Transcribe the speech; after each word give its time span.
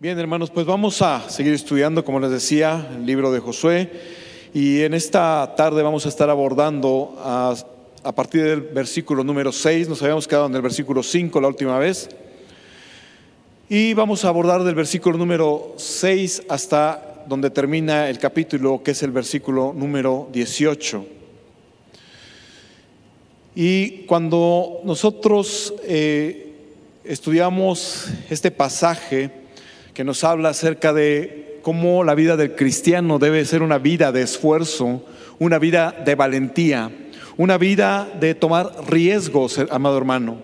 Bien, 0.00 0.18
hermanos, 0.18 0.50
pues 0.50 0.66
vamos 0.66 1.00
a 1.02 1.30
seguir 1.30 1.54
estudiando, 1.54 2.04
como 2.04 2.18
les 2.18 2.32
decía, 2.32 2.90
el 2.96 3.06
libro 3.06 3.30
de 3.30 3.38
Josué. 3.38 3.92
Y 4.52 4.82
en 4.82 4.92
esta 4.92 5.54
tarde 5.56 5.84
vamos 5.84 6.04
a 6.04 6.08
estar 6.08 6.28
abordando 6.28 7.14
a, 7.20 7.54
partir 8.14 8.42
del 8.42 8.60
versículo 8.60 9.22
número 9.22 9.52
6. 9.52 9.88
Nos 9.88 10.02
habíamos 10.02 10.26
quedado 10.26 10.46
en 10.46 10.54
el 10.56 10.62
versículo 10.62 11.00
5 11.00 11.40
la 11.40 11.46
última 11.46 11.78
vez. 11.78 12.08
Y 13.68 13.94
vamos 13.94 14.24
a 14.24 14.28
abordar 14.28 14.64
del 14.64 14.74
versículo 14.74 15.16
número 15.16 15.74
6 15.76 16.42
hasta 16.48 17.22
donde 17.28 17.48
termina 17.50 18.10
el 18.10 18.18
capítulo, 18.18 18.82
que 18.82 18.90
es 18.90 19.02
el 19.04 19.12
versículo 19.12 19.72
número 19.72 20.28
18. 20.32 21.06
Y 23.54 23.90
cuando 24.06 24.80
nosotros 24.82 25.72
eh, 25.84 26.52
estudiamos 27.04 28.08
este 28.28 28.50
pasaje 28.50 29.43
que 29.94 30.04
nos 30.04 30.24
habla 30.24 30.48
acerca 30.48 30.92
de 30.92 31.60
cómo 31.62 32.02
la 32.02 32.16
vida 32.16 32.36
del 32.36 32.56
cristiano 32.56 33.20
debe 33.20 33.44
ser 33.44 33.62
una 33.62 33.78
vida 33.78 34.10
de 34.10 34.22
esfuerzo, 34.22 35.04
una 35.38 35.58
vida 35.60 35.94
de 36.04 36.16
valentía, 36.16 36.90
una 37.36 37.56
vida 37.58 38.08
de 38.18 38.34
tomar 38.34 38.72
riesgos, 38.88 39.58
amado 39.70 39.96
hermano. 39.96 40.38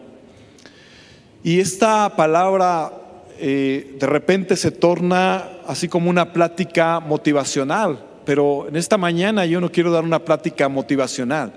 Y 1.42 1.58
esta 1.58 2.14
palabra 2.16 2.92
eh, 3.38 3.96
de 3.98 4.06
repente 4.06 4.56
se 4.56 4.70
torna 4.70 5.48
así 5.66 5.88
como 5.88 6.10
una 6.10 6.32
plática 6.32 7.00
motivacional, 7.00 7.98
pero 8.24 8.68
en 8.68 8.76
esta 8.76 8.98
mañana 8.98 9.46
yo 9.46 9.60
no 9.60 9.72
quiero 9.72 9.90
dar 9.90 10.04
una 10.04 10.20
plática 10.20 10.68
motivacional. 10.68 11.52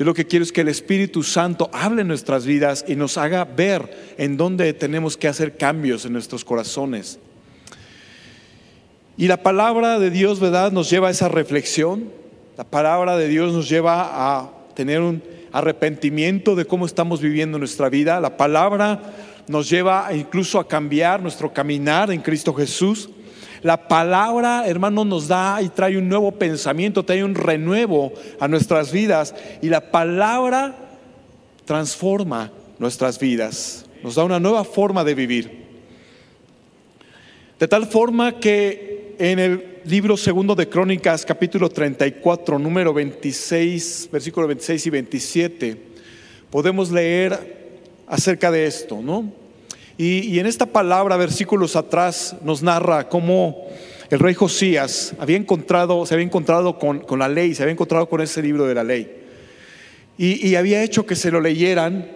Yo 0.00 0.06
lo 0.06 0.14
que 0.14 0.26
quiero 0.26 0.42
es 0.42 0.50
que 0.50 0.62
el 0.62 0.68
Espíritu 0.68 1.22
Santo 1.22 1.68
hable 1.74 2.00
en 2.00 2.08
nuestras 2.08 2.46
vidas 2.46 2.86
y 2.88 2.96
nos 2.96 3.18
haga 3.18 3.44
ver 3.44 4.14
en 4.16 4.38
dónde 4.38 4.72
tenemos 4.72 5.18
que 5.18 5.28
hacer 5.28 5.58
cambios 5.58 6.06
en 6.06 6.14
nuestros 6.14 6.42
corazones. 6.42 7.18
Y 9.18 9.26
la 9.26 9.42
palabra 9.42 9.98
de 9.98 10.08
Dios, 10.08 10.40
¿verdad?, 10.40 10.72
nos 10.72 10.88
lleva 10.88 11.08
a 11.08 11.10
esa 11.10 11.28
reflexión. 11.28 12.10
La 12.56 12.64
palabra 12.64 13.18
de 13.18 13.28
Dios 13.28 13.52
nos 13.52 13.68
lleva 13.68 14.38
a 14.38 14.50
tener 14.74 15.02
un 15.02 15.22
arrepentimiento 15.52 16.54
de 16.54 16.64
cómo 16.64 16.86
estamos 16.86 17.20
viviendo 17.20 17.58
nuestra 17.58 17.90
vida. 17.90 18.20
La 18.20 18.38
palabra 18.38 19.02
nos 19.48 19.68
lleva 19.68 20.08
incluso 20.14 20.58
a 20.58 20.66
cambiar 20.66 21.20
nuestro 21.20 21.52
caminar 21.52 22.10
en 22.10 22.22
Cristo 22.22 22.54
Jesús. 22.54 23.10
La 23.62 23.88
palabra, 23.88 24.66
hermano, 24.66 25.04
nos 25.04 25.28
da 25.28 25.60
y 25.60 25.68
trae 25.68 25.98
un 25.98 26.08
nuevo 26.08 26.32
pensamiento, 26.32 27.04
trae 27.04 27.22
un 27.22 27.34
renuevo 27.34 28.12
a 28.38 28.48
nuestras 28.48 28.90
vidas. 28.90 29.34
Y 29.60 29.68
la 29.68 29.90
palabra 29.90 30.74
transforma 31.64 32.50
nuestras 32.78 33.18
vidas, 33.18 33.84
nos 34.02 34.14
da 34.14 34.24
una 34.24 34.40
nueva 34.40 34.64
forma 34.64 35.04
de 35.04 35.14
vivir. 35.14 35.60
De 37.58 37.68
tal 37.68 37.86
forma 37.86 38.40
que 38.40 39.14
en 39.18 39.38
el 39.38 39.80
libro 39.84 40.16
segundo 40.16 40.54
de 40.54 40.68
Crónicas, 40.68 41.26
capítulo 41.26 41.68
34, 41.68 42.58
número 42.58 42.94
26, 42.94 44.08
versículo 44.10 44.46
26 44.46 44.86
y 44.86 44.90
27, 44.90 45.76
podemos 46.50 46.90
leer 46.90 48.00
acerca 48.06 48.50
de 48.50 48.64
esto, 48.64 49.00
¿no? 49.02 49.39
Y, 50.02 50.38
en 50.38 50.46
esta 50.46 50.64
palabra, 50.64 51.18
versículos 51.18 51.76
atrás, 51.76 52.34
nos 52.42 52.62
narra 52.62 53.10
cómo 53.10 53.68
el 54.08 54.18
rey 54.18 54.32
Josías 54.32 55.12
había 55.18 55.36
encontrado, 55.36 56.06
se 56.06 56.14
había 56.14 56.24
encontrado 56.24 56.78
con, 56.78 57.18
la 57.18 57.28
ley, 57.28 57.54
se 57.54 57.64
había 57.64 57.74
encontrado 57.74 58.08
con 58.08 58.22
ese 58.22 58.40
libro 58.40 58.64
de 58.64 58.74
la 58.74 58.82
ley. 58.82 59.14
Y, 60.16 60.48
y 60.48 60.56
había 60.56 60.82
hecho 60.82 61.04
que 61.04 61.14
se 61.16 61.30
lo 61.30 61.38
leyeran 61.38 62.08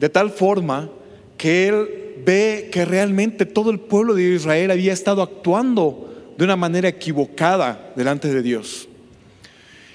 de 0.00 0.08
tal 0.08 0.30
forma 0.30 0.90
que 1.36 1.68
él 1.68 1.88
ve 2.26 2.70
que 2.72 2.84
realmente 2.84 3.46
todo 3.46 3.70
el 3.70 3.78
pueblo 3.78 4.14
de 4.14 4.24
Israel 4.24 4.72
había 4.72 4.92
estado 4.92 5.22
actuando 5.22 6.34
de 6.36 6.44
una 6.44 6.56
manera 6.56 6.88
equivocada 6.88 7.92
delante 7.94 8.34
de 8.34 8.42
Dios. 8.42 8.88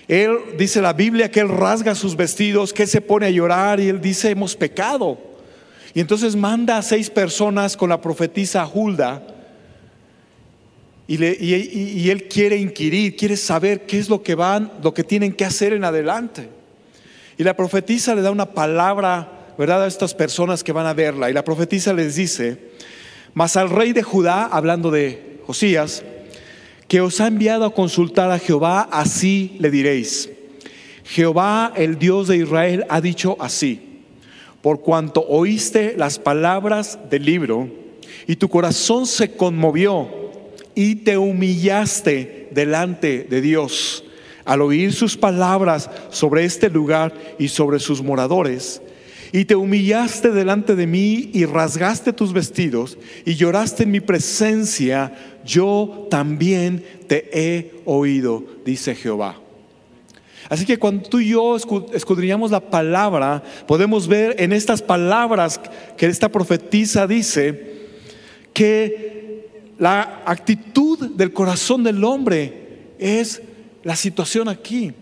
Él 0.08 0.38
dice 0.58 0.82
la 0.82 0.94
Biblia 0.94 1.30
que 1.30 1.42
él 1.42 1.50
rasga 1.50 1.94
sus 1.94 2.16
vestidos, 2.16 2.72
que 2.72 2.88
se 2.88 3.02
pone 3.02 3.26
a 3.26 3.32
llorar 3.32 3.82
y 3.82 3.90
él 3.90 4.00
dice 4.00 4.30
hemos 4.30 4.56
pecado. 4.56 5.28
Y 5.98 6.00
entonces 6.00 6.36
manda 6.36 6.78
a 6.78 6.84
seis 6.84 7.10
personas 7.10 7.76
con 7.76 7.90
la 7.90 8.00
profetisa 8.00 8.70
Hulda 8.72 9.20
y, 11.08 11.16
y, 11.26 12.12
él 12.12 12.28
quiere 12.28 12.56
inquirir, 12.56 13.16
quiere 13.16 13.36
saber 13.36 13.88
qué 13.88 13.98
es 13.98 14.08
lo 14.08 14.22
que 14.22 14.36
van, 14.36 14.72
lo 14.84 14.94
que 14.94 15.04
tienen 15.04 15.34
que 15.34 15.44
hacer 15.44 15.74
en 15.74 15.84
adelante. 15.84 16.50
Y 17.36 17.44
la 17.44 17.56
profetisa 17.56 18.14
le 18.14 18.22
da 18.22 18.30
una 18.30 18.46
palabra, 18.46 19.48
¿verdad?, 19.58 19.86
a 19.86 19.88
estas 19.88 20.14
personas 20.14 20.64
que 20.64 20.72
van 20.72 20.86
a 20.86 20.94
verla. 20.94 21.32
Y 21.32 21.34
la 21.34 21.44
profetisa 21.44 21.94
les 21.94 22.16
dice, 22.16 22.60
mas 23.34 23.58
al 23.58 23.72
rey 23.72 23.92
de 23.92 24.04
Judá, 24.04 24.46
hablando 24.46 24.92
de 24.92 25.40
Josías, 25.48 26.04
que 26.88 27.02
os 27.02 27.20
ha 27.22 27.26
enviado 27.26 27.66
a 27.66 27.74
consultar 27.74 28.30
a 28.30 28.38
Jehová, 28.38 28.88
así 28.92 29.56
le 29.58 29.72
diréis. 29.72 30.30
Jehová, 31.06 31.74
el 31.76 31.98
Dios 31.98 32.28
de 32.28 32.38
Israel, 32.38 32.86
ha 32.88 33.02
dicho 33.02 33.36
así 33.40 33.87
por 34.62 34.82
cuanto 34.82 35.26
oíste 35.28 35.96
las 35.98 36.20
palabras 36.20 37.00
del 37.10 37.26
libro 37.26 37.70
y 38.28 38.36
tu 38.36 38.50
corazón 38.50 39.06
se 39.06 39.32
conmovió 39.32 40.10
y 40.76 40.96
te 40.96 41.18
humillaste 41.18 42.50
delante 42.52 43.26
de 43.30 43.42
Dios 43.42 44.04
al 44.48 44.62
oír 44.62 44.94
sus 44.94 45.18
palabras 45.18 45.90
sobre 46.10 46.46
este 46.46 46.70
lugar 46.70 47.14
y 47.38 47.50
sobre 47.50 47.80
sus 47.80 48.02
moradores. 48.02 48.82
Y 49.34 49.44
te 49.44 49.56
humillaste 49.56 50.32
delante 50.32 50.76
de 50.76 50.88
mí 50.88 51.32
y 51.34 51.44
rasgaste 51.44 52.14
tus 52.14 52.32
vestidos 52.32 52.98
y 53.26 53.36
lloraste 53.36 53.84
en 53.84 53.92
mi 53.92 54.00
presencia, 54.00 55.14
yo 55.46 56.08
también 56.10 56.82
te 57.08 57.30
he 57.34 57.74
oído, 57.84 58.46
dice 58.64 58.96
Jehová. 58.96 59.47
Así 60.50 60.66
que 60.66 60.78
cuando 60.78 61.10
tú 61.10 61.20
y 61.20 61.30
yo 61.30 61.58
escudriñamos 61.94 62.52
la 62.52 62.60
palabra, 62.60 63.44
podemos 63.68 64.08
ver 64.08 64.36
en 64.40 64.54
estas 64.54 64.82
palabras 64.82 65.60
que 65.98 66.06
esta 66.06 66.30
profetisa 66.30 67.06
dice 67.06 67.78
que 68.54 69.74
la 69.78 70.24
actitud 70.26 71.12
del 71.12 71.34
corazón 71.34 71.84
del 71.84 72.04
hombre 72.04 72.94
es 72.98 73.42
la 73.84 73.96
situación 73.96 74.48
aquí. 74.48 74.94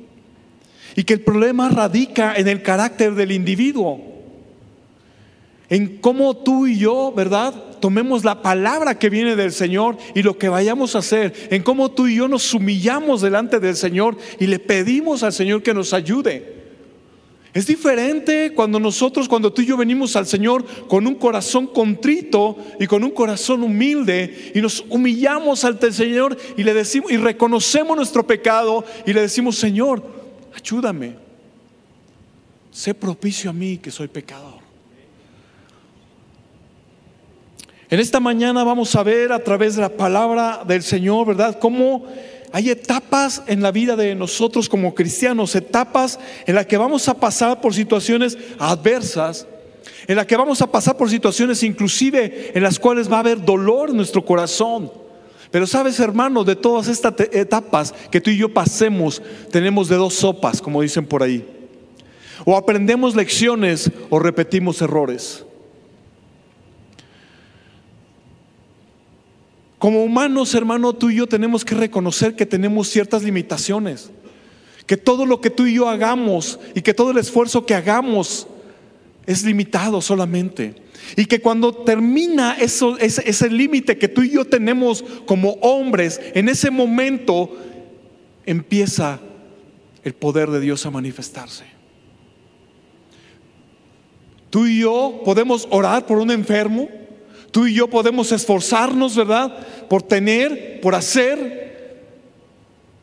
Y 0.96 1.04
que 1.04 1.14
el 1.14 1.22
problema 1.22 1.70
radica 1.70 2.36
en 2.36 2.48
el 2.48 2.62
carácter 2.62 3.14
del 3.16 3.32
individuo 3.32 4.16
en 5.70 5.98
cómo 5.98 6.36
tú 6.38 6.68
y 6.68 6.78
yo, 6.78 7.12
¿verdad? 7.12 7.54
Tomemos 7.86 8.24
la 8.24 8.42
palabra 8.42 8.98
que 8.98 9.12
viene 9.12 9.36
del 9.36 9.52
Señor 9.52 9.96
y 10.16 10.24
lo 10.24 10.40
que 10.40 10.50
vayamos 10.50 10.96
a 10.96 10.98
hacer, 10.98 11.50
en 11.52 11.62
cómo 11.62 11.92
tú 11.92 12.08
y 12.08 12.16
yo 12.16 12.28
nos 12.28 12.52
humillamos 12.56 13.22
delante 13.22 13.60
del 13.60 13.76
Señor 13.76 14.18
y 14.40 14.48
le 14.48 14.58
pedimos 14.58 15.22
al 15.22 15.32
Señor 15.32 15.62
que 15.62 15.72
nos 15.72 15.94
ayude. 15.94 16.64
Es 17.54 17.68
diferente 17.68 18.54
cuando 18.56 18.80
nosotros, 18.80 19.30
cuando 19.30 19.54
tú 19.54 19.62
y 19.62 19.68
yo 19.68 19.78
venimos 19.78 20.16
al 20.16 20.26
Señor 20.26 20.66
con 20.88 21.06
un 21.06 21.14
corazón 21.14 21.68
contrito 21.68 22.58
y 22.80 22.88
con 22.88 23.04
un 23.04 23.12
corazón 23.12 23.62
humilde 23.62 24.52
y 24.56 24.62
nos 24.62 24.84
humillamos 24.90 25.64
ante 25.64 25.86
el 25.86 25.94
Señor 25.94 26.36
y 26.58 26.64
le 26.64 26.74
decimos 26.74 27.12
y 27.12 27.18
reconocemos 27.18 27.96
nuestro 27.96 28.26
pecado 28.26 28.84
y 29.06 29.14
le 29.14 29.22
decimos, 29.22 29.58
Señor, 29.60 30.02
ayúdame. 30.56 31.18
Sé 32.72 32.96
propicio 32.96 33.52
a 33.52 33.54
mí 33.54 33.78
que 33.78 33.92
soy 33.92 34.08
pecador. 34.08 34.55
En 37.88 38.00
esta 38.00 38.20
mañana 38.20 38.64
vamos 38.64 38.96
a 38.96 39.04
ver 39.04 39.32
a 39.32 39.44
través 39.44 39.76
de 39.76 39.82
la 39.82 39.90
palabra 39.90 40.64
del 40.68 40.82
Señor, 40.82 41.28
¿verdad? 41.28 41.60
Cómo 41.60 42.04
hay 42.52 42.72
etapas 42.72 43.44
en 43.46 43.62
la 43.62 43.72
vida 43.72 43.96
de 43.96 44.16
nosotros 44.16 44.68
como 44.68 44.96
cristianos, 44.96 45.54
etapas 45.56 46.20
en 46.48 46.56
las 46.56 46.66
que 46.66 46.78
vamos 46.78 47.08
a 47.08 47.14
pasar 47.14 47.62
por 47.62 47.76
situaciones 47.76 48.40
adversas, 48.58 49.46
en 50.08 50.16
las 50.16 50.26
que 50.26 50.36
vamos 50.36 50.64
a 50.64 50.72
pasar 50.72 50.98
por 50.98 51.12
situaciones 51.12 51.62
inclusive 51.62 52.54
en 52.56 52.64
las 52.64 52.80
cuales 52.80 53.12
va 53.12 53.18
a 53.18 53.20
haber 53.20 53.46
dolor 53.46 53.92
en 53.92 53.98
nuestro 53.98 54.26
corazón. 54.26 54.92
Pero 55.52 55.68
sabes, 55.68 56.00
hermano, 56.00 56.44
de 56.44 56.56
todas 56.56 56.88
estas 56.88 57.14
etapas 57.34 57.94
que 58.10 58.20
tú 58.20 58.32
y 58.32 58.38
yo 58.38 58.52
pasemos, 58.52 59.22
tenemos 59.52 59.90
de 59.90 59.96
dos 59.96 60.16
sopas, 60.16 60.60
como 60.60 60.82
dicen 60.82 61.06
por 61.06 61.22
ahí. 61.22 61.46
O 62.46 62.58
aprendemos 62.58 63.16
lecciones 63.16 63.92
o 64.10 64.18
repetimos 64.18 64.82
errores. 64.82 65.46
Como 69.78 70.04
humanos, 70.04 70.56
hermano, 70.56 70.94
tú 70.94 71.10
y 71.10 71.18
yo 71.18 71.28
tenemos 71.28 71.66
que 71.66 71.76
reconocer 71.76 72.36
que 72.36 72.46
tenemos 72.46 72.90
ciertas 72.90 73.24
limitaciones. 73.24 74.12
Que 74.86 74.98
todo 74.98 75.26
lo 75.26 75.42
que 75.42 75.50
tú 75.50 75.66
y 75.66 75.76
yo 75.76 75.90
hagamos 75.90 76.60
y 76.74 76.82
que 76.82 76.94
todo 76.94 77.12
el 77.12 77.18
esfuerzo 77.18 77.66
que 77.66 77.76
hagamos 77.76 78.48
es 79.26 79.44
limitado 79.44 80.02
solamente. 80.02 80.76
Y 81.18 81.26
que 81.26 81.42
cuando 81.42 81.74
termina 81.74 82.54
eso, 82.54 82.98
ese, 83.00 83.28
ese 83.28 83.50
límite 83.50 83.98
que 83.98 84.08
tú 84.08 84.22
y 84.22 84.32
yo 84.32 84.46
tenemos 84.46 85.04
como 85.26 85.52
hombres, 85.62 86.22
en 86.34 86.50
ese 86.50 86.72
momento 86.72 87.52
empieza 88.46 89.20
el 90.04 90.14
poder 90.14 90.50
de 90.52 90.60
Dios 90.60 90.86
a 90.86 90.92
manifestarse. 90.92 91.66
Tú 94.50 94.68
y 94.68 94.80
yo 94.80 95.22
podemos 95.26 95.68
orar 95.70 96.06
por 96.06 96.20
un 96.20 96.32
enfermo 96.32 96.88
Tú 97.56 97.68
y 97.68 97.74
yo 97.74 97.90
podemos 97.90 98.34
esforzarnos, 98.34 99.16
¿verdad? 99.16 99.66
Por 99.88 100.04
tener, 100.04 100.82
por 100.82 100.94
hacer. 100.94 102.04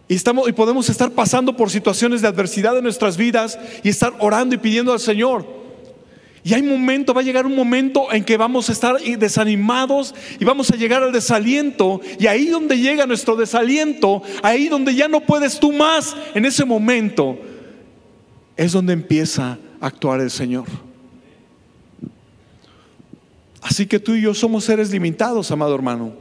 Y, 0.07 0.15
estamos, 0.15 0.47
y 0.47 0.53
podemos 0.53 0.91
estar 0.91 1.11
pasando 1.11 1.57
por 1.57 1.71
situaciones 1.71 2.21
de 2.21 2.29
adversidad 2.29 2.77
en 2.77 2.85
nuestras 2.85 3.17
vidas 3.17 3.59
y 3.83 3.89
estar 3.89 4.13
orando 4.19 4.55
y 4.55 4.59
pidiendo 4.59 4.93
al 4.93 5.01
Señor. 5.01 5.47
Y 6.45 6.53
hay 6.53 6.63
momento, 6.63 7.15
va 7.15 7.23
a 7.23 7.25
llegar 7.25 7.47
un 7.47 7.57
momento 7.57 8.13
en 8.13 8.25
que 8.25 8.37
vamos 8.37 8.69
a 8.69 8.73
estar 8.73 9.01
desanimados 9.01 10.15
y 10.39 10.45
vamos 10.45 10.71
a 10.71 10.77
llegar 10.77 11.03
al 11.03 11.13
desaliento. 11.13 12.03
Y 12.19 12.27
ahí 12.27 12.49
donde 12.49 12.79
llega 12.79 13.07
nuestro 13.07 13.37
desaliento, 13.37 14.23
ahí 14.43 14.69
donde 14.69 14.95
ya 14.95 15.09
no 15.09 15.23
puedes 15.23 15.59
tú 15.59 15.73
más, 15.73 16.15
en 16.35 16.45
ese 16.45 16.67
momento, 16.67 17.39
es 18.55 18.73
donde 18.73 18.93
empieza 18.93 19.59
a 19.81 19.87
actuar 19.87 20.21
el 20.21 20.31
Señor. 20.31 20.67
Así 23.63 23.87
que 23.87 24.01
tú 24.01 24.15
y 24.15 24.23
yo 24.23 24.35
somos 24.35 24.65
seres 24.65 24.91
limitados, 24.91 25.51
amado 25.51 25.75
hermano. 25.75 26.13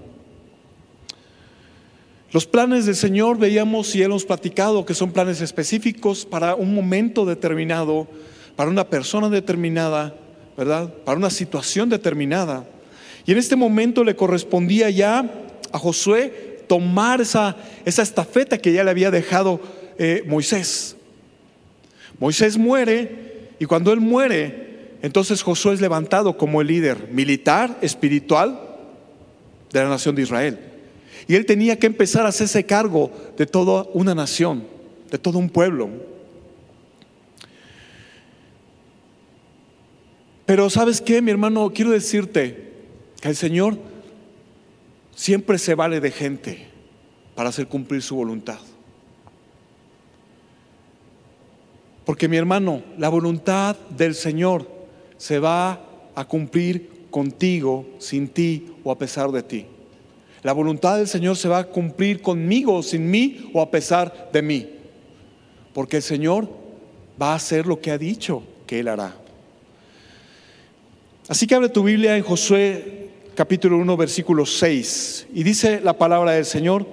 Los 2.32 2.46
planes 2.46 2.86
del 2.86 2.96
Señor 2.96 3.38
veíamos 3.38 3.94
y 3.94 4.04
hemos 4.04 4.24
platicado 4.24 4.86
que 4.86 4.94
son 4.94 5.12
planes 5.12 5.42
específicos 5.42 6.26
para 6.26 6.56
un 6.56 6.74
momento 6.74 7.26
determinado, 7.26 8.08
para 8.56 8.70
una 8.70 8.88
persona 8.88 9.28
determinada, 9.28 10.16
¿verdad? 10.56 10.94
Para 11.04 11.18
una 11.18 11.30
situación 11.30 11.90
determinada. 11.90 12.66
Y 13.26 13.34
en 13.34 13.38
este 13.38 13.56
momento 13.58 14.04
le 14.04 14.16
correspondía 14.16 14.90
ya 14.90 15.30
a 15.74 15.80
Josué 15.80 16.64
tomar 16.68 17.20
esa, 17.20 17.58
esa 17.84 18.02
estafeta 18.02 18.58
que 18.58 18.72
ya 18.72 18.84
le 18.84 18.92
había 18.92 19.12
dejado 19.12 19.60
eh, 19.98 20.24
Moisés. 20.26 20.96
Moisés 22.18 22.58
muere 22.58 23.50
y 23.60 23.66
cuando 23.66 23.92
él 23.92 24.00
muere, 24.00 24.71
entonces 25.02 25.42
Josué 25.42 25.74
es 25.74 25.82
levantado 25.82 26.38
como 26.38 26.62
el 26.62 26.68
líder 26.68 27.10
militar, 27.12 27.78
espiritual 27.82 28.60
de 29.72 29.84
la 29.84 29.90
nación 29.90 30.16
de 30.16 30.22
Israel. 30.22 30.60
Y 31.28 31.36
él 31.36 31.46
tenía 31.46 31.80
que 31.80 31.88
empezar 31.88 32.26
a 32.26 32.30
hacerse 32.30 32.66
cargo 32.66 33.12
de 33.38 33.46
toda 33.46 33.88
una 33.94 34.14
nación, 34.14 34.64
de 35.10 35.18
todo 35.18 35.40
un 35.40 35.50
pueblo. 35.50 35.90
Pero 40.46 40.70
sabes 40.70 41.02
qué, 41.02 41.22
mi 41.22 41.32
hermano, 41.32 41.72
quiero 41.74 41.92
decirte 41.92 42.74
que 43.22 43.30
el 43.30 43.36
Señor 43.36 43.78
siempre 45.16 45.58
se 45.58 45.76
vale 45.76 46.00
de 46.00 46.12
gente 46.12 46.68
para 47.36 47.50
hacer 47.50 47.68
cumplir 47.68 48.02
su 48.02 48.16
voluntad. 48.16 48.60
Porque 52.06 52.28
mi 52.28 52.38
hermano, 52.38 52.84
la 52.98 53.10
voluntad 53.10 53.78
del 53.90 54.16
Señor 54.16 54.68
se 55.22 55.38
va 55.38 55.80
a 56.16 56.26
cumplir 56.26 57.06
contigo, 57.12 57.86
sin 58.00 58.28
ti 58.28 58.74
o 58.84 58.92
a 58.92 58.98
pesar 58.98 59.32
de 59.32 59.44
ti. 59.44 59.68
La 60.42 60.52
voluntad 60.52 60.98
del 60.98 61.08
Señor 61.08 61.38
se 61.38 61.48
va 61.48 61.60
a 61.60 61.68
cumplir 61.68 62.24
conmigo, 62.24 62.82
sin 62.82 63.08
mí 63.08 63.52
o 63.54 63.62
a 63.62 63.70
pesar 63.70 64.32
de 64.34 64.42
mí. 64.42 64.68
Porque 65.76 65.98
el 65.98 66.02
Señor 66.02 66.50
va 67.22 67.34
a 67.34 67.36
hacer 67.36 67.68
lo 67.68 67.80
que 67.80 67.92
ha 67.92 68.00
dicho 68.00 68.42
que 68.66 68.80
Él 68.80 68.88
hará. 68.88 69.16
Así 71.28 71.46
que 71.46 71.54
abre 71.54 71.70
tu 71.70 71.84
Biblia 71.84 72.18
en 72.18 72.24
Josué 72.24 73.10
capítulo 73.36 73.78
1, 73.78 73.98
versículo 73.98 74.48
6. 74.48 75.28
Y 75.36 75.44
dice 75.44 75.82
la 75.82 76.00
palabra 76.00 76.32
del 76.32 76.46
Señor, 76.46 76.88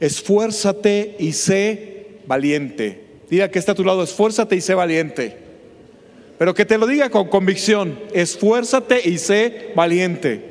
esfuérzate 0.00 1.14
y 1.20 1.30
sé 1.34 2.18
valiente. 2.26 3.04
Diga 3.30 3.48
que 3.48 3.60
está 3.60 3.72
a 3.72 3.76
tu 3.76 3.84
lado, 3.84 4.02
esfuérzate 4.02 4.56
y 4.56 4.60
sé 4.60 4.74
valiente 4.74 5.49
pero 6.40 6.54
que 6.54 6.64
te 6.64 6.78
lo 6.78 6.86
diga 6.86 7.10
con 7.10 7.28
convicción, 7.28 7.98
esfuérzate 8.14 9.06
y 9.06 9.18
sé 9.18 9.72
valiente. 9.76 10.42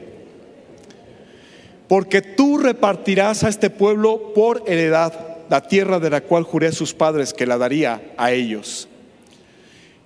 Porque 1.88 2.22
tú 2.22 2.60
repartirás 2.60 3.44
a 3.44 3.50
este 3.50 3.72
pueblo 3.72 4.32
por 4.36 4.62
heredad 4.68 5.40
la 5.50 5.62
tierra 5.62 6.00
de 6.00 6.12
la 6.12 6.22
cual 6.22 6.44
juré 6.44 6.68
a 6.68 6.74
sus 6.74 6.94
padres 6.94 7.34
que 7.34 7.48
la 7.48 7.58
daría 7.58 8.04
a 8.18 8.32
ellos. 8.32 8.88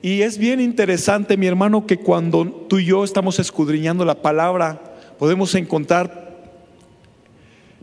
Y 0.01 0.21
es 0.21 0.37
bien 0.37 0.61
interesante, 0.61 1.35
mi 1.35 1.47
hermano, 1.47 1.85
que 1.85 1.97
cuando 1.97 2.45
tú 2.69 2.79
y 2.79 2.85
yo 2.85 3.03
estamos 3.03 3.37
escudriñando 3.39 4.05
la 4.05 4.21
palabra, 4.21 4.79
podemos 5.19 5.53
encontrar 5.53 6.31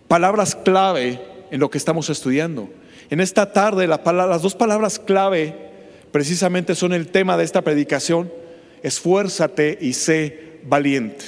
palabras 0.09 0.55
clave 0.55 1.21
en 1.51 1.61
lo 1.61 1.69
que 1.69 1.77
estamos 1.77 2.09
estudiando. 2.09 2.71
En 3.11 3.21
esta 3.21 3.53
tarde, 3.53 3.87
las 3.87 4.41
dos 4.41 4.55
palabras 4.55 4.99
clave 4.99 5.69
precisamente 6.13 6.75
son 6.75 6.93
el 6.93 7.09
tema 7.09 7.37
de 7.37 7.45
esta 7.45 7.63
predicación, 7.63 8.33
esfuérzate 8.83 9.79
y 9.81 9.93
sé 9.93 10.61
valiente. 10.65 11.25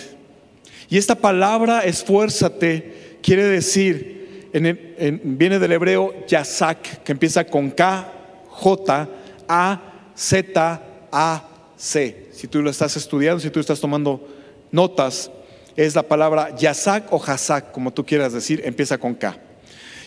Y 0.89 0.99
esta 0.99 1.15
palabra 1.15 1.81
esfuérzate 1.81 3.19
quiere 3.23 3.45
decir, 3.45 4.51
viene 4.53 5.59
del 5.59 5.73
hebreo 5.73 6.27
yazak, 6.27 7.03
que 7.03 7.13
empieza 7.13 7.45
con 7.45 7.71
K, 7.71 8.13
J, 8.49 9.09
A, 9.49 9.81
Z, 10.15 10.83
A, 11.11 11.49
C. 11.77 12.29
Si 12.33 12.47
tú 12.49 12.61
lo 12.61 12.71
estás 12.71 12.97
estudiando, 12.97 13.41
si 13.41 13.51
tú 13.51 13.61
estás 13.61 13.81
tomando 13.81 14.29
notas, 14.71 15.31
es 15.77 15.95
la 15.95 16.03
palabra 16.03 16.55
yazak 16.57 17.13
o 17.13 17.23
hazak, 17.25 17.73
como 17.73 17.93
tú 17.93 18.05
quieras 18.05 18.33
decir, 18.33 18.61
empieza 18.65 18.99
con 18.99 19.15
K. 19.15 19.39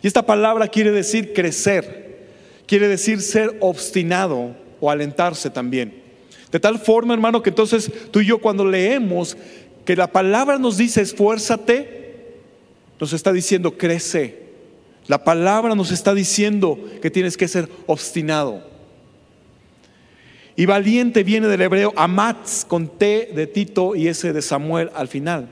Y 0.01 0.07
esta 0.07 0.23
palabra 0.23 0.67
quiere 0.67 0.91
decir 0.91 1.33
crecer, 1.33 2.27
quiere 2.67 2.87
decir 2.87 3.21
ser 3.21 3.57
obstinado, 3.59 4.55
o 4.79 4.89
alentarse 4.89 5.49
también. 5.49 6.03
De 6.51 6.59
tal 6.59 6.79
forma, 6.79 7.13
hermano, 7.13 7.41
que 7.41 7.49
entonces 7.49 7.91
tú 8.11 8.21
y 8.21 8.27
yo 8.27 8.37
cuando 8.37 8.65
leemos 8.65 9.35
que 9.83 9.95
la 9.95 10.07
palabra 10.07 10.57
nos 10.57 10.77
dice 10.77 11.01
esfuérzate, 11.01 12.05
nos 12.99 13.13
está 13.13 13.31
diciendo 13.31 13.77
crece. 13.77 14.45
La 15.07 15.23
palabra 15.23 15.75
nos 15.75 15.91
está 15.91 16.13
diciendo 16.13 16.79
que 17.01 17.11
tienes 17.11 17.37
que 17.37 17.47
ser 17.47 17.69
obstinado. 17.85 18.63
Y 20.55 20.65
valiente 20.65 21.23
viene 21.23 21.47
del 21.47 21.61
hebreo 21.61 21.93
amatz 21.95 22.63
con 22.65 22.87
T 22.87 23.31
de 23.35 23.45
Tito 23.45 23.95
y 23.95 24.07
S 24.07 24.31
de 24.31 24.41
Samuel 24.41 24.89
al 24.95 25.07
final. 25.07 25.49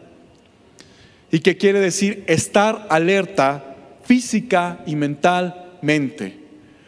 Y 1.29 1.39
que 1.39 1.57
quiere 1.57 1.79
decir 1.79 2.23
estar 2.27 2.87
alerta 2.89 3.75
física 4.05 4.83
y 4.85 4.95
mentalmente. 4.95 6.42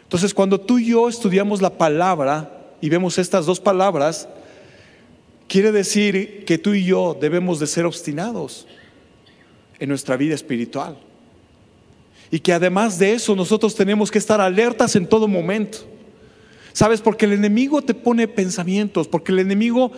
Entonces, 0.06 0.32
cuando 0.32 0.60
tú 0.60 0.78
y 0.78 0.86
yo 0.86 1.08
estudiamos 1.08 1.60
la 1.60 1.76
palabra 1.76 2.48
y 2.80 2.88
vemos 2.88 3.18
estas 3.18 3.44
dos 3.44 3.58
palabras, 3.58 4.28
quiere 5.48 5.72
decir 5.72 6.44
que 6.44 6.58
tú 6.58 6.74
y 6.74 6.84
yo 6.84 7.16
debemos 7.20 7.58
de 7.58 7.66
ser 7.66 7.84
obstinados 7.86 8.68
en 9.80 9.88
nuestra 9.88 10.16
vida 10.16 10.36
espiritual. 10.36 10.96
Y 12.30 12.38
que 12.38 12.52
además 12.52 13.00
de 13.00 13.14
eso 13.14 13.34
nosotros 13.34 13.74
tenemos 13.74 14.12
que 14.12 14.18
estar 14.18 14.40
alertas 14.40 14.94
en 14.94 15.08
todo 15.08 15.26
momento. 15.26 15.78
¿Sabes? 16.72 17.00
Porque 17.00 17.24
el 17.24 17.32
enemigo 17.32 17.82
te 17.82 17.94
pone 17.94 18.28
pensamientos, 18.28 19.08
porque 19.08 19.32
el 19.32 19.40
enemigo, 19.40 19.90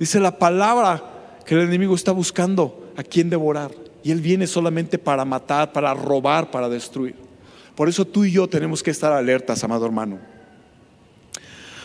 dice 0.00 0.18
la 0.18 0.36
palabra, 0.36 1.38
que 1.46 1.54
el 1.54 1.60
enemigo 1.60 1.94
está 1.94 2.10
buscando 2.10 2.92
a 2.96 3.04
quien 3.04 3.30
devorar. 3.30 3.70
Y 4.02 4.10
él 4.10 4.20
viene 4.20 4.48
solamente 4.48 4.98
para 4.98 5.24
matar, 5.24 5.72
para 5.72 5.94
robar, 5.94 6.50
para 6.50 6.68
destruir. 6.68 7.23
Por 7.74 7.88
eso 7.88 8.04
tú 8.04 8.24
y 8.24 8.32
yo 8.32 8.48
tenemos 8.48 8.82
que 8.82 8.90
estar 8.90 9.12
alertas, 9.12 9.64
amado 9.64 9.84
hermano. 9.84 10.18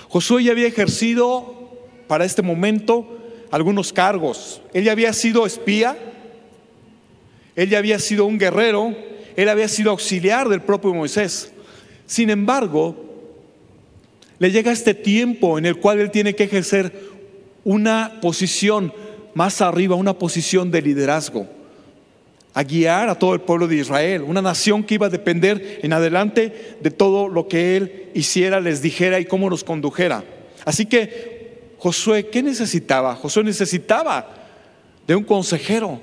Josué 0.07 0.43
ya 0.43 0.51
había 0.51 0.67
ejercido 0.67 1.71
para 2.07 2.25
este 2.25 2.41
momento 2.41 3.17
algunos 3.51 3.91
cargos. 3.91 4.61
Él 4.73 4.83
ya 4.83 4.91
había 4.91 5.13
sido 5.13 5.45
espía, 5.45 5.97
él 7.55 7.69
ya 7.69 7.79
había 7.79 7.99
sido 7.99 8.25
un 8.25 8.37
guerrero, 8.37 8.95
él 9.35 9.49
había 9.49 9.67
sido 9.67 9.91
auxiliar 9.91 10.47
del 10.47 10.61
propio 10.61 10.93
Moisés. 10.93 11.51
Sin 12.05 12.29
embargo, 12.29 12.95
le 14.37 14.51
llega 14.51 14.71
este 14.71 14.93
tiempo 14.93 15.57
en 15.57 15.65
el 15.65 15.77
cual 15.77 15.99
él 15.99 16.11
tiene 16.11 16.35
que 16.35 16.45
ejercer 16.45 16.93
una 17.63 18.19
posición 18.21 18.93
más 19.33 19.61
arriba, 19.61 19.95
una 19.95 20.13
posición 20.13 20.71
de 20.71 20.81
liderazgo 20.81 21.58
a 22.53 22.63
guiar 22.63 23.09
a 23.09 23.15
todo 23.15 23.33
el 23.33 23.41
pueblo 23.41 23.67
de 23.67 23.77
Israel, 23.77 24.23
una 24.23 24.41
nación 24.41 24.83
que 24.83 24.95
iba 24.95 25.07
a 25.07 25.09
depender 25.09 25.79
en 25.83 25.93
adelante 25.93 26.77
de 26.81 26.91
todo 26.91 27.27
lo 27.27 27.47
que 27.47 27.77
él 27.77 28.09
hiciera, 28.13 28.59
les 28.59 28.81
dijera 28.81 29.19
y 29.19 29.25
cómo 29.25 29.49
nos 29.49 29.63
condujera. 29.63 30.23
Así 30.65 30.85
que 30.85 31.49
Josué, 31.77 32.27
¿qué 32.27 32.43
necesitaba? 32.43 33.15
Josué 33.15 33.43
necesitaba 33.43 34.27
de 35.07 35.15
un 35.15 35.23
consejero. 35.23 36.01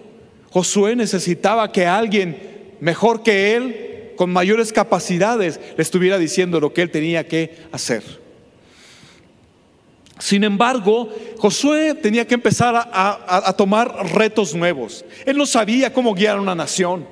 Josué 0.51 0.97
necesitaba 0.97 1.71
que 1.71 1.87
alguien 1.87 2.39
mejor 2.81 3.23
que 3.23 3.55
él, 3.55 4.13
con 4.17 4.33
mayores 4.33 4.73
capacidades, 4.73 5.61
le 5.77 5.83
estuviera 5.83 6.19
diciendo 6.19 6.61
lo 6.61 6.73
que 6.73 6.83
él 6.83 6.91
tenía 6.91 7.29
que 7.29 7.57
hacer. 7.73 8.03
Sin 10.19 10.45
embargo, 10.45 11.11
Josué 11.39 11.95
tenía 11.95 12.27
que 12.27 12.35
empezar 12.35 12.75
a, 12.75 13.53
tomar 13.57 14.15
retos 14.15 14.55
nuevos. 14.55 15.05
Él 15.27 15.37
no 15.37 15.45
sabía 15.45 15.93
cómo 15.93 16.15
guiar 16.15 16.39
a 16.39 16.41
una 16.41 16.55
nación. 16.55 17.07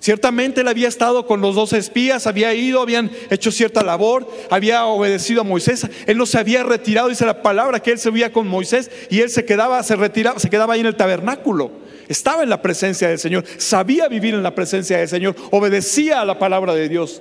Ciertamente 0.00 0.60
él 0.60 0.68
había 0.68 0.88
estado 0.88 1.26
con 1.26 1.40
los 1.40 1.56
dos 1.56 1.72
espías, 1.72 2.26
había 2.26 2.54
ido, 2.54 2.80
habían 2.80 3.10
hecho 3.30 3.50
cierta 3.50 3.82
labor, 3.82 4.30
había 4.48 4.86
obedecido 4.86 5.40
a 5.40 5.44
Moisés. 5.44 5.86
Él 6.06 6.16
no 6.16 6.24
se 6.24 6.38
había 6.38 6.62
retirado, 6.62 7.08
dice 7.08 7.26
la 7.26 7.42
palabra 7.42 7.80
que 7.80 7.90
él 7.90 7.98
se 7.98 8.10
veía 8.10 8.32
con 8.32 8.46
Moisés 8.46 8.90
y 9.10 9.20
él 9.20 9.28
se 9.28 9.44
quedaba, 9.44 9.82
se 9.82 9.96
retiraba, 9.96 10.38
se 10.38 10.48
quedaba 10.48 10.74
ahí 10.74 10.80
en 10.80 10.86
el 10.86 10.96
tabernáculo. 10.96 11.72
estaba 12.06 12.44
en 12.44 12.48
la 12.48 12.62
presencia 12.62 13.08
del 13.08 13.18
Señor, 13.18 13.44
sabía 13.58 14.08
vivir 14.08 14.34
en 14.34 14.42
la 14.42 14.54
presencia 14.54 14.98
del 14.98 15.08
Señor, 15.08 15.34
obedecía 15.50 16.20
a 16.20 16.24
la 16.24 16.38
palabra 16.38 16.74
de 16.74 16.88
Dios. 16.88 17.20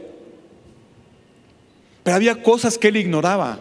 Pero 2.04 2.16
había 2.16 2.42
cosas 2.42 2.78
que 2.78 2.88
él 2.90 2.98
ignoraba, 2.98 3.60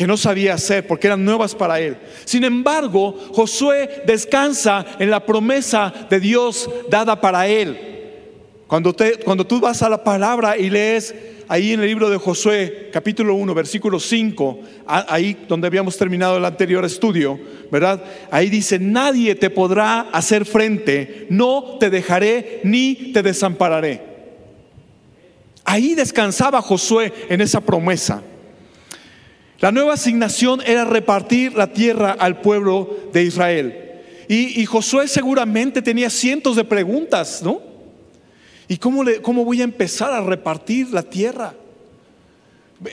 que 0.00 0.06
no 0.06 0.16
sabía 0.16 0.54
hacer 0.54 0.86
porque 0.86 1.08
eran 1.08 1.22
nuevas 1.22 1.54
para 1.54 1.78
él. 1.78 1.98
Sin 2.24 2.42
embargo, 2.44 3.14
Josué 3.34 4.02
descansa 4.06 4.86
en 4.98 5.10
la 5.10 5.26
promesa 5.26 5.92
de 6.08 6.18
Dios 6.18 6.70
dada 6.88 7.20
para 7.20 7.46
él. 7.46 7.76
Cuando, 8.66 8.96
cuando 9.22 9.46
tú 9.46 9.60
vas 9.60 9.82
a 9.82 9.90
la 9.90 10.02
palabra 10.02 10.56
y 10.56 10.70
lees 10.70 11.14
ahí 11.48 11.72
en 11.72 11.80
el 11.80 11.86
libro 11.86 12.08
de 12.08 12.16
Josué, 12.16 12.88
capítulo 12.90 13.34
1, 13.34 13.52
versículo 13.52 14.00
5, 14.00 14.60
ahí 14.86 15.36
donde 15.46 15.66
habíamos 15.66 15.98
terminado 15.98 16.38
el 16.38 16.46
anterior 16.46 16.82
estudio, 16.86 17.38
¿verdad? 17.70 18.02
Ahí 18.30 18.48
dice, 18.48 18.78
nadie 18.78 19.34
te 19.34 19.50
podrá 19.50 20.08
hacer 20.12 20.46
frente, 20.46 21.26
no 21.28 21.76
te 21.78 21.90
dejaré 21.90 22.62
ni 22.64 23.12
te 23.12 23.22
desampararé. 23.22 24.00
Ahí 25.62 25.94
descansaba 25.94 26.62
Josué 26.62 27.12
en 27.28 27.42
esa 27.42 27.60
promesa. 27.60 28.22
La 29.60 29.70
nueva 29.70 29.94
asignación 29.94 30.62
era 30.64 30.84
repartir 30.84 31.54
la 31.54 31.72
tierra 31.72 32.12
al 32.12 32.40
pueblo 32.40 32.96
de 33.12 33.24
Israel. 33.24 33.86
Y, 34.28 34.64
Josué 34.64 35.08
seguramente 35.08 35.82
tenía 35.82 36.08
cientos 36.08 36.54
de 36.54 36.64
preguntas, 36.64 37.42
¿no? 37.42 37.60
¿Y 38.68 38.76
cómo, 38.76 39.02
le, 39.02 39.20
cómo 39.20 39.44
voy 39.44 39.60
a 39.60 39.64
empezar 39.64 40.12
a 40.12 40.20
repartir 40.20 40.90
la 40.90 41.02
tierra? 41.02 41.54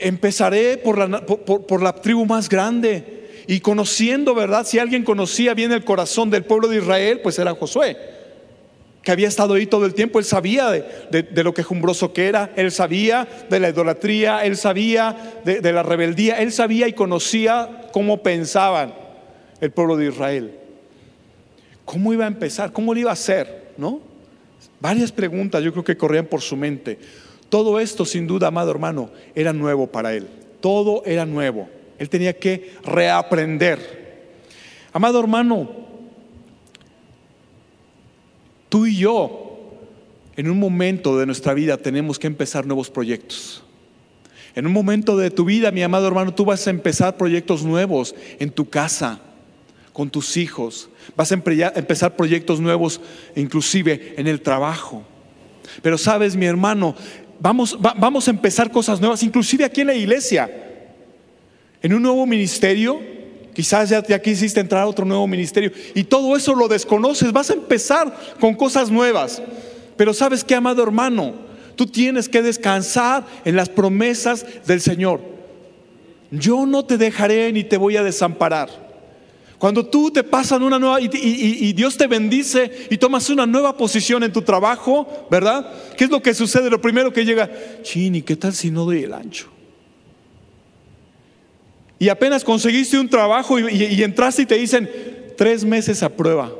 Empezaré 0.00 0.76
por 0.78 0.98
la, 0.98 1.24
por 1.24 1.80
la 1.80 1.92
tribu 1.92 2.26
más 2.26 2.48
grande 2.48 3.44
y 3.46 3.60
conociendo, 3.60 4.34
¿verdad? 4.34 4.66
Si 4.66 4.80
alguien 4.80 5.04
conocía 5.04 5.54
bien 5.54 5.70
el 5.70 5.84
corazón 5.84 6.28
del 6.28 6.44
pueblo 6.44 6.66
de 6.66 6.78
Israel, 6.78 7.20
pues 7.22 7.38
era 7.38 7.54
Josué 7.54 8.17
que 9.08 9.12
había 9.12 9.28
estado 9.28 9.54
ahí 9.54 9.64
todo 9.64 9.86
el 9.86 9.94
tiempo, 9.94 10.18
él 10.18 10.26
sabía 10.26 10.70
de, 10.70 11.42
lo 11.42 11.54
quejumbroso 11.54 12.12
que 12.12 12.28
era, 12.28 12.52
él 12.56 12.70
sabía 12.70 13.26
de 13.48 13.58
la 13.58 13.70
idolatría, 13.70 14.44
él 14.44 14.54
sabía 14.54 15.40
de, 15.46 15.72
la 15.72 15.82
rebeldía, 15.82 16.42
él 16.42 16.52
sabía 16.52 16.86
y 16.88 16.92
conocía 16.92 17.88
cómo 17.90 18.22
pensaban 18.22 18.92
el 19.62 19.70
pueblo 19.70 19.96
de 19.96 20.08
Israel. 20.08 20.58
¿Cómo 21.86 22.12
iba 22.12 22.26
a 22.26 22.28
empezar? 22.28 22.70
¿Cómo 22.70 22.92
lo 22.92 23.00
iba 23.00 23.08
a 23.08 23.14
hacer? 23.14 23.72
¿No? 23.78 24.02
Varias 24.78 25.10
preguntas 25.10 25.64
yo 25.64 25.72
creo 25.72 25.84
que 25.84 25.96
corrían 25.96 26.26
por 26.26 26.42
su 26.42 26.54
mente. 26.54 26.98
Todo 27.48 27.80
esto, 27.80 28.04
sin 28.04 28.26
duda, 28.26 28.48
amado 28.48 28.70
hermano, 28.70 29.08
era 29.34 29.54
nuevo 29.54 29.86
para 29.86 30.12
él. 30.12 30.28
Todo 30.60 31.02
era 31.06 31.24
nuevo. 31.24 31.66
Él 31.98 32.10
tenía 32.10 32.38
que 32.38 32.74
reaprender. 32.84 34.28
Amado 34.92 35.18
hermano, 35.18 35.87
Tú 38.68 38.86
y 38.86 38.96
yo, 38.96 39.58
en 40.36 40.50
un 40.50 40.58
momento 40.58 41.18
de 41.18 41.26
nuestra 41.26 41.54
vida, 41.54 41.76
tenemos 41.76 42.18
que 42.18 42.26
empezar 42.26 42.66
nuevos 42.66 42.90
proyectos. 42.90 43.62
En 44.54 44.66
un 44.66 44.72
momento 44.72 45.16
de 45.16 45.30
tu 45.30 45.44
vida, 45.44 45.70
mi 45.70 45.82
amado 45.82 46.06
hermano, 46.08 46.34
tú 46.34 46.44
vas 46.44 46.66
a 46.66 46.70
empezar 46.70 47.16
proyectos 47.16 47.64
nuevos 47.64 48.14
en 48.38 48.50
tu 48.50 48.68
casa, 48.68 49.20
con 49.92 50.10
tus 50.10 50.36
hijos. 50.36 50.90
Vas 51.16 51.32
a 51.32 51.34
empezar 51.34 52.16
proyectos 52.16 52.60
nuevos, 52.60 53.00
inclusive 53.36 54.14
en 54.16 54.26
el 54.26 54.40
trabajo. 54.40 55.04
Pero 55.82 55.98
sabes, 55.98 56.36
mi 56.36 56.46
hermano, 56.46 56.94
vamos, 57.40 57.78
vamos 57.80 58.28
a 58.28 58.30
empezar 58.30 58.70
cosas 58.70 59.00
nuevas, 59.00 59.22
inclusive 59.22 59.64
aquí 59.64 59.82
en 59.82 59.88
la 59.88 59.94
iglesia, 59.94 60.50
en 61.82 61.94
un 61.94 62.02
nuevo 62.02 62.26
ministerio, 62.26 63.00
Quizás 63.58 63.88
ya, 63.88 64.22
quisiste 64.22 64.60
entrar 64.60 64.82
a 64.82 64.86
otro 64.86 65.04
nuevo 65.04 65.26
ministerio 65.26 65.72
y 65.92 66.04
todo 66.04 66.36
eso 66.36 66.54
lo 66.54 66.68
desconoces. 66.68 67.32
Vas 67.32 67.50
a 67.50 67.54
empezar 67.54 68.16
con 68.38 68.54
cosas 68.54 68.88
nuevas. 68.88 69.42
Pero 69.96 70.14
sabes 70.14 70.44
que, 70.44 70.54
amado 70.54 70.80
hermano, 70.80 71.34
tú 71.74 71.84
tienes 71.84 72.28
que 72.28 72.40
descansar 72.40 73.26
en 73.44 73.56
las 73.56 73.68
promesas 73.68 74.46
del 74.64 74.80
Señor. 74.80 75.20
Yo 76.30 76.66
no 76.66 76.84
te 76.84 76.98
dejaré 76.98 77.52
ni 77.52 77.64
te 77.64 77.76
voy 77.76 77.96
a 77.96 78.04
desamparar. 78.04 78.70
Cuando 79.58 79.84
tú 79.84 80.12
te 80.12 80.22
pasan 80.22 80.62
una 80.62 80.78
nueva 80.78 81.00
y, 81.00 81.10
y, 81.12 81.72
Dios 81.72 81.96
te 81.96 82.06
bendice 82.06 82.86
y 82.90 82.96
tomas 82.96 83.28
una 83.28 83.44
nueva 83.44 83.76
posición 83.76 84.22
en 84.22 84.32
tu 84.32 84.42
trabajo, 84.42 85.26
¿verdad? 85.32 85.68
¿Qué 85.96 86.04
es 86.04 86.10
lo 86.10 86.22
que 86.22 86.32
sucede? 86.32 86.70
Lo 86.70 86.80
primero 86.80 87.12
que 87.12 87.24
llega, 87.24 87.50
chini, 87.82 88.22
¿qué 88.22 88.36
tal 88.36 88.54
si 88.54 88.70
no 88.70 88.84
doy 88.84 89.02
el 89.02 89.14
ancho? 89.14 89.57
Y 91.98 92.08
apenas 92.08 92.44
conseguiste 92.44 92.98
un 92.98 93.08
trabajo 93.08 93.58
y, 93.58 94.02
entraste 94.02 94.42
y 94.42 94.46
te 94.46 94.54
dicen 94.56 94.88
tres 95.36 95.64
meses 95.64 96.02
a 96.02 96.08
prueba. 96.08 96.52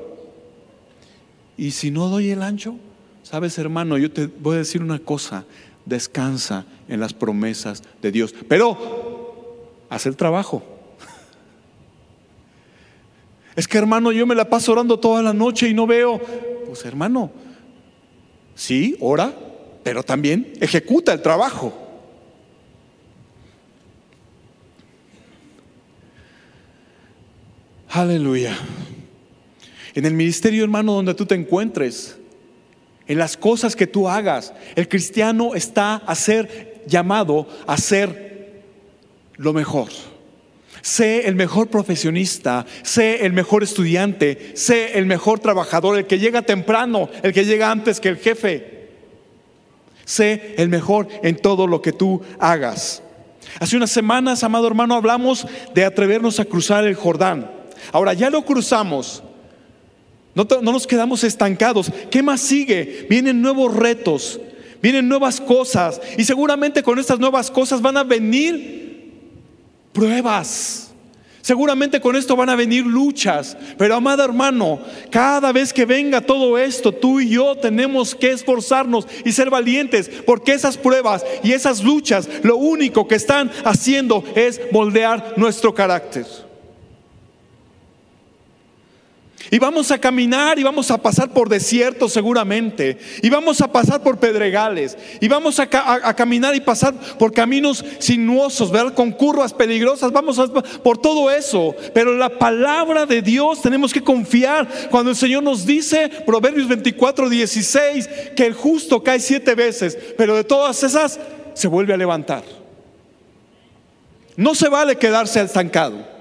Y 1.57 1.71
si 1.71 1.91
no 1.91 2.09
doy 2.09 2.31
el 2.31 2.43
ancho, 2.43 2.77
sabes 3.23 3.59
hermano, 3.59 3.99
yo 3.99 4.11
te 4.11 4.27
voy 4.27 4.57
a 4.57 4.59
decir 4.59 4.83
una 4.83 4.99
cosa, 4.99 5.45
descansa 5.85 6.67
en 6.89 7.01
las 7.01 7.15
promesas 7.15 7.83
de 8.03 8.11
Dios, 8.11 8.35
pero 8.49 9.87
haz 9.89 10.07
el 10.07 10.17
trabajo. 10.17 10.63
Es 13.55 13.67
que 13.67 13.79
hermano, 13.79 14.13
yo 14.13 14.25
me 14.25 14.37
la 14.37 14.49
paso 14.49 14.71
orando 14.71 15.01
toda 15.01 15.21
la 15.21 15.33
noche 15.33 15.69
y 15.69 15.75
no 15.75 15.85
veo. 15.85 16.21
Pues 16.67 16.85
hermano, 16.85 17.33
sí, 18.55 18.97
ora, 19.01 19.33
pero 19.83 20.05
también 20.05 20.53
ejecuta 20.61 21.13
el 21.13 21.23
trabajo. 21.23 21.88
Aleluya. 27.91 28.57
En 29.95 30.05
el 30.05 30.13
ministerio, 30.13 30.63
hermano, 30.63 30.93
donde 30.93 31.15
tú 31.15 31.25
te 31.25 31.35
encuentres, 31.35 32.19
en 33.07 33.19
las 33.19 33.37
cosas 33.37 33.75
que 33.75 33.87
tú 33.87 34.09
hagas, 34.09 34.53
el 34.77 34.89
cristiano 34.89 35.55
está 35.55 35.97
a 35.97 36.15
ser 36.15 36.83
llamado 36.87 37.49
a 37.67 37.79
ser 37.79 38.63
lo 39.37 39.55
mejor. 39.55 39.89
Sé 40.83 41.27
el 41.27 41.35
mejor 41.35 41.69
profesionista, 41.69 42.67
sé 42.83 43.25
el 43.25 43.33
mejor 43.33 43.63
estudiante, 43.63 44.53
sé 44.55 44.99
el 44.99 45.07
mejor 45.07 45.41
trabajador, 45.41 45.99
el 45.99 46.07
que 46.07 46.19
llega 46.19 46.43
temprano, 46.43 47.09
el 47.23 47.33
que 47.33 47.47
llega 47.47 47.71
antes 47.71 48.01
que 48.01 48.11
el 48.11 48.19
jefe. 48.19 48.89
Sé 50.05 50.55
el 50.59 50.69
mejor 50.69 51.09
en 51.23 51.37
todo 51.37 51.67
lo 51.67 51.81
que 51.81 51.93
tú 51.93 52.21
hagas. 52.39 53.03
Hace 53.59 53.77
unas 53.77 53.91
semanas, 53.91 54.45
amado 54.45 54.67
hermano, 54.67 54.95
hablamos 54.95 55.47
de 55.75 55.85
atrevernos 55.85 56.39
a 56.39 56.45
cruzar 56.45 56.87
el 56.87 56.95
Jordán. 56.95 57.58
Ahora 57.93 58.15
ya 58.15 58.31
lo 58.31 58.45
cruzamos. 58.45 59.23
No, 60.35 60.47
nos 60.63 60.87
quedamos 60.87 61.25
estancados. 61.25 61.91
¿Qué 62.11 62.23
más 62.23 62.41
sigue? 62.41 63.07
Vienen 63.11 63.43
nuevos 63.43 63.75
retos, 63.75 64.39
vienen 64.81 65.09
nuevas 65.09 65.41
cosas. 65.41 66.01
Y 66.17 66.25
seguramente 66.25 66.83
con 66.83 66.99
estas 66.99 67.19
nuevas 67.19 67.51
cosas 67.51 67.83
van 67.83 67.97
a 67.97 68.05
venir 68.05 69.13
pruebas. 69.93 70.93
Seguramente 71.41 72.01
con 72.01 72.15
esto 72.15 72.37
van 72.37 72.51
a 72.51 72.57
venir 72.57 72.87
luchas. 72.87 73.57
Pero 73.79 73.97
amado 73.97 74.23
hermano, 74.23 74.81
cada 75.11 75.51
vez 75.51 75.73
que 75.73 75.87
venga 75.87 76.21
todo 76.21 76.57
esto, 76.57 76.93
tú 76.93 77.19
y 77.19 77.31
yo 77.31 77.57
tenemos 77.57 78.15
que 78.15 78.31
esforzarnos 78.31 79.09
y 79.25 79.33
ser 79.33 79.51
valientes. 79.51 80.09
Porque 80.25 80.53
esas 80.53 80.77
pruebas 80.77 81.25
y 81.43 81.53
esas 81.53 81.83
luchas, 81.83 82.29
lo 82.43 82.59
único 82.59 83.09
que 83.09 83.17
están 83.17 83.51
haciendo 83.65 84.23
es 84.37 84.61
moldear 84.71 85.35
nuestro 85.37 85.75
carácter. 85.75 86.27
Y 89.51 89.59
vamos 89.59 89.91
a 89.91 89.99
caminar 89.99 90.59
y 90.59 90.63
vamos 90.63 90.91
a 90.91 90.99
pasar 90.99 91.31
por 91.31 91.49
desiertos 91.49 92.13
seguramente. 92.13 92.99
Y 93.23 93.31
vamos 93.31 93.61
a 93.63 93.73
pasar 93.73 94.03
por 94.03 94.19
pedregales. 94.19 94.97
Y 95.21 95.29
vamos 95.29 95.59
a, 95.59 95.67
caminar 95.67 96.55
y 96.55 96.61
pasar 96.61 96.95
por 97.19 97.33
caminos 97.33 97.83
sinuosos, 97.99 98.71
¿verdad? 98.71 98.93
Con 98.93 99.11
curvas 99.11 99.55
peligrosas. 99.55 100.13
Vamos 100.13 100.39
a, 100.39 100.49
por 100.49 100.99
todo 100.99 101.31
eso. 101.31 101.75
Pero 101.95 102.15
la 102.15 102.29
palabra 102.29 103.07
de 103.07 103.23
Dios 103.23 103.63
tenemos 103.63 103.93
que 103.93 104.03
confiar. 104.03 104.69
Cuando 104.91 105.11
el 105.11 105.17
Señor 105.17 105.43
nos 105.43 105.65
dice, 105.65 106.11
Proverbios 106.27 106.69
24, 106.69 107.31
16, 107.31 108.09
que 108.37 108.45
el 108.45 108.53
justo 108.53 109.03
cae 109.03 109.19
siete 109.19 109.55
veces. 109.55 109.97
Pero 110.19 110.37
de 110.37 110.45
todas 110.45 110.83
esas 110.83 111.19
se 111.55 111.69
vuelve 111.69 111.95
a 111.95 111.97
levantar. 111.97 112.45
No 114.37 114.55
se 114.55 114.69
vale 114.69 114.97
quedarse 114.97 115.41
estancado. 115.41 116.18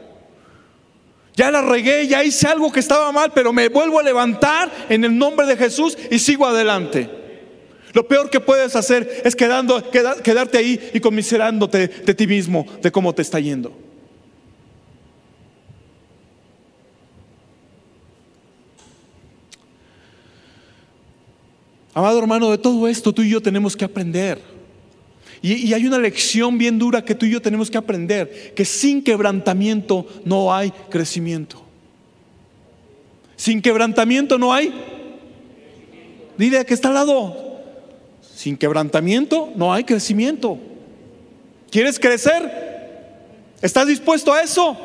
Ya 1.37 1.51
la 1.51 1.61
regué, 1.61 2.07
ya 2.07 2.23
hice 2.23 2.47
algo 2.47 2.71
que 2.71 2.79
estaba 2.79 3.11
mal, 3.11 3.31
pero 3.31 3.53
me 3.53 3.69
vuelvo 3.69 3.99
a 3.99 4.03
levantar 4.03 4.71
en 4.89 5.05
el 5.05 5.15
nombre 5.15 5.45
de 5.45 5.55
Jesús 5.55 5.95
y 6.09 6.17
sigo 6.17 6.47
adelante. 6.47 7.07
Lo 7.93 8.07
peor 8.07 8.31
que 8.31 8.39
puedes 8.39 8.75
hacer 8.75 9.21
es 9.23 9.35
quedando, 9.35 9.87
quedarte 9.91 10.57
ahí 10.57 10.89
y 10.95 10.99
conmiserándote 10.99 11.89
de 11.89 12.13
ti 12.15 12.25
mismo, 12.25 12.65
de 12.81 12.91
cómo 12.91 13.13
te 13.13 13.21
está 13.21 13.39
yendo. 13.39 13.71
Amado 21.93 22.17
hermano, 22.17 22.49
de 22.49 22.57
todo 22.57 22.87
esto 22.87 23.13
tú 23.13 23.21
y 23.21 23.29
yo 23.29 23.41
tenemos 23.41 23.77
que 23.77 23.85
aprender. 23.85 24.56
Y, 25.41 25.73
hay 25.73 25.85
una 25.85 25.99
lección 25.99 26.57
bien 26.57 26.79
dura 26.79 27.03
que 27.03 27.15
tú 27.15 27.25
y 27.25 27.31
yo 27.31 27.41
tenemos 27.41 27.69
que 27.69 27.77
aprender, 27.77 28.53
que 28.55 28.65
sin 28.65 29.03
quebrantamiento 29.03 30.07
no 30.25 30.53
hay 30.53 30.71
crecimiento. 30.89 31.63
Sin 33.35 33.61
quebrantamiento 33.61 34.37
no 34.37 34.53
hay. 34.53 34.73
Dile 36.37 36.65
que 36.65 36.73
está 36.73 36.87
al 36.89 36.95
lado. 36.95 37.61
Sin 38.21 38.57
quebrantamiento 38.57 39.51
no 39.55 39.73
hay 39.73 39.83
crecimiento. 39.83 40.57
¿Quieres 41.69 41.99
crecer? 41.99 42.67
¿Estás 43.61 43.87
dispuesto 43.87 44.33
a 44.33 44.41
eso? 44.41 44.77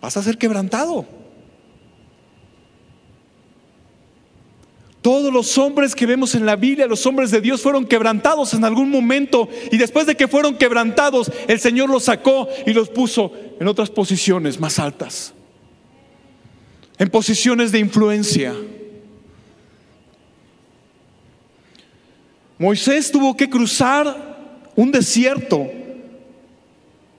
Vas 0.00 0.16
a 0.16 0.22
ser 0.22 0.38
quebrantado. 0.38 1.17
Todos 5.08 5.32
los 5.32 5.56
hombres 5.56 5.94
que 5.94 6.04
vemos 6.04 6.34
en 6.34 6.44
la 6.44 6.54
Biblia, 6.54 6.86
los 6.86 7.06
hombres 7.06 7.30
de 7.30 7.40
Dios, 7.40 7.62
fueron 7.62 7.86
quebrantados 7.86 8.52
en 8.52 8.62
algún 8.62 8.90
momento 8.90 9.48
y 9.72 9.78
después 9.78 10.04
de 10.04 10.14
que 10.14 10.28
fueron 10.28 10.58
quebrantados, 10.58 11.32
el 11.46 11.58
Señor 11.58 11.88
los 11.88 12.04
sacó 12.04 12.46
y 12.66 12.74
los 12.74 12.90
puso 12.90 13.32
en 13.58 13.68
otras 13.68 13.88
posiciones 13.88 14.60
más 14.60 14.78
altas, 14.78 15.32
en 16.98 17.08
posiciones 17.08 17.72
de 17.72 17.78
influencia. 17.78 18.54
Moisés 22.58 23.10
tuvo 23.10 23.34
que 23.34 23.48
cruzar 23.48 24.60
un 24.76 24.92
desierto, 24.92 25.70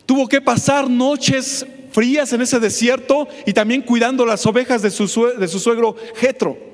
tuvo 0.05 0.27
que 0.27 0.41
pasar 0.41 0.87
noches 0.87 1.65
frías 1.91 2.31
en 2.33 2.43
ese 2.43 2.59
desierto 2.59 3.27
y 3.47 3.53
también 3.53 3.81
cuidando 3.81 4.27
las 4.27 4.45
ovejas 4.45 4.83
de 4.83 4.91
su, 4.91 5.07
de 5.39 5.47
su 5.47 5.57
suegro 5.57 5.95
Jetro. 6.17 6.68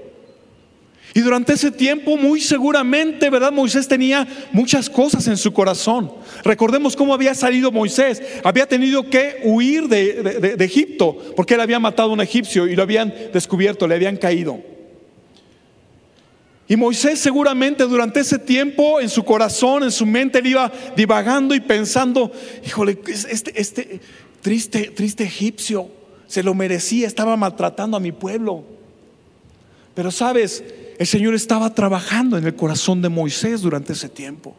Y 1.15 1.21
durante 1.21 1.53
ese 1.53 1.71
tiempo, 1.71 2.17
muy 2.17 2.41
seguramente, 2.41 3.29
¿verdad? 3.29 3.49
Moisés 3.49 3.87
tenía 3.87 4.27
muchas 4.51 4.89
cosas 4.89 5.25
en 5.29 5.37
su 5.37 5.53
corazón. 5.53 6.11
Recordemos 6.43 6.93
cómo 6.93 7.13
había 7.13 7.33
salido 7.33 7.71
Moisés. 7.71 8.21
Había 8.43 8.67
tenido 8.67 9.09
que 9.09 9.39
huir 9.45 9.87
de, 9.87 10.57
Egipto 10.59 11.17
porque 11.37 11.53
él 11.53 11.61
había 11.61 11.79
matado 11.79 12.09
a 12.09 12.13
un 12.13 12.19
egipcio 12.19 12.67
y 12.67 12.75
lo 12.75 12.83
habían 12.83 13.13
descubierto, 13.31 13.87
le 13.87 13.95
habían 13.95 14.17
caído. 14.17 14.59
Y 16.67 16.75
Moisés 16.75 17.17
seguramente 17.17 17.85
durante 17.85 18.19
ese 18.19 18.37
tiempo 18.37 18.99
en 18.99 19.07
su 19.07 19.23
corazón, 19.23 19.83
en 19.83 19.91
su 19.91 20.05
mente, 20.05 20.39
él 20.39 20.47
iba 20.47 20.69
divagando 20.97 21.55
y 21.55 21.61
pensando, 21.61 22.29
híjole, 22.65 22.99
este, 23.07 23.53
este 23.55 24.01
triste, 24.41 24.91
triste 24.93 25.23
egipcio 25.23 25.89
se 26.27 26.43
lo 26.43 26.53
merecía, 26.53 27.07
estaba 27.07 27.37
maltratando 27.37 27.95
a 27.95 28.01
mi 28.01 28.11
pueblo. 28.11 28.65
Pero 29.93 30.11
sabes, 30.11 30.61
el 30.97 31.07
Señor 31.07 31.33
estaba 31.33 31.73
trabajando 31.73 32.37
en 32.37 32.45
el 32.45 32.55
corazón 32.55 33.01
de 33.01 33.09
Moisés 33.09 33.61
durante 33.61 33.93
ese 33.93 34.09
tiempo. 34.09 34.55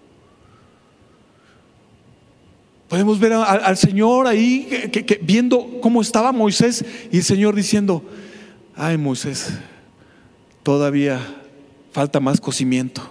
Podemos 2.89 3.19
ver 3.19 3.33
al, 3.33 3.77
Señor 3.77 4.27
ahí 4.27 4.69
viendo 5.23 5.81
cómo 5.81 6.01
estaba 6.01 6.31
Moisés 6.31 6.85
y 7.11 7.19
el 7.19 7.25
Señor 7.25 7.57
diciendo, 7.57 8.05
ay 8.77 8.97
Moisés, 8.97 9.59
todavía 10.63 11.21
falta 11.91 12.21
más 12.21 12.41
cocimiento. 12.41 13.03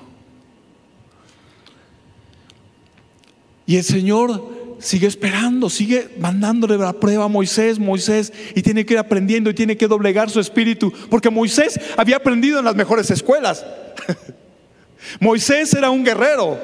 Y 3.65 3.75
el 3.75 3.83
Señor 3.83 4.54
sigue 4.79 5.07
esperando, 5.07 5.69
sigue 5.69 6.09
mandándole 6.19 6.77
la 6.77 6.93
prueba 6.93 7.25
a 7.25 7.27
Moisés, 7.27 7.79
Moisés, 7.79 8.31
y 8.55 8.61
tiene 8.61 8.85
que 8.85 8.93
ir 8.93 8.99
aprendiendo 8.99 9.49
y 9.49 9.53
tiene 9.53 9.77
que 9.77 9.87
doblegar 9.87 10.29
su 10.29 10.39
espíritu, 10.39 10.91
porque 11.09 11.29
Moisés 11.29 11.79
había 11.97 12.17
aprendido 12.17 12.59
en 12.59 12.65
las 12.65 12.75
mejores 12.75 13.09
escuelas. 13.11 13.65
Moisés 15.19 15.73
era 15.73 15.89
un 15.89 16.03
guerrero. 16.03 16.57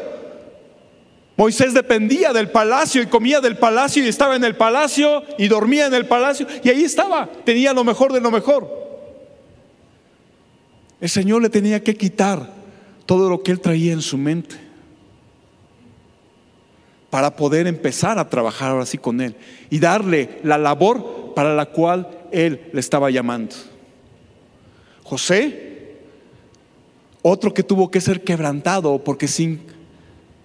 Moisés 1.37 1.73
dependía 1.73 2.33
del 2.33 2.49
palacio 2.49 3.01
y 3.01 3.07
comía 3.07 3.41
del 3.41 3.57
palacio 3.57 4.03
y 4.03 4.07
estaba 4.07 4.35
en 4.35 4.43
el 4.43 4.55
palacio 4.55 5.23
y 5.37 5.47
dormía 5.47 5.87
en 5.87 5.93
el 5.93 6.05
palacio 6.05 6.45
y 6.63 6.69
ahí 6.69 6.83
estaba, 6.83 7.27
tenía 7.45 7.73
lo 7.73 7.83
mejor 7.83 8.13
de 8.13 8.21
lo 8.21 8.29
mejor. 8.29 8.69
El 10.99 11.09
Señor 11.09 11.41
le 11.41 11.49
tenía 11.49 11.83
que 11.83 11.95
quitar 11.95 12.53
todo 13.07 13.27
lo 13.27 13.41
que 13.41 13.51
él 13.51 13.59
traía 13.59 13.93
en 13.93 14.01
su 14.01 14.17
mente 14.19 14.70
para 17.11 17.35
poder 17.35 17.67
empezar 17.67 18.17
a 18.17 18.29
trabajar 18.29 18.71
ahora 18.71 18.85
sí 18.87 18.97
con 18.97 19.21
Él 19.21 19.35
y 19.69 19.77
darle 19.77 20.39
la 20.43 20.57
labor 20.57 21.33
para 21.35 21.53
la 21.53 21.67
cual 21.67 22.09
Él 22.31 22.69
le 22.71 22.79
estaba 22.79 23.11
llamando. 23.11 23.53
José, 25.03 25.97
otro 27.21 27.53
que 27.53 27.63
tuvo 27.63 27.91
que 27.91 27.99
ser 27.99 28.23
quebrantado, 28.23 29.03
porque 29.03 29.27
sin 29.27 29.61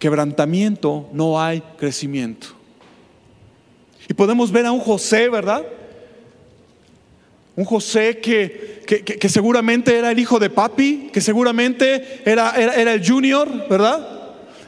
quebrantamiento 0.01 1.09
no 1.13 1.41
hay 1.41 1.63
crecimiento. 1.79 2.49
Y 4.09 4.15
podemos 4.15 4.51
ver 4.51 4.67
a 4.67 4.73
un 4.73 4.81
José, 4.81 5.29
¿verdad? 5.29 5.65
Un 7.55 7.65
José 7.65 8.19
que, 8.19 8.83
que, 8.87 9.29
seguramente 9.29 9.97
era 9.97 10.11
el 10.11 10.19
hijo 10.19 10.41
de 10.41 10.51
papi, 10.51 11.11
que 11.13 11.21
seguramente 11.21 12.23
era, 12.25 12.51
era, 12.57 12.75
era 12.75 12.93
el 12.93 13.07
junior, 13.07 13.69
¿verdad? 13.69 14.16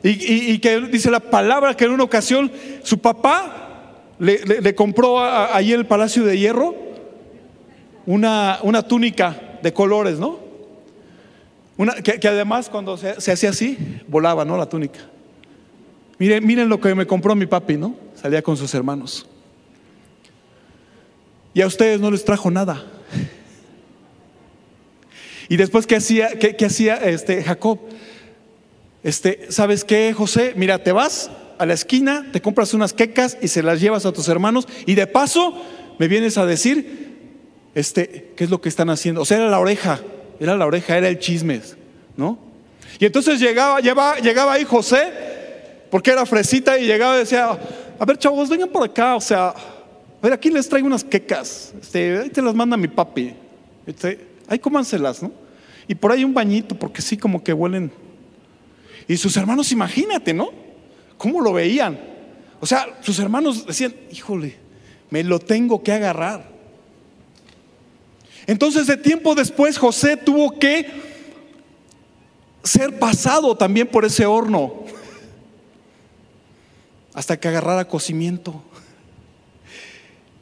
Y, 0.02 0.58
que 0.58 0.80
dice 0.82 1.10
la 1.10 1.20
palabra 1.20 1.74
que 1.74 1.84
en 1.84 1.90
una 1.90 2.04
ocasión 2.04 2.50
su 2.82 2.98
papá 2.98 3.94
le, 4.18 4.74
compró 4.74 5.22
ahí 5.22 5.72
en 5.72 5.80
el 5.80 5.86
Palacio 5.86 6.24
de 6.24 6.38
Hierro 6.38 6.74
una, 8.06 8.58
una 8.62 8.82
túnica 8.82 9.58
de 9.62 9.72
colores, 9.72 10.18
¿no? 10.18 10.38
Una, 11.76 11.94
que, 11.94 12.26
además 12.26 12.68
cuando 12.68 12.96
se, 12.96 13.10
hacía 13.10 13.50
así, 13.50 13.78
volaba, 14.08 14.44
¿no? 14.44 14.56
La 14.56 14.68
túnica. 14.68 15.00
Miren, 16.18 16.44
miren 16.44 16.68
lo 16.68 16.80
que 16.80 16.94
me 16.94 17.06
compró 17.06 17.34
mi 17.36 17.46
papi, 17.46 17.76
¿no? 17.76 17.94
Salía 18.14 18.42
con 18.42 18.56
sus 18.56 18.74
hermanos. 18.74 19.28
Y 21.54 21.60
a 21.60 21.66
ustedes 21.66 22.00
no 22.00 22.10
les 22.10 22.24
trajo 22.24 22.50
nada. 22.50 22.84
Y 25.48 25.56
después, 25.56 25.86
¿qué 25.86 25.96
hacía, 25.96 26.30
qué, 26.38 26.64
hacía 26.64 26.96
este 26.96 27.42
Jacob? 27.42 27.78
Este, 29.08 29.46
¿sabes 29.48 29.84
qué, 29.84 30.12
José? 30.12 30.52
Mira, 30.54 30.82
te 30.84 30.92
vas 30.92 31.30
a 31.56 31.64
la 31.64 31.72
esquina, 31.72 32.26
te 32.30 32.42
compras 32.42 32.74
unas 32.74 32.92
quecas 32.92 33.38
y 33.40 33.48
se 33.48 33.62
las 33.62 33.80
llevas 33.80 34.04
a 34.04 34.12
tus 34.12 34.28
hermanos 34.28 34.68
y 34.84 34.96
de 34.96 35.06
paso 35.06 35.54
me 35.98 36.08
vienes 36.08 36.36
a 36.36 36.44
decir 36.44 37.16
este, 37.74 38.34
qué 38.36 38.44
es 38.44 38.50
lo 38.50 38.60
que 38.60 38.68
están 38.68 38.90
haciendo. 38.90 39.22
O 39.22 39.24
sea, 39.24 39.38
era 39.38 39.48
la 39.48 39.60
oreja, 39.60 39.98
era 40.38 40.58
la 40.58 40.66
oreja, 40.66 40.98
era 40.98 41.08
el 41.08 41.18
chisme, 41.18 41.62
¿no? 42.18 42.38
Y 42.98 43.06
entonces 43.06 43.40
llegaba, 43.40 43.80
llegaba 43.80 44.52
ahí 44.52 44.64
José, 44.64 45.10
porque 45.90 46.10
era 46.10 46.26
fresita 46.26 46.78
y 46.78 46.84
llegaba 46.84 47.16
y 47.16 47.20
decía, 47.20 47.58
a 47.98 48.04
ver 48.04 48.18
chavos, 48.18 48.50
vengan 48.50 48.68
por 48.68 48.84
acá, 48.84 49.16
o 49.16 49.22
sea, 49.22 49.48
a 49.48 50.22
ver, 50.22 50.34
aquí 50.34 50.50
les 50.50 50.68
traigo 50.68 50.86
unas 50.86 51.02
quecas, 51.02 51.72
este, 51.80 52.18
ahí 52.18 52.28
te 52.28 52.42
las 52.42 52.54
manda 52.54 52.76
mi 52.76 52.88
papi, 52.88 53.32
este, 53.86 54.26
ahí 54.48 54.58
cómanselas, 54.58 55.22
¿no? 55.22 55.32
Y 55.86 55.94
por 55.94 56.12
ahí 56.12 56.24
un 56.24 56.34
bañito, 56.34 56.74
porque 56.74 57.00
sí 57.00 57.16
como 57.16 57.42
que 57.42 57.54
huelen 57.54 57.90
y 59.08 59.16
sus 59.16 59.36
hermanos, 59.38 59.72
imagínate, 59.72 60.34
¿no? 60.34 60.50
¿Cómo 61.16 61.40
lo 61.40 61.54
veían? 61.54 61.98
O 62.60 62.66
sea, 62.66 62.98
sus 63.00 63.18
hermanos 63.18 63.66
decían, 63.66 63.94
híjole, 64.12 64.56
me 65.08 65.24
lo 65.24 65.38
tengo 65.38 65.82
que 65.82 65.92
agarrar. 65.92 66.46
Entonces, 68.46 68.86
de 68.86 68.98
tiempo 68.98 69.34
después, 69.34 69.78
José 69.78 70.18
tuvo 70.18 70.58
que 70.58 70.86
ser 72.62 72.98
pasado 72.98 73.56
también 73.56 73.86
por 73.86 74.04
ese 74.04 74.26
horno 74.26 74.84
hasta 77.14 77.38
que 77.38 77.48
agarrara 77.48 77.88
cocimiento. 77.88 78.62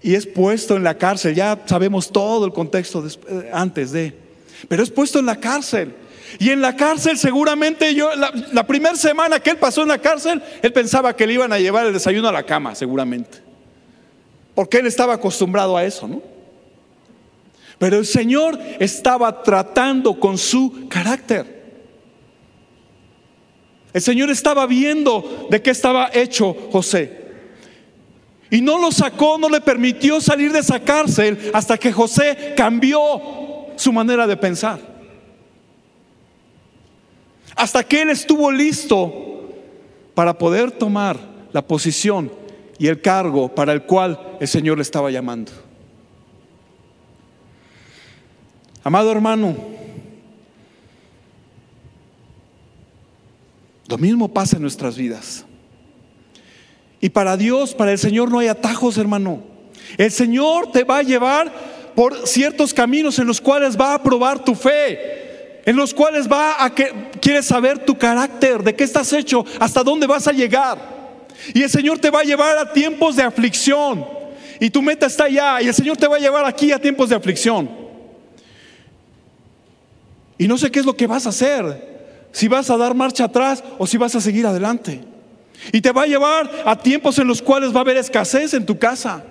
Y 0.02 0.14
es 0.14 0.26
puesto 0.26 0.76
en 0.76 0.84
la 0.84 0.98
cárcel, 0.98 1.34
ya 1.34 1.62
sabemos 1.66 2.10
todo 2.12 2.44
el 2.44 2.52
contexto 2.52 3.06
eh, 3.06 3.50
antes 3.52 3.92
de, 3.92 4.16
pero 4.68 4.82
es 4.82 4.90
puesto 4.90 5.18
en 5.18 5.26
la 5.26 5.36
cárcel. 5.36 5.94
Y 6.38 6.50
en 6.50 6.60
la 6.60 6.76
cárcel 6.76 7.16
seguramente 7.16 7.94
yo, 7.94 8.10
la, 8.14 8.66
primera 8.66 8.96
semana 8.96 9.40
que 9.40 9.50
él 9.50 9.56
pasó 9.58 9.82
en 9.82 9.88
la 9.88 9.98
cárcel, 9.98 10.42
él 10.62 10.72
pensaba 10.72 11.14
que 11.16 11.26
le 11.26 11.34
iban 11.34 11.52
a 11.52 11.58
llevar 11.58 11.86
el 11.86 11.92
desayuno 11.92 12.28
a 12.28 12.32
la 12.32 12.42
cama, 12.42 12.74
seguramente. 12.74 13.38
Porque 14.54 14.78
él 14.78 14.86
estaba 14.86 15.14
acostumbrado 15.14 15.76
a 15.76 15.84
eso, 15.84 16.06
¿no? 16.08 16.22
Pero 17.78 17.98
el 17.98 18.06
Señor 18.06 18.58
estaba 18.78 19.42
tratando 19.42 20.18
con 20.18 20.38
su 20.38 20.88
carácter. 20.88 21.56
El 23.92 24.02
Señor 24.02 24.30
estaba 24.30 24.66
viendo 24.66 25.48
de 25.50 25.60
qué 25.60 25.70
estaba 25.70 26.10
hecho 26.12 26.54
José. 26.70 27.24
Y 28.50 28.60
no 28.60 28.78
lo 28.78 28.92
sacó, 28.92 29.38
no 29.38 29.48
le 29.48 29.60
permitió 29.60 30.20
salir 30.20 30.52
de 30.52 30.60
esa 30.60 30.80
cárcel 30.80 31.50
hasta 31.52 31.76
que 31.78 31.92
José 31.92 32.54
cambió 32.56 33.00
su 33.76 33.92
manera 33.92 34.26
de 34.26 34.36
pensar 34.36 34.95
hasta 37.56 37.82
que 37.82 38.02
él 38.02 38.10
estuvo 38.10 38.52
listo 38.52 39.50
para 40.14 40.38
poder 40.38 40.70
tomar 40.70 41.18
la 41.52 41.66
posición 41.66 42.30
y 42.78 42.86
el 42.86 43.00
cargo 43.00 43.54
para 43.54 43.72
el 43.72 43.82
cual 43.82 44.36
el 44.38 44.46
Señor 44.46 44.76
le 44.76 44.82
estaba 44.82 45.10
llamando. 45.10 45.52
Amado 48.84 49.10
hermano, 49.10 49.56
lo 53.88 53.98
mismo 53.98 54.28
pasa 54.28 54.56
en 54.56 54.62
nuestras 54.62 54.96
vidas. 54.96 55.44
Y 57.00 57.08
para 57.08 57.36
Dios, 57.36 57.74
para 57.74 57.92
el 57.92 57.98
Señor 57.98 58.30
no 58.30 58.38
hay 58.38 58.48
atajos, 58.48 58.98
hermano. 58.98 59.42
El 59.96 60.10
Señor 60.10 60.72
te 60.72 60.84
va 60.84 60.98
a 60.98 61.02
llevar 61.02 61.52
por 61.94 62.26
ciertos 62.26 62.74
caminos 62.74 63.18
en 63.18 63.26
los 63.26 63.40
cuales 63.40 63.78
va 63.80 63.94
a 63.94 64.02
probar 64.02 64.44
tu 64.44 64.54
fe, 64.54 65.62
en 65.64 65.76
los 65.76 65.94
cuales 65.94 66.30
va 66.30 66.62
a 66.62 66.74
que 66.74 66.92
quiere 67.26 67.42
saber 67.42 67.84
tu 67.84 67.98
carácter, 67.98 68.62
de 68.62 68.76
qué 68.76 68.84
estás 68.84 69.12
hecho, 69.12 69.44
hasta 69.58 69.82
dónde 69.82 70.06
vas 70.06 70.28
a 70.28 70.32
llegar. 70.32 70.78
Y 71.52 71.60
el 71.60 71.68
Señor 71.68 71.98
te 71.98 72.08
va 72.08 72.20
a 72.20 72.22
llevar 72.22 72.56
a 72.56 72.72
tiempos 72.72 73.16
de 73.16 73.24
aflicción. 73.24 74.06
Y 74.60 74.70
tu 74.70 74.80
meta 74.80 75.06
está 75.06 75.24
allá. 75.24 75.60
Y 75.60 75.66
el 75.66 75.74
Señor 75.74 75.96
te 75.96 76.06
va 76.06 76.14
a 76.14 76.20
llevar 76.20 76.44
aquí 76.44 76.70
a 76.70 76.80
tiempos 76.80 77.08
de 77.08 77.16
aflicción. 77.16 77.68
Y 80.38 80.46
no 80.46 80.56
sé 80.56 80.70
qué 80.70 80.78
es 80.78 80.86
lo 80.86 80.96
que 80.96 81.08
vas 81.08 81.26
a 81.26 81.30
hacer. 81.30 82.28
Si 82.30 82.46
vas 82.46 82.70
a 82.70 82.76
dar 82.76 82.94
marcha 82.94 83.24
atrás 83.24 83.64
o 83.76 83.88
si 83.88 83.96
vas 83.96 84.14
a 84.14 84.20
seguir 84.20 84.46
adelante. 84.46 85.00
Y 85.72 85.80
te 85.80 85.90
va 85.90 86.02
a 86.02 86.06
llevar 86.06 86.48
a 86.64 86.78
tiempos 86.78 87.18
en 87.18 87.26
los 87.26 87.42
cuales 87.42 87.74
va 87.74 87.78
a 87.78 87.80
haber 87.80 87.96
escasez 87.96 88.54
en 88.54 88.64
tu 88.64 88.78
casa. 88.78 89.24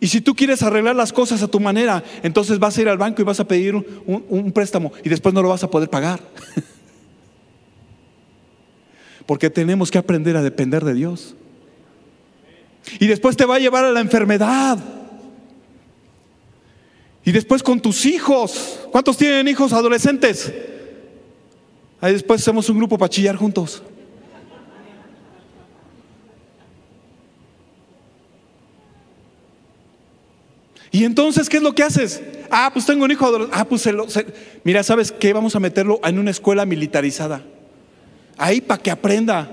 Y 0.00 0.08
si 0.08 0.20
tú 0.20 0.34
quieres 0.34 0.62
arreglar 0.62 0.96
las 0.96 1.12
cosas 1.12 1.42
a 1.42 1.48
tu 1.48 1.60
manera, 1.60 2.02
entonces 2.22 2.58
vas 2.58 2.76
a 2.76 2.82
ir 2.82 2.88
al 2.88 2.98
banco 2.98 3.22
y 3.22 3.24
vas 3.24 3.40
a 3.40 3.46
pedir 3.46 3.74
un, 3.74 4.52
préstamo 4.52 4.92
y 5.02 5.08
después 5.08 5.34
no 5.34 5.42
lo 5.42 5.48
vas 5.48 5.64
a 5.64 5.70
poder 5.70 5.88
pagar. 5.88 6.20
Porque 9.26 9.48
tenemos 9.48 9.90
que 9.90 9.98
aprender 9.98 10.36
a 10.36 10.42
depender 10.42 10.84
de 10.84 10.94
Dios. 10.94 11.34
Y 13.00 13.06
después 13.06 13.36
te 13.36 13.46
va 13.46 13.56
a 13.56 13.58
llevar 13.58 13.84
a 13.84 13.92
la 13.92 14.00
enfermedad. 14.00 14.78
Y 17.24 17.32
después 17.32 17.62
con 17.62 17.80
tus 17.80 18.04
hijos. 18.04 18.80
¿Cuántos 18.92 19.16
tienen 19.16 19.48
hijos 19.48 19.72
adolescentes? 19.72 20.52
Ahí 22.00 22.12
después 22.12 22.42
hacemos 22.42 22.68
un 22.68 22.76
grupo 22.76 22.98
para 22.98 23.08
chillar 23.08 23.36
juntos. 23.36 23.82
Y 30.94 31.02
entonces, 31.04 31.48
¿qué 31.48 31.56
es 31.56 31.62
lo 31.64 31.74
que 31.74 31.82
haces? 31.82 32.22
Ah, 32.52 32.70
pues 32.72 32.86
tengo 32.86 33.04
un 33.04 33.10
hijo 33.10 33.26
adolescente. 33.26 33.58
Ah, 33.60 33.64
pues 33.64 33.82
se 33.82 33.92
lo, 33.92 34.06
mira, 34.62 34.80
¿sabes 34.84 35.10
qué? 35.10 35.32
Vamos 35.32 35.56
a 35.56 35.58
meterlo 35.58 35.98
en 36.04 36.20
una 36.20 36.30
escuela 36.30 36.64
militarizada. 36.64 37.42
Ahí 38.38 38.60
para 38.60 38.80
que 38.80 38.92
aprenda. 38.92 39.50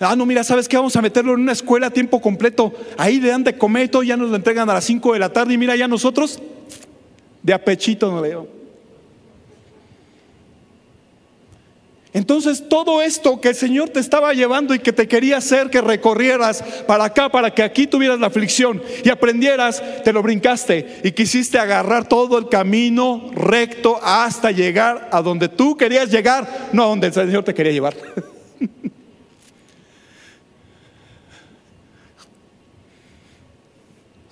Ah, 0.00 0.16
no, 0.16 0.26
mira, 0.26 0.42
¿sabes 0.42 0.66
qué? 0.66 0.76
Vamos 0.76 0.96
a 0.96 1.02
meterlo 1.02 1.34
en 1.34 1.40
una 1.42 1.52
escuela 1.52 1.86
a 1.86 1.90
tiempo 1.90 2.20
completo. 2.20 2.72
Ahí 2.98 3.20
le 3.20 3.28
dan 3.28 3.44
de 3.44 3.56
comer 3.56 3.84
y 3.84 3.88
todo, 3.90 4.02
ya 4.02 4.16
nos 4.16 4.30
lo 4.30 4.34
entregan 4.34 4.68
a 4.68 4.74
las 4.74 4.84
5 4.86 5.12
de 5.12 5.20
la 5.20 5.32
tarde. 5.32 5.54
Y 5.54 5.58
mira, 5.58 5.76
ya 5.76 5.86
nosotros, 5.86 6.40
de 7.44 7.54
apechito 7.54 8.10
no 8.10 8.20
leo. 8.20 8.48
Entonces 12.14 12.68
todo 12.68 13.00
esto 13.00 13.40
que 13.40 13.48
el 13.48 13.54
Señor 13.54 13.88
te 13.88 13.98
estaba 13.98 14.34
llevando 14.34 14.74
y 14.74 14.80
que 14.80 14.92
te 14.92 15.08
quería 15.08 15.38
hacer 15.38 15.70
que 15.70 15.80
recorrieras 15.80 16.62
para 16.86 17.04
acá, 17.04 17.30
para 17.30 17.54
que 17.54 17.62
aquí 17.62 17.86
tuvieras 17.86 18.20
la 18.20 18.26
aflicción 18.26 18.82
y 19.02 19.08
aprendieras, 19.08 19.82
te 20.04 20.12
lo 20.12 20.22
brincaste 20.22 21.00
y 21.04 21.12
quisiste 21.12 21.58
agarrar 21.58 22.06
todo 22.06 22.38
el 22.38 22.50
camino 22.50 23.30
recto 23.34 23.98
hasta 24.02 24.50
llegar 24.50 25.08
a 25.10 25.22
donde 25.22 25.48
tú 25.48 25.74
querías 25.74 26.10
llegar, 26.10 26.68
no 26.72 26.82
a 26.82 26.86
donde 26.88 27.06
el 27.06 27.14
Señor 27.14 27.44
te 27.44 27.54
quería 27.54 27.72
llevar. 27.72 27.96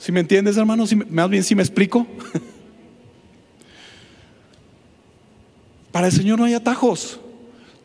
Si 0.00 0.10
me 0.12 0.20
entiendes, 0.20 0.56
hermano? 0.56 0.86
más 1.10 1.28
bien 1.28 1.44
si 1.44 1.54
me 1.54 1.62
explico. 1.62 2.06
Para 5.92 6.06
el 6.06 6.12
Señor 6.12 6.38
no 6.38 6.46
hay 6.46 6.54
atajos. 6.54 7.20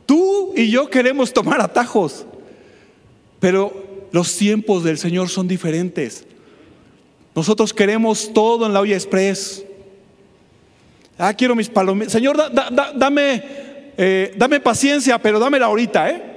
Tú 0.05 0.53
y 0.55 0.69
yo 0.69 0.89
queremos 0.89 1.33
tomar 1.33 1.61
atajos, 1.61 2.25
pero 3.39 4.07
los 4.11 4.35
tiempos 4.37 4.83
del 4.83 4.97
Señor 4.97 5.29
son 5.29 5.47
diferentes. 5.47 6.25
Nosotros 7.35 7.73
queremos 7.73 8.31
todo 8.33 8.65
en 8.65 8.73
la 8.73 8.79
olla 8.79 8.95
express. 8.95 9.65
Ah, 11.17 11.33
quiero 11.33 11.55
mis 11.55 11.69
palomitas. 11.69 12.13
Señor, 12.13 12.37
dame, 12.95 13.43
eh, 13.97 14.33
dame 14.37 14.59
paciencia, 14.59 15.17
pero 15.21 15.39
dámela 15.39 15.65
ahorita, 15.65 16.09
¿eh? 16.09 16.35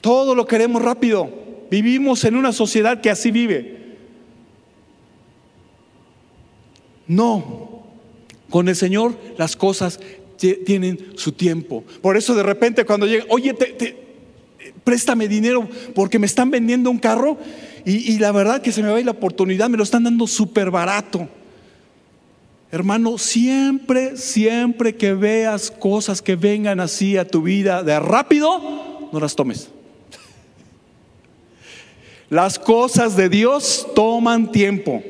Todo 0.00 0.34
lo 0.34 0.46
queremos 0.46 0.82
rápido. 0.82 1.28
Vivimos 1.70 2.24
en 2.24 2.36
una 2.36 2.52
sociedad 2.52 3.00
que 3.00 3.10
así 3.10 3.30
vive. 3.30 3.96
No, 7.08 7.82
con 8.50 8.68
el 8.68 8.76
Señor 8.76 9.16
las 9.36 9.56
cosas 9.56 10.00
tienen 10.36 11.12
su 11.16 11.32
tiempo. 11.32 11.84
Por 12.00 12.16
eso 12.16 12.34
de 12.34 12.42
repente 12.42 12.84
cuando 12.84 13.06
llega, 13.06 13.24
oye, 13.28 13.54
te, 13.54 14.06
préstame 14.84 15.28
dinero 15.28 15.68
porque 15.94 16.18
me 16.18 16.26
están 16.26 16.50
vendiendo 16.50 16.90
un 16.90 16.98
carro 16.98 17.38
y, 17.84 18.18
la 18.18 18.32
verdad 18.32 18.62
que 18.62 18.72
se 18.72 18.82
me 18.82 18.88
va 18.88 18.96
a 18.96 19.00
ir 19.00 19.06
la 19.06 19.12
oportunidad, 19.12 19.68
me 19.68 19.76
lo 19.76 19.84
están 19.84 20.02
dando 20.02 20.26
súper 20.26 20.72
barato. 20.72 21.28
Hermano, 22.72 23.16
siempre, 23.16 24.16
siempre 24.16 24.96
que 24.96 25.14
veas 25.14 25.70
cosas 25.70 26.20
que 26.20 26.34
vengan 26.34 26.80
así 26.80 27.16
a 27.16 27.28
tu 27.28 27.42
vida 27.42 27.84
de 27.84 28.00
rápido, 28.00 29.08
no 29.12 29.20
las 29.20 29.36
tomes. 29.36 29.70
Las 32.28 32.58
cosas 32.58 33.16
de 33.16 33.28
Dios 33.28 33.86
toman 33.94 34.50
tiempo. 34.50 35.00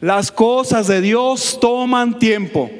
Las 0.00 0.30
cosas 0.30 0.86
de 0.86 1.00
Dios 1.00 1.58
toman 1.60 2.20
tiempo. 2.20 2.70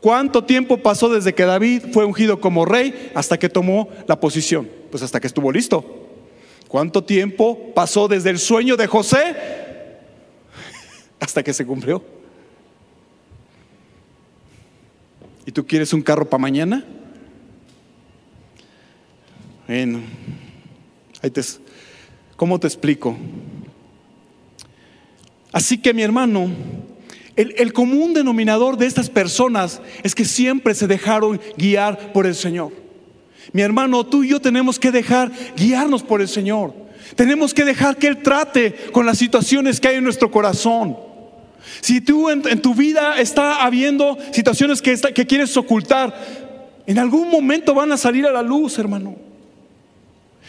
¿Cuánto 0.00 0.44
tiempo 0.44 0.78
pasó 0.78 1.08
desde 1.08 1.34
que 1.34 1.44
David 1.44 1.86
fue 1.92 2.04
ungido 2.04 2.40
como 2.40 2.64
rey 2.64 3.10
hasta 3.14 3.38
que 3.38 3.48
tomó 3.48 3.88
la 4.06 4.20
posición? 4.20 4.68
Pues 4.90 5.02
hasta 5.02 5.20
que 5.20 5.26
estuvo 5.26 5.50
listo. 5.50 6.06
¿Cuánto 6.68 7.02
tiempo 7.02 7.72
pasó 7.74 8.06
desde 8.08 8.30
el 8.30 8.38
sueño 8.38 8.76
de 8.76 8.86
José 8.86 9.34
hasta 11.18 11.42
que 11.42 11.52
se 11.52 11.66
cumplió? 11.66 12.04
¿Y 15.46 15.50
tú 15.50 15.66
quieres 15.66 15.92
un 15.92 16.02
carro 16.02 16.28
para 16.28 16.42
mañana? 16.42 16.84
Bueno, 19.66 20.00
ahí 21.22 21.30
te, 21.30 21.40
¿cómo 22.36 22.60
te 22.60 22.66
explico? 22.66 23.16
Así 25.52 25.78
que 25.78 25.94
mi 25.94 26.02
hermano, 26.02 26.50
el, 27.38 27.72
común 27.72 28.14
denominador 28.14 28.76
de 28.76 28.86
estas 28.86 29.08
personas 29.08 29.80
es 30.02 30.16
que 30.16 30.24
siempre 30.24 30.74
se 30.74 30.88
dejaron 30.88 31.40
guiar 31.56 32.12
por 32.12 32.26
el 32.26 32.34
Señor. 32.34 32.72
Mi 33.52 33.62
hermano, 33.62 34.04
tú 34.04 34.24
y 34.24 34.30
yo 34.30 34.40
tenemos 34.40 34.80
que 34.80 34.90
dejar 34.90 35.30
guiarnos 35.56 36.02
por 36.02 36.20
el 36.20 36.26
Señor. 36.26 36.74
Tenemos 37.14 37.54
que 37.54 37.64
dejar 37.64 37.96
que 37.96 38.08
Él 38.08 38.22
trate 38.24 38.74
con 38.90 39.06
las 39.06 39.18
situaciones 39.18 39.78
que 39.78 39.86
hay 39.86 39.96
en 39.96 40.04
nuestro 40.04 40.32
corazón. 40.32 40.98
Si 41.80 42.00
tú 42.00 42.28
en, 42.28 42.42
tu 42.60 42.74
vida 42.74 43.20
está 43.20 43.64
habiendo 43.64 44.18
situaciones 44.32 44.82
que, 44.82 44.96
que 44.96 45.26
quieres 45.26 45.56
ocultar, 45.56 46.12
en 46.88 46.98
algún 46.98 47.30
momento 47.30 47.72
van 47.72 47.92
a 47.92 47.96
salir 47.96 48.26
a 48.26 48.32
la 48.32 48.42
luz, 48.42 48.80
hermano. 48.80 49.14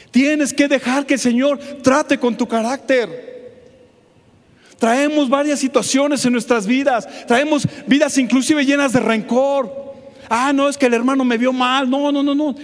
Tienes 0.10 0.56
que 0.56 0.68
dejar 0.68 1.06
que 1.06 1.14
el 1.14 1.20
Señor 1.20 1.60
trate 1.84 2.18
con 2.18 2.36
tu 2.36 2.48
carácter. 2.48 3.29
Traemos 4.80 5.30
varias 5.30 5.60
situaciones 5.60 6.26
en 6.26 6.32
nuestras 6.32 6.66
vidas. 6.66 7.08
Traemos 7.28 7.68
vidas 7.86 8.18
inclusive 8.18 8.66
llenas 8.66 8.94
de 8.94 9.02
rencor. 9.02 9.72
Ah, 10.30 10.54
no, 10.54 10.70
es 10.70 10.78
que 10.78 10.86
el 10.86 10.94
hermano 10.94 11.26
me 11.26 11.38
vio 11.38 11.52
mal. 11.52 11.90
No, 11.90 12.12
no, 12.12 12.24
no, 12.24 12.34
no. 12.34 12.56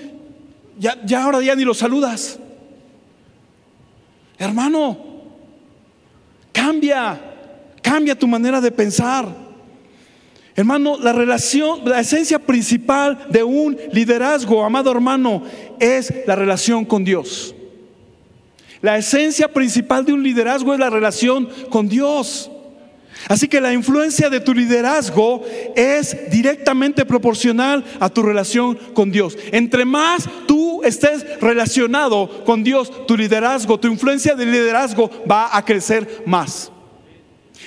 Ya, 0.80 0.97
ya 1.06 1.23
ahora 1.23 1.41
ya 1.41 1.56
ni 1.56 1.63
lo 1.63 1.73
saludas. 1.73 2.39
Hermano, 4.38 4.97
cambia, 6.51 7.19
cambia 7.82 8.17
tu 8.17 8.28
manera 8.28 8.62
de 8.62 8.71
pensar. 8.71 9.28
Hermano, 10.56 10.97
la 10.97 11.12
relación, 11.12 11.82
la 11.84 11.99
esencia 11.99 12.39
principal 12.39 13.28
de 13.30 13.43
un 13.43 13.78
liderazgo, 13.91 14.63
amado 14.63 14.89
hermano, 14.89 15.43
es 15.80 16.13
la 16.25 16.36
relación 16.36 16.86
con 16.86 17.04
Dios. 17.04 17.55
La 18.86 19.00
esencia 19.00 19.52
principal 19.52 20.06
de 20.06 20.13
un 20.13 20.21
liderazgo 20.21 20.71
es 20.71 20.80
la 20.80 20.91
relación 20.91 21.50
con 21.71 21.89
Dios. 21.89 22.52
Así 23.28 23.48
que 23.48 23.60
la 23.60 23.74
influencia 23.74 24.30
de 24.30 24.39
tu 24.39 24.54
liderazgo 24.54 25.43
es 25.76 26.30
directamente 26.30 27.04
proporcional 27.04 27.84
a 28.00 28.10
tu 28.10 28.21
relación 28.21 28.78
con 28.93 29.10
Dios. 29.10 29.36
Entre 29.52 29.86
más 29.86 30.30
tú 30.45 30.84
estés 30.84 31.26
relacionado 31.41 32.43
con 32.45 32.63
Dios, 32.63 33.08
tu 33.08 33.17
liderazgo, 33.17 33.80
tu 33.80 33.88
influencia 33.88 34.36
de 34.36 34.45
liderazgo 34.45 35.10
va 35.28 35.58
a 35.58 35.65
crecer 35.65 36.21
más. 36.28 36.71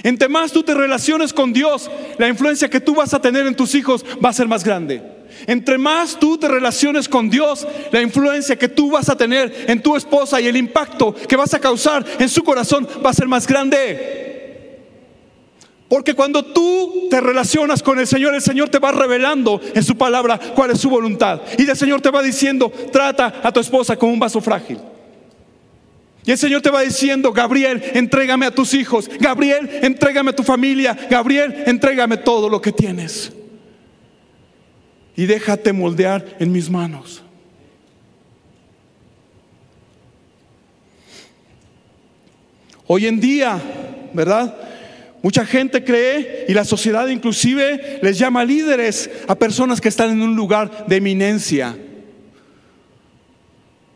Entre 0.04 0.28
más 0.28 0.52
tú 0.52 0.62
te 0.62 0.72
relaciones 0.72 1.32
con 1.32 1.52
Dios, 1.52 1.90
la 2.16 2.28
influencia 2.28 2.70
que 2.70 2.78
tú 2.78 2.94
vas 2.94 3.12
a 3.12 3.20
tener 3.20 3.44
en 3.44 3.56
tus 3.56 3.74
hijos 3.74 4.06
va 4.24 4.28
a 4.28 4.34
ser 4.34 4.46
más 4.46 4.62
grande. 4.62 5.17
Entre 5.46 5.78
más 5.78 6.18
tú 6.18 6.38
te 6.38 6.48
relaciones 6.48 7.08
con 7.08 7.30
Dios, 7.30 7.66
la 7.92 8.02
influencia 8.02 8.56
que 8.56 8.68
tú 8.68 8.90
vas 8.90 9.08
a 9.08 9.16
tener 9.16 9.66
en 9.68 9.82
tu 9.82 9.96
esposa 9.96 10.40
y 10.40 10.46
el 10.46 10.56
impacto 10.56 11.14
que 11.14 11.36
vas 11.36 11.54
a 11.54 11.60
causar 11.60 12.04
en 12.18 12.28
su 12.28 12.42
corazón 12.42 12.86
va 13.04 13.10
a 13.10 13.14
ser 13.14 13.28
más 13.28 13.46
grande. 13.46 14.26
Porque 15.88 16.14
cuando 16.14 16.44
tú 16.44 17.08
te 17.10 17.20
relacionas 17.20 17.82
con 17.82 17.98
el 17.98 18.06
Señor, 18.06 18.34
el 18.34 18.42
Señor 18.42 18.68
te 18.68 18.78
va 18.78 18.92
revelando 18.92 19.60
en 19.74 19.82
su 19.82 19.96
palabra 19.96 20.38
cuál 20.54 20.72
es 20.72 20.80
su 20.80 20.90
voluntad. 20.90 21.40
Y 21.56 21.68
el 21.68 21.76
Señor 21.76 22.02
te 22.02 22.10
va 22.10 22.22
diciendo, 22.22 22.70
trata 22.92 23.40
a 23.42 23.50
tu 23.50 23.60
esposa 23.60 23.96
como 23.96 24.12
un 24.12 24.20
vaso 24.20 24.40
frágil. 24.40 24.78
Y 26.26 26.30
el 26.30 26.36
Señor 26.36 26.60
te 26.60 26.68
va 26.68 26.82
diciendo, 26.82 27.32
Gabriel, 27.32 27.82
entrégame 27.94 28.44
a 28.44 28.54
tus 28.54 28.74
hijos. 28.74 29.08
Gabriel, 29.18 29.80
entrégame 29.82 30.30
a 30.30 30.36
tu 30.36 30.42
familia. 30.42 30.94
Gabriel, 31.08 31.64
entrégame 31.66 32.18
todo 32.18 32.50
lo 32.50 32.60
que 32.60 32.70
tienes. 32.70 33.32
Y 35.18 35.26
déjate 35.26 35.72
moldear 35.72 36.36
en 36.38 36.52
mis 36.52 36.70
manos. 36.70 37.24
Hoy 42.86 43.08
en 43.08 43.18
día, 43.18 43.60
¿verdad? 44.14 44.56
Mucha 45.20 45.44
gente 45.44 45.82
cree 45.82 46.44
y 46.46 46.54
la 46.54 46.64
sociedad 46.64 47.08
inclusive 47.08 47.98
les 48.00 48.16
llama 48.16 48.44
líderes 48.44 49.10
a 49.26 49.34
personas 49.34 49.80
que 49.80 49.88
están 49.88 50.10
en 50.10 50.22
un 50.22 50.36
lugar 50.36 50.86
de 50.86 50.94
eminencia. 50.94 51.76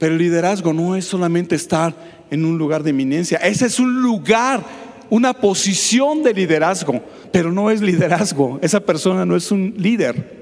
Pero 0.00 0.14
el 0.14 0.18
liderazgo 0.18 0.72
no 0.72 0.96
es 0.96 1.04
solamente 1.04 1.54
estar 1.54 1.94
en 2.32 2.44
un 2.44 2.58
lugar 2.58 2.82
de 2.82 2.90
eminencia, 2.90 3.38
ese 3.38 3.66
es 3.66 3.78
un 3.78 4.02
lugar, 4.02 4.64
una 5.08 5.34
posición 5.34 6.24
de 6.24 6.34
liderazgo, 6.34 7.00
pero 7.30 7.52
no 7.52 7.70
es 7.70 7.80
liderazgo, 7.80 8.58
esa 8.60 8.80
persona 8.80 9.24
no 9.24 9.36
es 9.36 9.52
un 9.52 9.74
líder. 9.78 10.41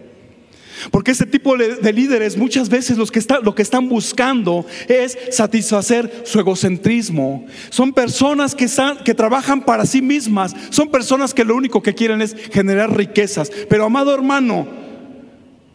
Porque 0.91 1.11
ese 1.11 1.27
tipo 1.27 1.57
de 1.57 1.93
líderes 1.93 2.37
muchas 2.37 2.69
veces 2.69 2.97
los 2.97 3.11
que 3.11 3.21
lo 3.43 3.55
que 3.55 3.63
están 3.63 3.89
buscando 3.89 4.65
es 4.89 5.19
satisfacer 5.31 6.23
su 6.25 6.41
egocentrismo. 6.41 7.47
Son 7.71 7.93
personas 7.93 8.55
que, 8.55 8.67
que 9.05 9.15
trabajan 9.15 9.63
para 9.65 9.87
sí 9.87 10.03
mismas. 10.03 10.55
Son 10.71 10.89
personas 10.89 11.35
que 11.35 11.45
lo 11.45 11.57
único 11.57 11.83
que 11.83 11.95
quieren 11.95 12.23
es 12.23 12.35
generar 12.53 12.97
riquezas. 12.97 13.51
Pero 13.69 13.85
amado 13.85 14.15
hermano, 14.15 14.67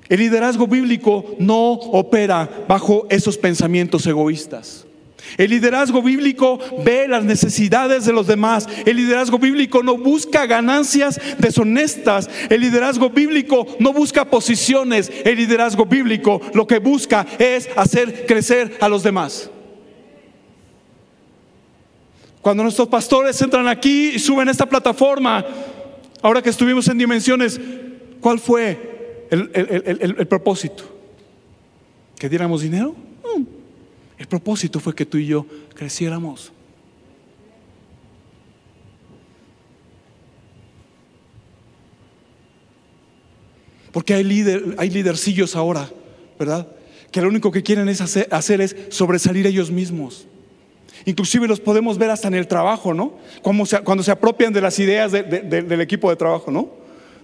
el 0.07 0.19
liderazgo 0.19 0.67
bíblico 0.67 1.35
no 1.39 1.73
opera 1.73 2.65
bajo 2.67 3.07
esos 3.09 3.37
pensamientos 3.37 4.05
egoístas. 4.05 4.84
El 5.37 5.49
liderazgo 5.49 6.01
bíblico 6.01 6.59
ve 6.83 7.07
las 7.07 7.23
necesidades 7.23 8.05
de 8.05 8.13
los 8.13 8.27
demás. 8.27 8.67
El 8.85 8.97
liderazgo 8.97 9.37
bíblico 9.37 9.83
no 9.83 9.97
busca 9.97 10.45
ganancias 10.45 11.19
deshonestas. 11.37 12.29
El 12.49 12.61
liderazgo 12.61 13.09
bíblico 13.09 13.67
no 13.79 13.93
busca 13.93 14.25
posiciones. 14.25 15.11
El 15.23 15.37
liderazgo 15.37 15.85
bíblico 15.85 16.41
lo 16.53 16.67
que 16.67 16.79
busca 16.79 17.25
es 17.39 17.69
hacer 17.75 18.25
crecer 18.25 18.77
a 18.79 18.89
los 18.89 19.03
demás. 19.03 19.49
Cuando 22.41 22.61
nuestros 22.61 22.87
pastores 22.87 23.41
entran 23.41 23.67
aquí 23.67 24.11
y 24.13 24.19
suben 24.19 24.47
esta 24.49 24.67
plataforma, 24.67 25.43
ahora 26.21 26.43
que 26.43 26.51
estuvimos 26.51 26.87
en 26.87 26.99
dimensiones, 26.99 27.59
¿cuál 28.21 28.39
fue 28.39 29.27
el, 29.31 30.27
propósito? 30.27 30.83
¿Que 32.19 32.29
diéramos 32.29 32.61
dinero? 32.61 32.95
El 34.17 34.27
propósito 34.27 34.79
fue 34.79 34.95
que 34.95 35.05
tú 35.05 35.17
y 35.17 35.27
yo 35.27 35.45
creciéramos. 35.73 36.51
Porque 43.91 44.13
hay, 44.13 44.25
líder, 44.25 44.75
hay 44.77 44.89
lidercillos 44.89 45.55
ahora, 45.55 45.89
¿verdad? 46.37 46.67
Que 47.11 47.21
lo 47.21 47.29
único 47.29 47.49
que 47.49 47.63
quieren 47.63 47.87
es 47.87 48.01
hacer, 48.01 48.61
es 48.61 48.75
sobresalir 48.89 49.47
ellos 49.47 49.71
mismos. 49.71 50.27
Inclusive 51.05 51.47
los 51.47 51.61
podemos 51.61 51.97
ver 51.97 52.09
hasta 52.09 52.27
en 52.27 52.33
el 52.33 52.45
trabajo, 52.45 52.93
¿no? 52.93 53.13
Cuando 53.41 54.03
se 54.03 54.11
apropian 54.11 54.51
de 54.51 54.59
las 54.59 54.77
ideas 54.79 55.13
del 55.13 55.79
equipo 55.79 56.09
de 56.09 56.17
trabajo, 56.17 56.51
¿no? 56.51 56.69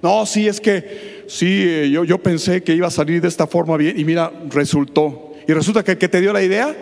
No, 0.02 0.26
sí, 0.26 0.48
es 0.48 0.62
que, 0.62 1.26
sí, 1.28 1.92
yo, 1.92 2.06
yo 2.06 2.18
pensé 2.24 2.64
que 2.64 2.74
iba 2.74 2.88
a 2.88 2.92
salir 2.92 3.22
de 3.22 3.28
esta 3.28 3.48
forma 3.48 3.76
bien 3.78 4.00
y 4.00 4.06
mira, 4.06 4.32
resultó. 4.50 5.31
Y 5.48 5.54
resulta 5.54 5.84
que 5.84 5.92
el 5.92 5.98
que 5.98 6.10
te 6.10 6.22
dio 6.22 6.34
la 6.34 6.44
idea 6.44 6.76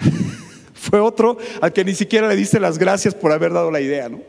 fue 0.74 1.00
otro 1.00 1.38
al 1.60 1.72
que 1.72 1.84
ni 1.84 1.94
siquiera 1.94 2.28
le 2.28 2.36
diste 2.36 2.60
las 2.60 2.78
gracias 2.78 3.14
por 3.14 3.32
haber 3.32 3.52
dado 3.52 3.70
la 3.70 3.80
idea, 3.80 4.08
¿no? 4.08 4.20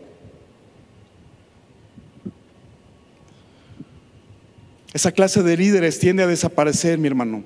Esa 4.93 5.11
clase 5.11 5.43
de 5.43 5.55
líderes 5.55 5.99
tiende 5.99 6.23
a 6.23 6.27
desaparecer, 6.27 6.97
mi 6.97 7.07
hermano, 7.07 7.43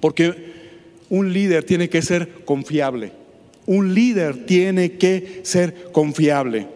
porque 0.00 0.52
un 1.08 1.32
líder 1.32 1.64
tiene 1.64 1.88
que 1.88 2.00
ser 2.00 2.44
confiable. 2.44 3.12
Un 3.66 3.94
líder 3.94 4.46
tiene 4.46 4.92
que 4.92 5.40
ser 5.42 5.90
confiable. 5.90 6.68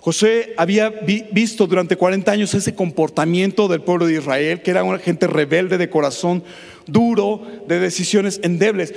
José 0.00 0.52
había 0.56 0.90
visto 1.32 1.66
durante 1.66 1.96
40 1.96 2.30
años 2.30 2.54
ese 2.54 2.74
comportamiento 2.74 3.68
del 3.68 3.82
pueblo 3.82 4.06
de 4.06 4.14
Israel, 4.14 4.60
que 4.60 4.72
era 4.72 4.84
una 4.84 4.98
gente 4.98 5.26
rebelde 5.26 5.78
de 5.78 5.90
corazón, 5.90 6.42
duro, 6.86 7.42
de 7.66 7.78
decisiones 7.78 8.40
endebles. 8.42 8.94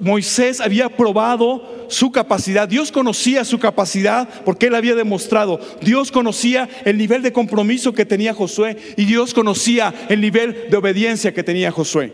Moisés 0.00 0.60
había 0.60 0.88
probado 0.88 1.86
su 1.88 2.10
capacidad, 2.10 2.68
Dios 2.68 2.90
conocía 2.90 3.44
su 3.44 3.58
capacidad 3.58 4.28
porque 4.44 4.66
él 4.66 4.74
había 4.74 4.94
demostrado, 4.94 5.60
Dios 5.82 6.10
conocía 6.10 6.68
el 6.84 6.96
nivel 6.96 7.22
de 7.22 7.32
compromiso 7.32 7.92
que 7.92 8.06
tenía 8.06 8.32
Josué 8.32 8.76
y 8.96 9.04
Dios 9.04 9.34
conocía 9.34 9.92
el 10.08 10.20
nivel 10.20 10.70
de 10.70 10.76
obediencia 10.76 11.34
que 11.34 11.42
tenía 11.42 11.70
Josué. 11.70 12.12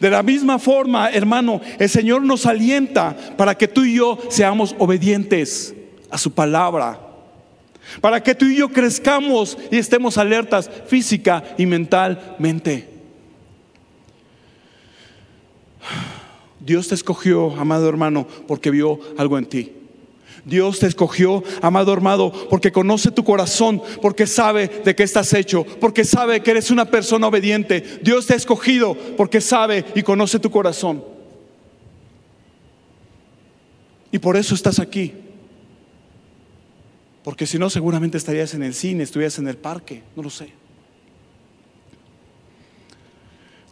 De 0.00 0.10
la 0.10 0.22
misma 0.22 0.58
forma, 0.58 1.10
hermano, 1.10 1.60
el 1.78 1.88
Señor 1.88 2.22
nos 2.22 2.46
alienta 2.46 3.16
para 3.36 3.56
que 3.56 3.68
tú 3.68 3.84
y 3.84 3.96
yo 3.96 4.18
seamos 4.30 4.74
obedientes 4.78 5.74
a 6.08 6.18
su 6.18 6.32
palabra, 6.32 7.00
para 8.00 8.22
que 8.22 8.34
tú 8.34 8.46
y 8.46 8.56
yo 8.56 8.68
crezcamos 8.68 9.58
y 9.70 9.76
estemos 9.76 10.16
alertas 10.16 10.70
física 10.86 11.42
y 11.58 11.66
mentalmente. 11.66 12.91
Dios 16.60 16.88
te 16.88 16.94
escogió, 16.94 17.54
amado 17.56 17.88
hermano, 17.88 18.26
porque 18.46 18.70
vio 18.70 19.00
algo 19.16 19.38
en 19.38 19.46
ti. 19.46 19.72
Dios 20.44 20.80
te 20.80 20.86
escogió, 20.86 21.42
amado 21.60 21.92
hermano, 21.92 22.32
porque 22.50 22.72
conoce 22.72 23.10
tu 23.10 23.22
corazón, 23.24 23.80
porque 24.00 24.26
sabe 24.26 24.68
de 24.84 24.94
qué 24.94 25.04
estás 25.04 25.32
hecho, 25.34 25.64
porque 25.80 26.04
sabe 26.04 26.40
que 26.42 26.50
eres 26.50 26.70
una 26.70 26.84
persona 26.84 27.28
obediente. 27.28 28.00
Dios 28.02 28.26
te 28.26 28.34
ha 28.34 28.36
escogido 28.36 28.96
porque 29.16 29.40
sabe 29.40 29.84
y 29.94 30.02
conoce 30.02 30.38
tu 30.38 30.50
corazón. 30.50 31.04
Y 34.10 34.18
por 34.18 34.36
eso 34.36 34.54
estás 34.54 34.78
aquí. 34.78 35.14
Porque 37.22 37.46
si 37.46 37.58
no, 37.58 37.70
seguramente 37.70 38.18
estarías 38.18 38.52
en 38.54 38.64
el 38.64 38.74
cine, 38.74 39.04
estuvieras 39.04 39.38
en 39.38 39.46
el 39.46 39.56
parque, 39.56 40.02
no 40.16 40.22
lo 40.24 40.30
sé. 40.30 40.61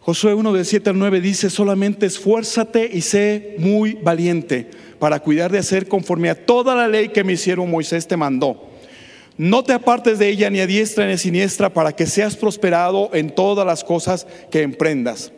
Josué 0.03 0.33
1 0.33 0.53
de 0.53 0.65
7 0.65 0.89
al 0.89 0.97
9 0.97 1.21
dice, 1.21 1.51
solamente 1.51 2.07
esfuérzate 2.07 2.89
y 2.91 3.01
sé 3.01 3.53
muy 3.59 3.99
valiente 4.01 4.67
para 4.97 5.19
cuidar 5.19 5.51
de 5.51 5.59
hacer 5.59 5.87
conforme 5.87 6.31
a 6.31 6.45
toda 6.45 6.73
la 6.73 6.87
ley 6.87 7.09
que 7.09 7.23
mi 7.23 7.33
hicieron 7.33 7.69
Moisés 7.69 8.07
te 8.07 8.17
mandó. 8.17 8.67
No 9.37 9.63
te 9.63 9.73
apartes 9.73 10.17
de 10.17 10.27
ella 10.29 10.49
ni 10.49 10.59
a 10.59 10.65
diestra 10.65 11.05
ni 11.05 11.13
a 11.13 11.17
siniestra 11.19 11.71
para 11.71 11.91
que 11.91 12.07
seas 12.07 12.35
prosperado 12.35 13.11
en 13.13 13.29
todas 13.29 13.63
las 13.63 13.83
cosas 13.83 14.25
que 14.49 14.63
emprendas. 14.63 15.31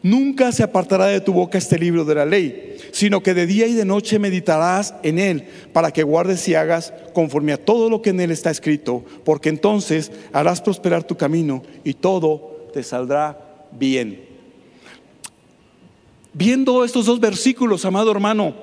Nunca 0.00 0.52
se 0.52 0.62
apartará 0.62 1.06
de 1.06 1.20
tu 1.20 1.32
boca 1.32 1.58
este 1.58 1.76
libro 1.76 2.04
de 2.04 2.14
la 2.14 2.24
ley, 2.24 2.76
sino 2.92 3.20
que 3.20 3.34
de 3.34 3.46
día 3.46 3.66
y 3.66 3.74
de 3.74 3.84
noche 3.84 4.20
meditarás 4.20 4.94
en 5.02 5.18
él 5.18 5.48
para 5.72 5.90
que 5.90 6.04
guardes 6.04 6.46
y 6.46 6.54
hagas 6.54 6.94
conforme 7.14 7.52
a 7.52 7.64
todo 7.64 7.90
lo 7.90 8.00
que 8.00 8.10
en 8.10 8.20
él 8.20 8.30
está 8.30 8.52
escrito, 8.52 9.04
porque 9.24 9.48
entonces 9.48 10.12
harás 10.32 10.60
prosperar 10.60 11.02
tu 11.02 11.16
camino 11.16 11.64
y 11.82 11.94
todo 11.94 12.70
te 12.72 12.84
saldrá 12.84 13.47
bien. 13.72 14.24
Viendo 16.32 16.84
estos 16.84 17.06
dos 17.06 17.18
versículos, 17.18 17.84
amado 17.84 18.10
hermano, 18.10 18.54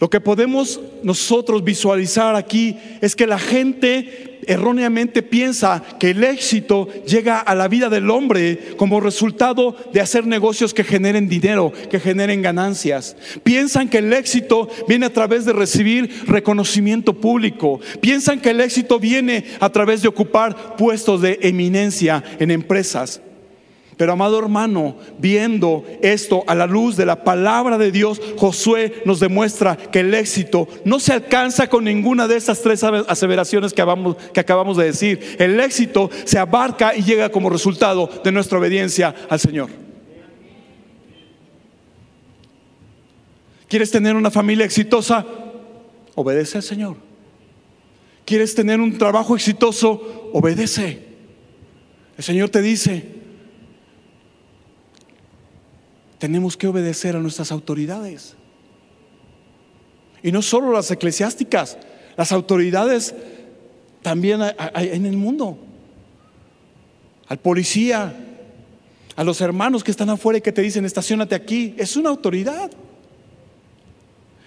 lo 0.00 0.08
que 0.08 0.20
podemos 0.20 0.80
nosotros 1.02 1.62
visualizar 1.62 2.34
aquí 2.34 2.76
es 3.02 3.14
que 3.14 3.26
la 3.26 3.38
gente 3.38 4.40
erróneamente 4.46 5.22
piensa 5.22 5.82
que 5.98 6.10
el 6.10 6.24
éxito 6.24 6.88
llega 7.06 7.38
a 7.38 7.54
la 7.54 7.68
vida 7.68 7.90
del 7.90 8.08
hombre 8.08 8.74
como 8.78 9.00
resultado 9.00 9.76
de 9.92 10.00
hacer 10.00 10.26
negocios 10.26 10.72
que 10.72 10.84
generen 10.84 11.28
dinero, 11.28 11.70
que 11.90 12.00
generen 12.00 12.40
ganancias. 12.40 13.14
Piensan 13.42 13.90
que 13.90 13.98
el 13.98 14.10
éxito 14.14 14.68
viene 14.88 15.04
a 15.04 15.12
través 15.12 15.44
de 15.44 15.52
recibir 15.52 16.10
reconocimiento 16.26 17.12
público. 17.12 17.78
Piensan 18.00 18.40
que 18.40 18.50
el 18.50 18.60
éxito 18.62 18.98
viene 18.98 19.44
a 19.60 19.68
través 19.68 20.00
de 20.00 20.08
ocupar 20.08 20.76
puestos 20.76 21.20
de 21.20 21.38
eminencia 21.42 22.24
en 22.38 22.50
empresas. 22.50 23.20
Pero 24.00 24.14
amado 24.14 24.38
hermano, 24.38 24.96
viendo 25.18 25.84
esto 26.00 26.42
a 26.46 26.54
la 26.54 26.66
luz 26.66 26.96
de 26.96 27.04
la 27.04 27.22
palabra 27.22 27.76
de 27.76 27.92
Dios, 27.92 28.18
Josué 28.38 29.02
nos 29.04 29.20
demuestra 29.20 29.76
que 29.76 30.00
el 30.00 30.14
éxito 30.14 30.66
no 30.86 30.98
se 30.98 31.12
alcanza 31.12 31.68
con 31.68 31.84
ninguna 31.84 32.26
de 32.26 32.38
estas 32.38 32.62
tres 32.62 32.82
aseveraciones 32.82 33.74
que 33.74 33.82
acabamos, 33.82 34.16
que 34.32 34.40
acabamos 34.40 34.78
de 34.78 34.86
decir. 34.86 35.36
El 35.38 35.60
éxito 35.60 36.08
se 36.24 36.38
abarca 36.38 36.96
y 36.96 37.02
llega 37.02 37.28
como 37.28 37.50
resultado 37.50 38.08
de 38.24 38.32
nuestra 38.32 38.58
obediencia 38.58 39.14
al 39.28 39.38
Señor. 39.38 39.68
¿Quieres 43.68 43.90
tener 43.90 44.16
una 44.16 44.30
familia 44.30 44.64
exitosa? 44.64 45.26
Obedece 46.14 46.56
al 46.56 46.64
Señor. 46.64 46.96
¿Quieres 48.24 48.54
tener 48.54 48.80
un 48.80 48.96
trabajo 48.96 49.36
exitoso? 49.36 50.30
Obedece. 50.32 51.04
El 52.16 52.24
Señor 52.24 52.48
te 52.48 52.62
dice, 52.62 53.19
tenemos 56.20 56.56
que 56.56 56.68
obedecer 56.68 57.16
a 57.16 57.18
nuestras 57.18 57.50
autoridades. 57.50 58.36
Y 60.22 60.30
no 60.30 60.42
solo 60.42 60.70
las 60.70 60.90
eclesiásticas, 60.90 61.78
las 62.16 62.30
autoridades 62.30 63.14
también 64.02 64.42
en 64.74 65.06
el 65.06 65.16
mundo. 65.16 65.58
Al 67.26 67.38
policía, 67.38 68.14
a 69.16 69.24
los 69.24 69.40
hermanos 69.40 69.82
que 69.82 69.90
están 69.90 70.10
afuera 70.10 70.38
y 70.38 70.42
que 70.42 70.52
te 70.52 70.60
dicen, 70.60 70.84
estacionate 70.84 71.34
aquí, 71.34 71.74
es 71.78 71.96
una 71.96 72.10
autoridad. 72.10 72.70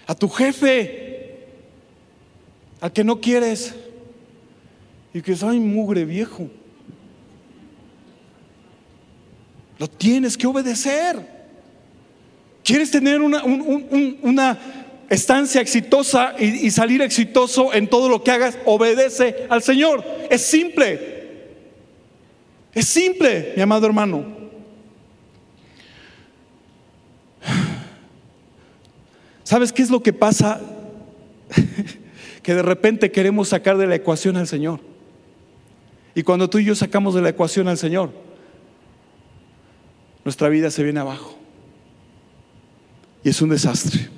A 0.05 0.13
tu 0.13 0.29
jefe, 0.29 1.47
al 2.81 2.93
que 2.93 3.03
no 3.03 3.19
quieres 3.19 3.73
y 5.12 5.23
que 5.23 5.36
soy 5.36 5.59
mugre 5.59 6.05
viejo. 6.05 6.49
Lo 9.79 9.89
tienes 9.89 10.38
que 10.38 10.45
obedecer. 10.45 11.42
¿Quieres 12.63 12.91
tener 12.91 13.21
una, 13.21 13.43
una 13.43 14.60
estancia 15.13 15.62
exitosa 15.62 16.36
y, 16.39 16.69
salir 16.71 17.02
exitoso 17.02 17.73
en 17.73 17.88
todo 17.88 18.10
lo 18.10 18.23
que 18.23 18.32
hagas, 18.32 18.58
obedece 18.65 19.45
al 19.49 19.62
Señor. 19.62 20.04
Es 20.30 20.41
simple. 20.41 21.13
Es 22.73 22.88
simple, 22.88 23.54
mi 23.56 23.62
amado 23.62 23.86
hermano. 23.86 24.26
¿Sabes 29.43 29.71
qué 29.71 29.84
es 29.84 29.91
lo 29.91 30.02
que 30.02 30.13
pasa? 30.13 30.62
que 32.41 32.56
de 32.56 32.62
repente 32.62 33.12
queremos 33.12 33.49
sacar 33.49 33.78
de 33.78 33.88
la 33.88 33.95
ecuación 33.95 34.38
al 34.38 34.47
Señor. 34.47 34.80
Y 36.15 36.23
cuando 36.23 36.49
tú 36.49 36.60
y 36.60 36.65
yo 36.65 36.76
sacamos 36.76 37.13
de 37.13 37.21
la 37.21 37.30
ecuación 37.30 37.67
al 37.67 37.78
Señor, 37.78 38.12
nuestra 40.23 40.49
vida 40.49 40.71
se 40.71 40.84
viene 40.84 40.99
abajo. 40.99 41.42
Y 43.23 43.29
es 43.29 43.41
un 43.41 43.49
desastre. 43.49 44.09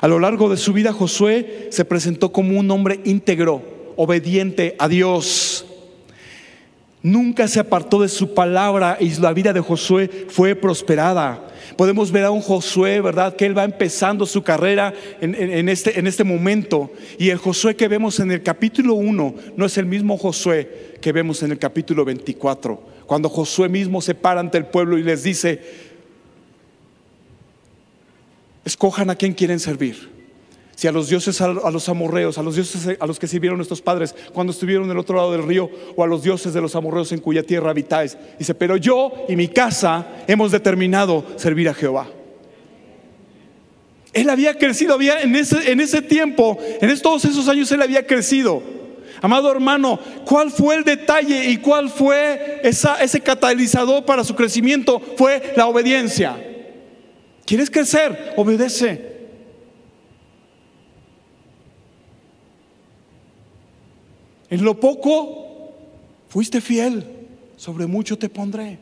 A 0.00 0.08
lo 0.08 0.18
largo 0.18 0.50
de 0.50 0.56
su 0.56 0.72
vida 0.72 0.92
Josué 0.92 1.68
se 1.70 1.84
presentó 1.84 2.32
como 2.32 2.58
un 2.58 2.70
hombre 2.70 3.00
íntegro, 3.04 3.62
obediente 3.96 4.76
a 4.78 4.88
Dios. 4.88 5.64
Nunca 7.02 7.48
se 7.48 7.60
apartó 7.60 8.00
de 8.00 8.08
su 8.08 8.34
palabra 8.34 8.96
y 9.00 9.10
la 9.16 9.32
vida 9.32 9.52
de 9.52 9.60
Josué 9.60 10.26
fue 10.28 10.54
prosperada. 10.54 11.48
Podemos 11.76 12.10
ver 12.10 12.24
a 12.24 12.30
un 12.30 12.40
Josué, 12.40 13.00
¿verdad? 13.00 13.36
Que 13.36 13.46
él 13.46 13.56
va 13.56 13.64
empezando 13.64 14.26
su 14.26 14.42
carrera 14.42 14.92
en, 15.20 15.68
este, 15.68 15.98
en 15.98 16.06
este 16.06 16.24
momento. 16.24 16.90
Y 17.18 17.30
el 17.30 17.38
Josué 17.38 17.76
que 17.76 17.88
vemos 17.88 18.20
en 18.20 18.30
el 18.30 18.42
capítulo 18.42 18.94
1 18.94 19.34
no 19.56 19.66
es 19.66 19.78
el 19.78 19.86
mismo 19.86 20.16
Josué 20.16 20.96
que 21.00 21.12
vemos 21.12 21.42
en 21.42 21.52
el 21.52 21.58
capítulo 21.58 22.04
24. 22.04 22.80
Cuando 23.06 23.28
Josué 23.28 23.68
mismo 23.68 24.00
se 24.00 24.14
para 24.14 24.40
ante 24.40 24.58
el 24.58 24.66
pueblo 24.66 24.98
y 24.98 25.02
les 25.02 25.22
dice, 25.22 25.60
Escojan 28.64 29.10
a 29.10 29.16
quién 29.16 29.34
quieren 29.34 29.60
servir. 29.60 30.14
Si 30.76 30.88
a 30.88 30.92
los 30.92 31.08
dioses, 31.08 31.40
a 31.40 31.48
los 31.48 31.88
amorreos, 31.88 32.36
a 32.36 32.42
los 32.42 32.56
dioses 32.56 32.96
a 32.98 33.06
los 33.06 33.18
que 33.18 33.28
sirvieron 33.28 33.58
nuestros 33.58 33.80
padres 33.80 34.14
cuando 34.32 34.52
estuvieron 34.52 34.88
del 34.88 34.98
otro 34.98 35.16
lado 35.16 35.30
del 35.30 35.46
río, 35.46 35.70
o 35.94 36.02
a 36.02 36.06
los 36.06 36.22
dioses 36.22 36.52
de 36.52 36.60
los 36.60 36.74
amorreos 36.74 37.12
en 37.12 37.20
cuya 37.20 37.44
tierra 37.44 37.70
habitáis. 37.70 38.16
Dice, 38.38 38.54
pero 38.54 38.76
yo 38.76 39.12
y 39.28 39.36
mi 39.36 39.48
casa 39.48 40.06
hemos 40.26 40.50
determinado 40.50 41.24
servir 41.36 41.68
a 41.68 41.74
Jehová. 41.74 42.08
Él 44.12 44.30
había 44.30 44.58
crecido, 44.58 44.94
había 44.94 45.20
en 45.20 45.34
ese, 45.36 45.70
en 45.70 45.80
ese 45.80 46.02
tiempo, 46.02 46.58
en 46.60 47.00
todos 47.00 47.24
esos 47.24 47.48
años 47.48 47.70
él 47.70 47.82
había 47.82 48.06
crecido. 48.06 48.62
Amado 49.20 49.50
hermano, 49.50 49.98
¿cuál 50.24 50.50
fue 50.50 50.76
el 50.76 50.84
detalle 50.84 51.50
y 51.50 51.56
cuál 51.58 51.88
fue 51.88 52.60
ese 52.62 53.20
catalizador 53.20 54.04
para 54.04 54.24
su 54.24 54.34
crecimiento? 54.34 55.00
Fue 55.16 55.54
la 55.56 55.66
obediencia. 55.66 56.53
¿Quieres 57.44 57.70
crecer? 57.70 58.34
Obedece. 58.36 59.12
En 64.50 64.64
lo 64.64 64.78
poco 64.78 65.72
fuiste 66.28 66.60
fiel, 66.60 67.04
sobre 67.56 67.86
mucho 67.86 68.18
te 68.18 68.28
pondré. 68.28 68.78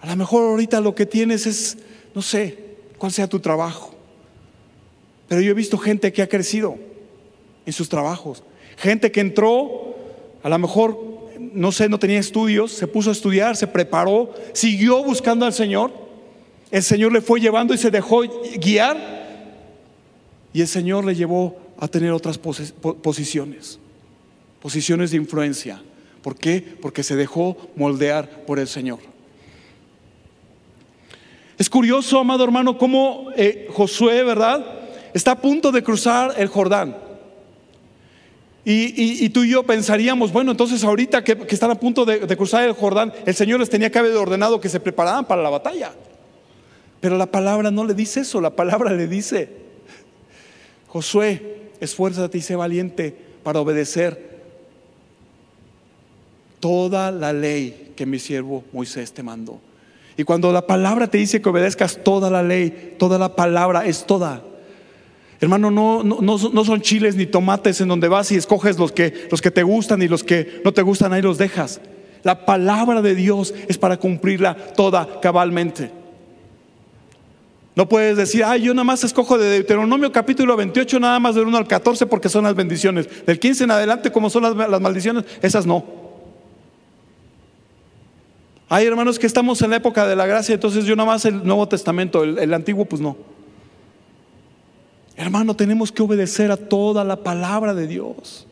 A 0.00 0.06
lo 0.06 0.16
mejor 0.16 0.44
ahorita 0.44 0.80
lo 0.80 0.94
que 0.94 1.06
tienes 1.06 1.46
es, 1.46 1.78
no 2.14 2.22
sé, 2.22 2.58
cuál 2.98 3.12
sea 3.12 3.28
tu 3.28 3.40
trabajo. 3.40 3.94
Pero 5.28 5.40
yo 5.40 5.50
he 5.50 5.54
visto 5.54 5.78
gente 5.78 6.12
que 6.12 6.22
ha 6.22 6.28
crecido 6.28 6.76
en 7.64 7.72
sus 7.72 7.88
trabajos. 7.88 8.44
Gente 8.76 9.10
que 9.10 9.20
entró, 9.20 9.96
a 10.42 10.48
lo 10.48 10.58
mejor, 10.58 10.98
no 11.38 11.72
sé, 11.72 11.88
no 11.88 11.98
tenía 11.98 12.18
estudios, 12.18 12.72
se 12.72 12.86
puso 12.86 13.10
a 13.10 13.12
estudiar, 13.12 13.56
se 13.56 13.66
preparó, 13.66 14.32
siguió 14.52 15.02
buscando 15.02 15.44
al 15.44 15.52
Señor 15.52 16.05
el 16.70 16.82
Señor 16.82 17.12
le 17.12 17.20
fue 17.20 17.40
llevando 17.40 17.74
y 17.74 17.78
se 17.78 17.90
dejó 17.90 18.22
guiar. 18.58 19.16
Y 20.52 20.60
el 20.60 20.68
Señor 20.68 21.04
le 21.04 21.14
llevó 21.14 21.56
a 21.78 21.88
tener 21.88 22.10
otras 22.12 22.38
posiciones, 22.38 23.78
posiciones 24.60 25.10
de 25.10 25.18
influencia. 25.18 25.82
¿Por 26.22 26.36
qué? 26.36 26.64
Porque 26.80 27.02
se 27.02 27.14
dejó 27.14 27.56
moldear 27.76 28.44
por 28.46 28.58
el 28.58 28.66
Señor. 28.66 28.98
Es 31.58 31.70
curioso, 31.70 32.18
amado 32.18 32.44
hermano, 32.44 32.76
cómo 32.76 33.28
eh, 33.36 33.68
Josué, 33.72 34.22
¿verdad? 34.24 34.64
Está 35.14 35.32
a 35.32 35.40
punto 35.40 35.72
de 35.72 35.82
cruzar 35.82 36.34
el 36.36 36.48
Jordán. 36.48 36.96
Y, 38.68 39.28
tú 39.28 39.44
y 39.44 39.50
yo 39.50 39.62
pensaríamos, 39.62 40.32
bueno, 40.32 40.50
entonces 40.50 40.82
ahorita 40.82 41.22
que, 41.22 41.38
están 41.48 41.70
a 41.70 41.76
punto 41.76 42.04
de, 42.04 42.18
de 42.18 42.36
cruzar 42.36 42.64
el 42.64 42.72
Jordán, 42.72 43.12
el 43.24 43.34
Señor 43.34 43.60
les 43.60 43.70
tenía 43.70 43.92
que 43.92 43.98
haber 44.00 44.16
ordenado 44.16 44.60
que 44.60 44.68
se 44.68 44.80
prepararan 44.80 45.24
para 45.24 45.40
la 45.40 45.50
batalla. 45.50 45.92
Pero 47.00 47.16
la 47.16 47.26
palabra 47.26 47.70
no 47.70 47.84
le 47.84 47.94
dice 47.94 48.20
eso, 48.20 48.40
la 48.40 48.56
palabra 48.56 48.92
le 48.92 49.06
dice, 49.06 49.48
Josué, 50.88 51.70
esfuérzate 51.80 52.38
y 52.38 52.40
sé 52.42 52.56
valiente 52.56 53.14
para 53.42 53.60
obedecer 53.60 54.36
toda 56.60 57.10
la 57.10 57.32
ley 57.32 57.92
que 57.96 58.06
mi 58.06 58.18
siervo 58.18 58.64
Moisés 58.72 59.12
te 59.12 59.22
mandó. 59.22 59.60
Y 60.16 60.24
cuando 60.24 60.50
la 60.52 60.66
palabra 60.66 61.08
te 61.08 61.18
dice 61.18 61.42
que 61.42 61.48
obedezcas 61.48 62.02
toda 62.02 62.30
la 62.30 62.42
ley, 62.42 62.94
toda 62.98 63.18
la 63.18 63.36
palabra 63.36 63.84
es 63.84 64.06
toda. 64.06 64.42
Hermano, 65.40 65.70
no, 65.70 66.02
no, 66.02 66.20
no, 66.22 66.64
son 66.64 66.80
chiles 66.80 67.14
ni 67.14 67.26
tomates 67.26 67.82
en 67.82 67.88
donde 67.88 68.08
vas 68.08 68.32
y 68.32 68.36
escoges 68.36 68.78
los 68.78 68.92
que, 68.92 69.28
los 69.30 69.42
que 69.42 69.50
te 69.50 69.62
gustan 69.62 70.00
y 70.00 70.08
los 70.08 70.24
que 70.24 70.62
no 70.64 70.72
te 70.72 70.80
gustan, 70.80 71.12
ahí 71.12 71.20
los 71.20 71.36
dejas. 71.36 71.80
La 72.22 72.46
palabra 72.46 73.02
de 73.02 73.14
Dios 73.14 73.52
es 73.68 73.76
para 73.76 73.98
cumplirla 73.98 74.56
toda 74.74 75.20
cabalmente. 75.20 75.90
No 77.76 77.86
puedes 77.86 78.16
decir, 78.16 78.42
ay, 78.42 78.62
yo 78.62 78.72
nada 78.72 78.84
más 78.84 79.04
escojo 79.04 79.36
de 79.36 79.50
Deuteronomio 79.50 80.10
capítulo 80.10 80.56
28, 80.56 80.98
nada 80.98 81.20
más 81.20 81.34
del 81.34 81.46
1 81.46 81.58
al 81.58 81.68
14 81.68 82.06
porque 82.06 82.30
son 82.30 82.44
las 82.44 82.54
bendiciones. 82.54 83.06
Del 83.26 83.38
15 83.38 83.64
en 83.64 83.70
adelante, 83.70 84.10
como 84.10 84.30
son 84.30 84.44
las, 84.44 84.80
maldiciones, 84.80 85.24
esas 85.42 85.66
no. 85.66 85.84
Hay 88.70 88.86
hermanos 88.86 89.18
que 89.18 89.26
estamos 89.26 89.60
en 89.60 89.70
la 89.70 89.76
época 89.76 90.06
de 90.06 90.16
la 90.16 90.24
gracia, 90.24 90.54
entonces 90.54 90.86
yo 90.86 90.96
nada 90.96 91.06
más 91.10 91.26
el 91.26 91.46
Nuevo 91.46 91.68
Testamento, 91.68 92.24
el 92.24 92.54
antiguo, 92.54 92.86
pues 92.86 93.02
no. 93.02 93.18
Hermano, 95.14 95.54
tenemos 95.54 95.92
que 95.92 96.02
obedecer 96.02 96.50
a 96.50 96.56
toda 96.56 97.04
la 97.04 97.16
palabra 97.16 97.74
de 97.74 97.86
Dios. 97.86 98.46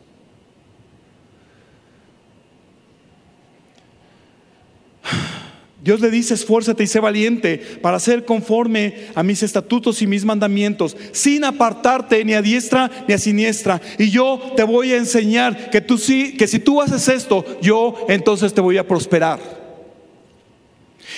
Dios 5.85 6.01
le 6.01 6.09
dice, 6.09 6.33
esfuérzate 6.33 6.83
y 6.83 6.87
sé 6.87 6.99
valiente 6.99 7.59
para 7.79 7.99
ser 7.99 8.25
conforme 8.25 9.05
a 9.13 9.21
mis 9.21 9.43
estatutos 9.43 10.01
y 10.01 10.07
mis 10.07 10.25
mandamientos, 10.25 10.97
sin 11.11 11.43
apartarte 11.43 12.25
ni 12.25 12.33
a 12.33 12.41
diestra 12.41 12.89
ni 13.07 13.13
a 13.13 13.19
siniestra. 13.19 13.79
Y 13.99 14.09
yo 14.09 14.53
te 14.55 14.63
voy 14.63 14.93
a 14.93 14.97
enseñar 14.97 15.69
que 15.69 15.81
tú 15.81 15.97
que 15.97 16.47
si 16.47 16.57
tú 16.57 16.81
haces 16.81 17.07
esto, 17.07 17.45
yo 17.61 18.03
entonces 18.09 18.51
te 18.51 18.61
voy 18.61 18.79
a 18.79 18.87
prosperar. 18.87 19.39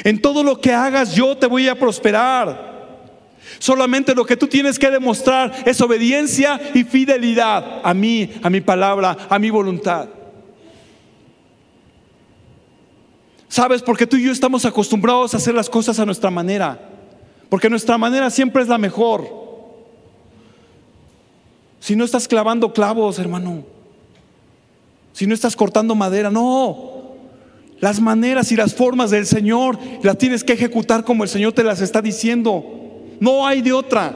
En 0.03 0.21
todo 0.21 0.43
lo 0.43 0.59
que 0.59 0.73
hagas, 0.73 1.15
yo 1.15 1.37
te 1.37 1.47
voy 1.47 1.69
a 1.69 1.79
prosperar. 1.79 3.07
Solamente 3.59 4.13
lo 4.13 4.25
que 4.25 4.35
tú 4.35 4.47
tienes 4.47 4.77
que 4.77 4.91
demostrar 4.91 5.63
es 5.65 5.79
obediencia 5.79 6.59
y 6.73 6.83
fidelidad 6.83 7.79
a 7.85 7.93
mí, 7.93 8.33
a 8.43 8.49
mi 8.49 8.59
palabra, 8.59 9.15
a 9.29 9.39
mi 9.39 9.49
voluntad. 9.49 10.09
¿Sabes? 13.57 13.81
Porque 13.81 14.05
tú 14.05 14.17
y 14.17 14.23
yo 14.23 14.31
estamos 14.31 14.65
acostumbrados 14.65 15.33
a 15.33 15.37
hacer 15.37 15.55
las 15.55 15.67
cosas 15.67 15.97
a 15.97 16.05
nuestra 16.05 16.29
manera. 16.29 16.79
Porque 17.49 17.71
nuestra 17.71 17.97
manera 17.97 18.29
siempre 18.29 18.61
es 18.61 18.67
la 18.67 18.77
mejor. 18.77 19.27
Si 21.79 21.95
no 21.95 22.05
estás 22.05 22.27
clavando 22.27 22.71
clavos, 22.71 23.17
hermano. 23.17 23.63
Si 25.11 25.25
no 25.25 25.33
estás 25.33 25.55
cortando 25.55 25.95
madera, 25.95 26.29
no. 26.29 27.15
Las 27.79 27.99
maneras 27.99 28.51
y 28.51 28.55
las 28.55 28.75
formas 28.75 29.09
del 29.09 29.25
Señor 29.25 29.79
las 30.03 30.19
tienes 30.19 30.43
que 30.43 30.53
ejecutar 30.53 31.03
como 31.03 31.23
el 31.23 31.29
Señor 31.29 31.53
te 31.53 31.63
las 31.63 31.81
está 31.81 31.99
diciendo. 31.99 32.63
No 33.19 33.47
hay 33.47 33.63
de 33.63 33.73
otra. 33.73 34.13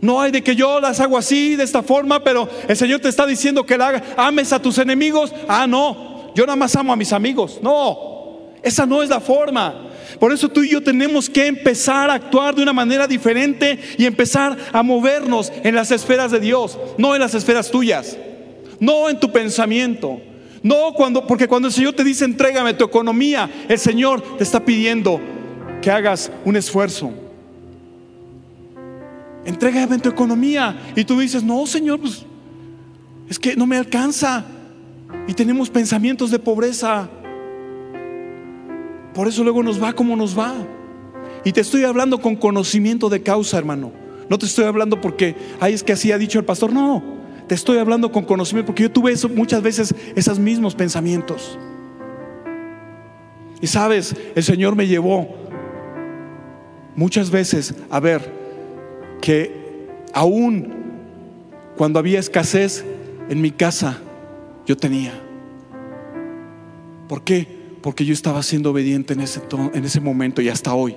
No 0.00 0.22
hay 0.22 0.32
de 0.32 0.42
que 0.42 0.56
yo 0.56 0.80
las 0.80 1.00
hago 1.00 1.18
así, 1.18 1.54
de 1.54 1.64
esta 1.64 1.82
forma, 1.82 2.24
pero 2.24 2.48
el 2.66 2.76
Señor 2.78 3.00
te 3.00 3.10
está 3.10 3.26
diciendo 3.26 3.66
que 3.66 3.76
la 3.76 3.88
haga. 3.88 4.02
Ames 4.16 4.54
a 4.54 4.62
tus 4.62 4.78
enemigos. 4.78 5.34
Ah, 5.46 5.66
no, 5.66 6.05
yo 6.36 6.44
nada 6.44 6.56
más 6.56 6.76
amo 6.76 6.92
a 6.92 6.96
mis 6.96 7.14
amigos. 7.14 7.58
No, 7.62 8.50
esa 8.62 8.84
no 8.84 9.02
es 9.02 9.08
la 9.08 9.20
forma. 9.20 9.88
Por 10.20 10.32
eso 10.32 10.50
tú 10.50 10.62
y 10.62 10.68
yo 10.68 10.82
tenemos 10.82 11.30
que 11.30 11.46
empezar 11.46 12.10
a 12.10 12.14
actuar 12.14 12.54
de 12.54 12.62
una 12.62 12.74
manera 12.74 13.06
diferente 13.06 13.78
y 13.96 14.04
empezar 14.04 14.54
a 14.70 14.82
movernos 14.82 15.50
en 15.64 15.74
las 15.74 15.90
esferas 15.90 16.30
de 16.30 16.40
Dios, 16.40 16.78
no 16.98 17.14
en 17.14 17.22
las 17.22 17.32
esferas 17.34 17.70
tuyas, 17.70 18.18
no 18.78 19.08
en 19.08 19.18
tu 19.18 19.32
pensamiento. 19.32 20.20
No 20.62 20.92
cuando, 20.92 21.26
porque 21.26 21.48
cuando 21.48 21.68
el 21.68 21.74
Señor 21.74 21.94
te 21.94 22.04
dice 22.04 22.26
entrégame 22.26 22.74
tu 22.74 22.84
economía, 22.84 23.48
el 23.66 23.78
Señor 23.78 24.36
te 24.36 24.44
está 24.44 24.62
pidiendo 24.62 25.18
que 25.80 25.90
hagas 25.90 26.30
un 26.44 26.56
esfuerzo. 26.56 27.14
Entrégame 29.46 29.98
tu 30.00 30.10
economía. 30.10 30.76
Y 30.94 31.04
tú 31.04 31.18
dices, 31.18 31.42
no, 31.42 31.66
Señor, 31.66 32.00
pues 32.00 32.26
es 33.30 33.38
que 33.38 33.56
no 33.56 33.64
me 33.64 33.78
alcanza. 33.78 34.44
Y 35.26 35.34
tenemos 35.34 35.70
pensamientos 35.70 36.30
de 36.30 36.38
pobreza. 36.38 37.08
Por 39.14 39.28
eso 39.28 39.42
luego 39.42 39.62
nos 39.62 39.82
va 39.82 39.92
como 39.92 40.16
nos 40.16 40.38
va. 40.38 40.54
Y 41.44 41.52
te 41.52 41.60
estoy 41.60 41.84
hablando 41.84 42.20
con 42.20 42.36
conocimiento 42.36 43.08
de 43.08 43.22
causa, 43.22 43.58
hermano. 43.58 43.92
No 44.28 44.38
te 44.38 44.46
estoy 44.46 44.64
hablando 44.64 45.00
porque, 45.00 45.36
ay, 45.60 45.74
es 45.74 45.82
que 45.82 45.92
así 45.92 46.12
ha 46.12 46.18
dicho 46.18 46.38
el 46.38 46.44
pastor. 46.44 46.72
No, 46.72 47.02
te 47.46 47.54
estoy 47.54 47.78
hablando 47.78 48.10
con 48.10 48.24
conocimiento 48.24 48.66
porque 48.66 48.82
yo 48.82 48.90
tuve 48.90 49.12
eso, 49.12 49.28
muchas 49.28 49.62
veces 49.62 49.94
esos 50.14 50.38
mismos 50.38 50.74
pensamientos. 50.74 51.58
Y 53.60 53.66
sabes, 53.68 54.14
el 54.34 54.42
Señor 54.42 54.76
me 54.76 54.86
llevó 54.86 55.28
muchas 56.94 57.30
veces 57.30 57.74
a 57.90 58.00
ver 58.00 58.32
que 59.20 59.88
aún 60.12 60.74
cuando 61.76 61.98
había 61.98 62.18
escasez 62.18 62.84
en 63.28 63.40
mi 63.40 63.50
casa, 63.50 64.00
yo 64.66 64.76
tenía. 64.76 65.12
¿Por 67.08 67.22
qué? 67.22 67.46
Porque 67.80 68.04
yo 68.04 68.12
estaba 68.12 68.42
siendo 68.42 68.70
obediente 68.70 69.14
en 69.14 69.20
ese, 69.20 69.40
en 69.72 69.84
ese 69.84 70.00
momento 70.00 70.42
y 70.42 70.48
hasta 70.48 70.74
hoy. 70.74 70.96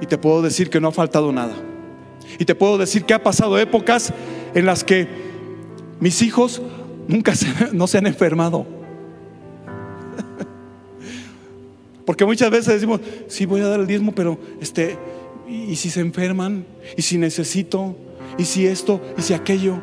Y 0.00 0.06
te 0.06 0.18
puedo 0.18 0.42
decir 0.42 0.70
que 0.70 0.80
no 0.80 0.88
ha 0.88 0.92
faltado 0.92 1.32
nada. 1.32 1.54
Y 2.38 2.44
te 2.44 2.54
puedo 2.54 2.78
decir 2.78 3.04
que 3.04 3.14
ha 3.14 3.22
pasado 3.22 3.58
épocas 3.58 4.12
en 4.54 4.66
las 4.66 4.84
que 4.84 5.08
mis 5.98 6.22
hijos 6.22 6.62
nunca 7.08 7.34
se, 7.34 7.48
no 7.72 7.86
se 7.86 7.98
han 7.98 8.06
enfermado. 8.06 8.66
Porque 12.04 12.24
muchas 12.24 12.50
veces 12.50 12.74
decimos, 12.74 13.00
sí 13.28 13.46
voy 13.46 13.62
a 13.62 13.68
dar 13.68 13.80
el 13.80 13.86
diezmo, 13.86 14.12
pero 14.12 14.38
este, 14.60 14.98
y 15.48 15.76
si 15.76 15.90
se 15.90 16.00
enferman, 16.00 16.66
y 16.96 17.02
si 17.02 17.18
necesito, 17.18 17.94
y 18.40 18.44
si 18.46 18.66
esto, 18.66 19.02
y 19.18 19.22
si 19.22 19.34
aquello. 19.34 19.78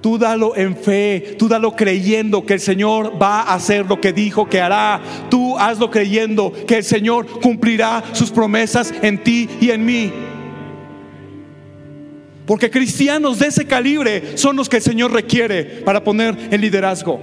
Tú 0.00 0.16
dalo 0.16 0.56
en 0.56 0.74
fe, 0.74 1.36
tú 1.38 1.48
dalo 1.48 1.76
creyendo 1.76 2.46
que 2.46 2.54
el 2.54 2.60
Señor 2.60 3.20
va 3.20 3.42
a 3.42 3.54
hacer 3.54 3.84
lo 3.84 4.00
que 4.00 4.14
dijo 4.14 4.48
que 4.48 4.60
hará. 4.60 5.02
Tú 5.28 5.58
hazlo 5.58 5.90
creyendo 5.90 6.50
que 6.66 6.78
el 6.78 6.84
Señor 6.84 7.26
cumplirá 7.26 8.02
sus 8.12 8.30
promesas 8.30 8.94
en 9.02 9.22
ti 9.22 9.50
y 9.60 9.70
en 9.70 9.84
mí. 9.84 10.10
Porque 12.46 12.70
cristianos 12.70 13.38
de 13.38 13.48
ese 13.48 13.66
calibre 13.66 14.38
son 14.38 14.56
los 14.56 14.70
que 14.70 14.76
el 14.76 14.82
Señor 14.82 15.12
requiere 15.12 15.82
para 15.84 16.02
poner 16.02 16.48
en 16.50 16.60
liderazgo. 16.62 17.20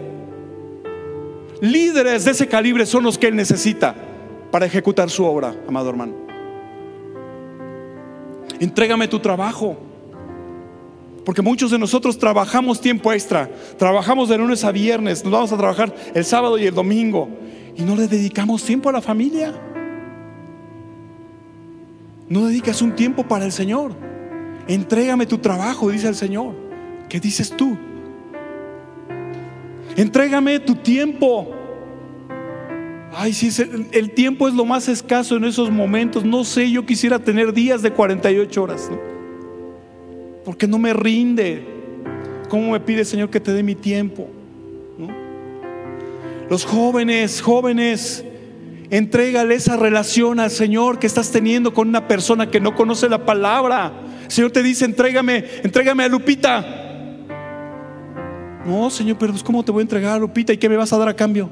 Líderes 1.59 2.25
de 2.25 2.31
ese 2.31 2.47
calibre 2.47 2.85
son 2.85 3.03
los 3.03 3.17
que 3.17 3.27
Él 3.27 3.35
necesita 3.35 3.95
para 4.51 4.67
ejecutar 4.67 5.09
su 5.09 5.25
obra, 5.25 5.55
amado 5.67 5.89
hermano. 5.89 6.13
Entrégame 8.59 9.07
tu 9.07 9.19
trabajo. 9.19 9.94
Porque 11.25 11.41
muchos 11.41 11.71
de 11.71 11.79
nosotros 11.79 12.19
trabajamos 12.19 12.79
tiempo 12.79 13.11
extra. 13.11 13.49
Trabajamos 13.77 14.29
de 14.29 14.37
lunes 14.37 14.63
a 14.63 14.71
viernes. 14.71 15.23
Nos 15.23 15.33
vamos 15.33 15.51
a 15.51 15.57
trabajar 15.57 15.93
el 16.13 16.23
sábado 16.23 16.57
y 16.59 16.67
el 16.67 16.73
domingo. 16.73 17.27
Y 17.75 17.81
no 17.81 17.95
le 17.95 18.07
dedicamos 18.07 18.63
tiempo 18.63 18.89
a 18.89 18.91
la 18.91 19.01
familia. 19.01 19.53
No 22.29 22.45
dedicas 22.45 22.81
un 22.81 22.95
tiempo 22.95 23.23
para 23.27 23.43
el 23.43 23.51
Señor. 23.51 23.93
Entrégame 24.67 25.25
tu 25.25 25.39
trabajo, 25.39 25.89
dice 25.89 26.07
el 26.07 26.15
Señor. 26.15 26.53
¿Qué 27.09 27.19
dices 27.19 27.49
tú? 27.51 27.75
Entrégame 29.95 30.59
tu 30.59 30.75
tiempo. 30.75 31.51
Ay, 33.13 33.33
si 33.33 33.49
el, 33.93 34.11
tiempo 34.11 34.47
es 34.47 34.53
lo 34.53 34.65
más 34.65 34.87
escaso 34.89 35.37
en 35.37 35.45
esos 35.45 35.71
momentos. 35.71 36.23
No 36.23 36.43
sé, 36.43 36.69
yo 36.69 36.85
quisiera 36.85 37.17
tener 37.17 37.51
días 37.53 37.81
de 37.81 37.91
48 37.91 38.61
horas. 38.61 38.91
Porque 40.45 40.67
no 40.67 40.77
me 40.77 40.93
rinde. 40.93 41.65
¿Cómo 42.47 42.71
me 42.71 42.79
pide, 42.79 43.03
Señor, 43.03 43.29
que 43.29 43.39
te 43.39 43.51
dé 43.51 43.63
mi 43.63 43.75
tiempo? 43.75 44.29
Los 46.49 46.63
jóvenes, 46.63 47.41
jóvenes, 47.41 48.23
entrégale 48.91 49.55
esa 49.55 49.77
relación 49.77 50.39
al 50.39 50.51
Señor 50.51 50.99
que 50.99 51.07
estás 51.07 51.31
teniendo 51.31 51.73
con 51.73 51.89
una 51.89 52.07
persona 52.07 52.51
que 52.51 52.59
no 52.59 52.75
conoce 52.75 53.09
la 53.09 53.25
palabra. 53.25 53.91
El 54.25 54.31
Señor 54.31 54.51
te 54.51 54.61
dice, 54.61 54.85
entrégame, 54.85 55.43
entrégame 55.63 56.03
a 56.03 56.07
Lupita. 56.07 56.83
No, 58.65 58.89
Señor, 58.89 59.17
pero 59.17 59.31
pues, 59.31 59.43
¿cómo 59.43 59.63
te 59.63 59.71
voy 59.71 59.81
a 59.81 59.83
entregar 59.83 60.13
a 60.13 60.19
Lupita 60.19 60.53
y 60.53 60.57
qué 60.57 60.69
me 60.69 60.77
vas 60.77 60.93
a 60.93 60.97
dar 60.97 61.09
a 61.09 61.15
cambio? 61.15 61.49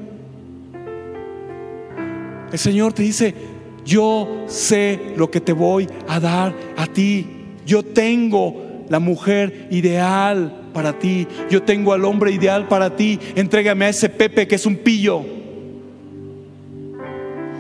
El 2.52 2.60
Señor 2.60 2.94
te 2.94 3.02
dice, 3.02 3.34
yo 3.84 4.46
sé 4.48 5.00
lo 5.18 5.30
que 5.30 5.41
te 5.41 5.54
voy 5.54 5.88
a 6.08 6.20
dar 6.20 6.54
a 6.78 6.86
ti. 6.86 7.26
Yo 7.66 7.82
tengo 7.82 8.62
la 8.90 9.00
mujer 9.00 9.68
ideal 9.72 10.70
para 10.74 11.00
ti. 11.00 11.28
Yo 11.50 11.64
tengo 11.64 11.94
al 11.94 12.06
hombre 12.06 12.32
ideal 12.32 12.68
para 12.68 12.96
ti. 12.96 13.20
Entrégame 13.36 13.86
a 13.86 13.90
ese 13.90 14.10
Pepe 14.10 14.48
que 14.48 14.56
es 14.56 14.66
un 14.66 14.78
pillo. 14.78 15.24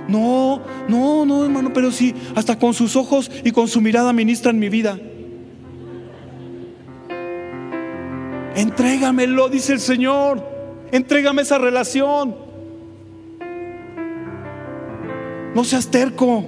No, 0.07 0.61
no, 0.87 1.25
no, 1.25 1.43
hermano, 1.45 1.71
pero 1.73 1.91
sí, 1.91 2.13
hasta 2.35 2.59
con 2.59 2.73
sus 2.73 2.95
ojos 2.95 3.31
y 3.43 3.51
con 3.51 3.67
su 3.67 3.81
mirada 3.81 4.11
ministran 4.11 4.59
mi 4.59 4.69
vida. 4.69 4.99
Entrégamelo, 8.55 9.49
dice 9.49 9.73
el 9.73 9.79
Señor. 9.79 10.45
Entrégame 10.91 11.41
esa 11.41 11.57
relación. 11.57 12.35
No 15.55 15.63
seas 15.63 15.89
terco. 15.89 16.45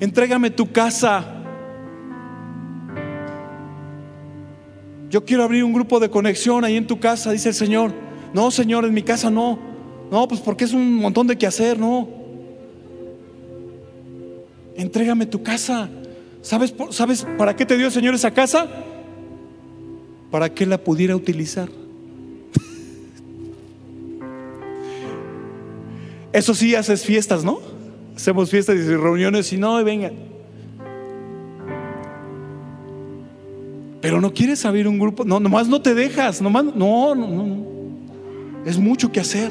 Entrégame 0.00 0.50
tu 0.50 0.72
casa. 0.72 1.35
Yo 5.10 5.24
quiero 5.24 5.44
abrir 5.44 5.64
un 5.64 5.72
grupo 5.72 6.00
de 6.00 6.10
conexión 6.10 6.64
ahí 6.64 6.76
en 6.76 6.86
tu 6.86 6.98
casa, 6.98 7.32
dice 7.32 7.50
el 7.50 7.54
Señor. 7.54 7.92
No, 8.32 8.50
Señor, 8.50 8.84
en 8.84 8.94
mi 8.94 9.02
casa 9.02 9.30
no. 9.30 9.58
No, 10.10 10.28
pues 10.28 10.40
porque 10.40 10.64
es 10.64 10.72
un 10.72 10.94
montón 10.94 11.26
de 11.26 11.36
que 11.36 11.46
hacer, 11.46 11.78
no. 11.78 12.08
Entrégame 14.76 15.26
tu 15.26 15.42
casa. 15.42 15.88
¿Sabes, 16.42 16.74
¿Sabes 16.90 17.26
para 17.38 17.56
qué 17.56 17.66
te 17.66 17.76
dio 17.76 17.86
el 17.86 17.92
Señor 17.92 18.14
esa 18.14 18.30
casa? 18.30 18.68
para 20.30 20.52
que 20.52 20.66
la 20.66 20.78
pudiera 20.78 21.16
utilizar. 21.16 21.68
Eso 26.32 26.54
sí, 26.54 26.74
haces 26.74 27.04
fiestas, 27.04 27.44
¿no? 27.44 27.60
Hacemos 28.14 28.50
fiestas 28.50 28.76
y 28.76 28.96
reuniones 28.96 29.52
y 29.52 29.56
no, 29.56 29.82
venga. 29.84 30.12
Pero 34.06 34.20
no 34.20 34.32
quieres 34.32 34.64
abrir 34.64 34.86
un 34.86 35.00
grupo, 35.00 35.24
no, 35.24 35.40
nomás 35.40 35.66
no 35.66 35.82
te 35.82 35.92
dejas, 35.92 36.40
no, 36.40 36.48
no, 36.48 37.16
no. 37.16 37.66
Es 38.64 38.78
mucho 38.78 39.10
que 39.10 39.18
hacer. 39.18 39.50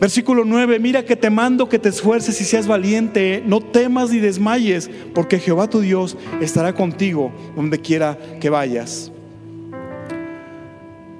Versículo 0.00 0.44
9, 0.44 0.78
mira 0.78 1.04
que 1.04 1.16
te 1.16 1.30
mando 1.30 1.68
que 1.68 1.80
te 1.80 1.88
esfuerces 1.88 2.40
y 2.40 2.44
seas 2.44 2.68
valiente, 2.68 3.42
no 3.44 3.60
temas 3.60 4.12
ni 4.12 4.20
desmayes, 4.20 4.88
porque 5.12 5.40
Jehová 5.40 5.68
tu 5.68 5.80
Dios 5.80 6.16
estará 6.40 6.72
contigo 6.76 7.32
donde 7.56 7.80
quiera 7.80 8.16
que 8.40 8.50
vayas. 8.50 9.10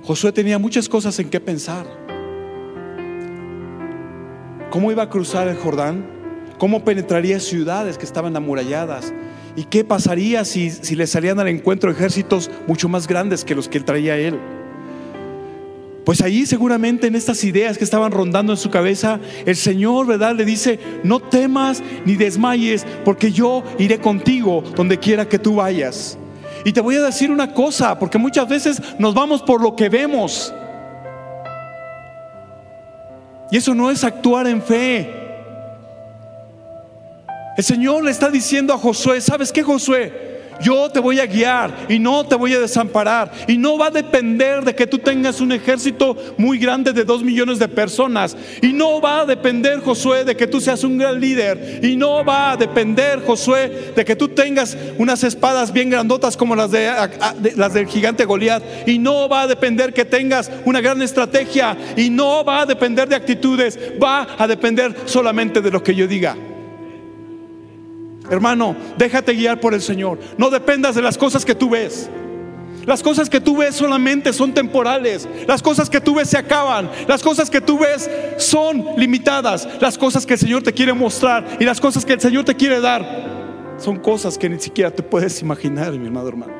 Josué 0.04 0.30
tenía 0.30 0.60
muchas 0.60 0.88
cosas 0.88 1.18
en 1.18 1.30
qué 1.30 1.40
pensar. 1.40 1.84
¿Cómo 4.70 4.92
iba 4.92 5.02
a 5.02 5.10
cruzar 5.10 5.48
el 5.48 5.56
Jordán? 5.56 6.06
¿Cómo 6.58 6.84
penetraría 6.84 7.40
ciudades 7.40 7.98
que 7.98 8.04
estaban 8.04 8.36
amuralladas? 8.36 9.12
¿Y 9.56 9.64
qué 9.64 9.84
pasaría 9.84 10.44
si, 10.44 10.70
si 10.70 10.96
le 10.96 11.06
salían 11.06 11.38
al 11.38 11.48
encuentro 11.48 11.90
ejércitos 11.90 12.50
mucho 12.66 12.88
más 12.88 13.06
grandes 13.06 13.44
que 13.44 13.54
los 13.54 13.68
que 13.68 13.78
él 13.78 13.84
traía 13.84 14.16
él? 14.16 14.38
Pues 16.04 16.20
allí 16.20 16.44
seguramente 16.44 17.06
en 17.06 17.14
estas 17.14 17.42
ideas 17.44 17.78
que 17.78 17.84
estaban 17.84 18.12
rondando 18.12 18.52
en 18.52 18.58
su 18.58 18.68
cabeza, 18.68 19.20
el 19.46 19.56
Señor, 19.56 20.06
¿verdad? 20.06 20.34
Le 20.34 20.44
dice, 20.44 20.78
no 21.02 21.18
temas 21.18 21.82
ni 22.04 22.14
desmayes, 22.16 22.84
porque 23.04 23.32
yo 23.32 23.62
iré 23.78 23.98
contigo 23.98 24.62
donde 24.76 24.98
quiera 24.98 25.26
que 25.26 25.38
tú 25.38 25.56
vayas. 25.56 26.18
Y 26.64 26.72
te 26.72 26.82
voy 26.82 26.96
a 26.96 27.02
decir 27.02 27.30
una 27.30 27.54
cosa, 27.54 27.98
porque 27.98 28.18
muchas 28.18 28.48
veces 28.48 28.82
nos 28.98 29.14
vamos 29.14 29.42
por 29.42 29.62
lo 29.62 29.74
que 29.76 29.88
vemos. 29.88 30.52
Y 33.50 33.56
eso 33.56 33.74
no 33.74 33.90
es 33.90 34.04
actuar 34.04 34.46
en 34.46 34.60
fe. 34.62 35.23
El 37.56 37.64
Señor 37.64 38.02
le 38.04 38.10
está 38.10 38.30
diciendo 38.30 38.72
a 38.74 38.78
Josué, 38.78 39.20
¿sabes 39.20 39.52
qué 39.52 39.62
Josué? 39.62 40.34
Yo 40.60 40.88
te 40.90 41.00
voy 41.00 41.20
a 41.20 41.26
guiar 41.26 41.86
y 41.88 41.98
no 41.98 42.24
te 42.24 42.36
voy 42.36 42.54
a 42.54 42.60
desamparar. 42.60 43.30
Y 43.48 43.56
no 43.56 43.76
va 43.78 43.86
a 43.86 43.90
depender 43.90 44.64
de 44.64 44.74
que 44.74 44.86
tú 44.86 44.98
tengas 44.98 45.40
un 45.40 45.52
ejército 45.52 46.16
muy 46.36 46.58
grande 46.58 46.92
de 46.92 47.04
dos 47.04 47.22
millones 47.22 47.58
de 47.58 47.68
personas. 47.68 48.36
Y 48.62 48.72
no 48.72 49.00
va 49.00 49.20
a 49.20 49.26
depender, 49.26 49.80
Josué, 49.80 50.24
de 50.24 50.36
que 50.36 50.46
tú 50.46 50.60
seas 50.60 50.84
un 50.84 50.98
gran 50.98 51.20
líder. 51.20 51.80
Y 51.82 51.96
no 51.96 52.24
va 52.24 52.52
a 52.52 52.56
depender, 52.56 53.22
Josué, 53.24 53.92
de 53.94 54.04
que 54.04 54.16
tú 54.16 54.28
tengas 54.28 54.76
unas 54.98 55.24
espadas 55.24 55.72
bien 55.72 55.90
grandotas 55.90 56.36
como 56.36 56.54
las, 56.54 56.70
de, 56.70 56.90
las 57.56 57.74
del 57.74 57.86
gigante 57.86 58.24
Goliat. 58.24 58.62
Y 58.86 58.98
no 58.98 59.28
va 59.28 59.42
a 59.42 59.46
depender 59.46 59.92
que 59.92 60.04
tengas 60.04 60.50
una 60.64 60.80
gran 60.80 61.02
estrategia. 61.02 61.76
Y 61.96 62.10
no 62.10 62.44
va 62.44 62.62
a 62.62 62.66
depender 62.66 63.08
de 63.08 63.16
actitudes. 63.16 63.78
Va 64.02 64.36
a 64.38 64.46
depender 64.46 64.94
solamente 65.06 65.60
de 65.60 65.70
lo 65.70 65.82
que 65.82 65.94
yo 65.94 66.06
diga. 66.06 66.36
Hermano, 68.30 68.74
déjate 68.96 69.34
guiar 69.34 69.60
por 69.60 69.74
el 69.74 69.82
Señor. 69.82 70.18
No 70.38 70.50
dependas 70.50 70.94
de 70.94 71.02
las 71.02 71.18
cosas 71.18 71.44
que 71.44 71.54
tú 71.54 71.70
ves. 71.70 72.08
Las 72.86 73.02
cosas 73.02 73.30
que 73.30 73.40
tú 73.40 73.56
ves 73.56 73.74
solamente 73.74 74.32
son 74.32 74.52
temporales. 74.52 75.28
Las 75.46 75.62
cosas 75.62 75.88
que 75.88 76.00
tú 76.00 76.14
ves 76.14 76.28
se 76.28 76.38
acaban. 76.38 76.90
Las 77.06 77.22
cosas 77.22 77.50
que 77.50 77.60
tú 77.60 77.78
ves 77.78 78.10
son 78.38 78.84
limitadas. 78.96 79.68
Las 79.80 79.98
cosas 79.98 80.26
que 80.26 80.34
el 80.34 80.38
Señor 80.38 80.62
te 80.62 80.72
quiere 80.72 80.92
mostrar 80.92 81.56
y 81.60 81.64
las 81.64 81.80
cosas 81.80 82.04
que 82.04 82.14
el 82.14 82.20
Señor 82.20 82.44
te 82.44 82.54
quiere 82.54 82.80
dar 82.80 83.34
son 83.78 83.98
cosas 83.98 84.38
que 84.38 84.48
ni 84.48 84.58
siquiera 84.58 84.90
te 84.90 85.02
puedes 85.02 85.42
imaginar, 85.42 85.92
mi 85.92 86.06
hermano 86.06 86.28
hermano. 86.28 86.52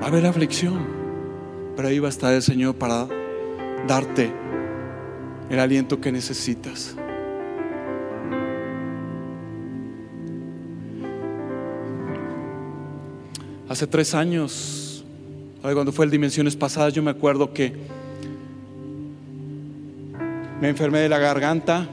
Va 0.00 0.04
a 0.04 0.08
haber 0.08 0.26
aflicción. 0.26 0.95
Pero 1.76 1.88
ahí 1.88 1.98
va 1.98 2.08
a 2.08 2.10
estar 2.10 2.32
el 2.32 2.42
Señor 2.42 2.74
para 2.76 3.06
darte 3.86 4.32
el 5.50 5.58
aliento 5.60 6.00
que 6.00 6.10
necesitas. 6.10 6.96
Hace 13.68 13.86
tres 13.86 14.14
años, 14.14 15.04
cuando 15.60 15.92
fue 15.92 16.06
el 16.06 16.10
Dimensiones 16.10 16.56
Pasadas, 16.56 16.94
yo 16.94 17.02
me 17.02 17.10
acuerdo 17.10 17.52
que 17.52 17.74
me 20.60 20.68
enfermé 20.68 21.00
de 21.00 21.08
la 21.08 21.18
garganta 21.18 21.88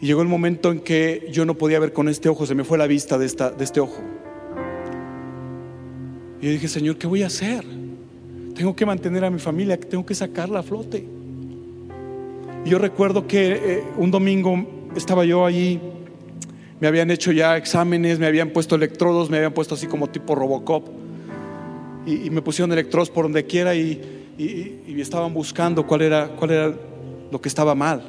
y 0.00 0.06
llegó 0.06 0.22
el 0.22 0.28
momento 0.28 0.72
en 0.72 0.80
que 0.80 1.28
yo 1.30 1.44
no 1.44 1.54
podía 1.54 1.78
ver 1.78 1.92
con 1.92 2.08
este 2.08 2.28
ojo, 2.28 2.44
se 2.46 2.54
me 2.54 2.64
fue 2.64 2.76
la 2.76 2.86
vista 2.86 3.18
de, 3.18 3.26
esta, 3.26 3.50
de 3.50 3.62
este 3.62 3.80
ojo. 3.80 4.02
Y 6.40 6.46
yo 6.46 6.52
dije, 6.52 6.66
Señor, 6.66 6.98
¿qué 6.98 7.06
voy 7.06 7.22
a 7.22 7.28
hacer? 7.28 7.64
Tengo 8.54 8.76
que 8.76 8.86
mantener 8.86 9.24
a 9.24 9.30
mi 9.30 9.38
familia, 9.38 9.78
tengo 9.78 10.06
que 10.06 10.14
sacarla 10.14 10.60
a 10.60 10.62
flote. 10.62 11.04
yo 12.64 12.78
recuerdo 12.78 13.26
que 13.26 13.52
eh, 13.52 13.84
un 13.98 14.10
domingo 14.10 14.90
estaba 14.96 15.24
yo 15.24 15.44
allí, 15.44 15.80
me 16.80 16.88
habían 16.88 17.10
hecho 17.10 17.32
ya 17.32 17.56
exámenes, 17.56 18.18
me 18.18 18.26
habían 18.26 18.50
puesto 18.50 18.74
electrodos, 18.74 19.30
me 19.30 19.38
habían 19.38 19.52
puesto 19.52 19.74
así 19.74 19.86
como 19.86 20.08
tipo 20.08 20.34
Robocop. 20.34 20.86
Y, 22.06 22.28
me 22.30 22.42
pusieron 22.42 22.70
electrodos 22.72 23.08
por 23.08 23.24
donde 23.24 23.46
quiera 23.46 23.74
y, 23.74 24.00
y, 24.36 25.00
estaban 25.00 25.32
buscando 25.32 25.86
cuál 25.86 26.02
era, 26.02 26.28
cuál 26.28 26.50
era 26.50 26.74
lo 27.30 27.40
que 27.40 27.48
estaba 27.48 27.74
mal. 27.74 28.02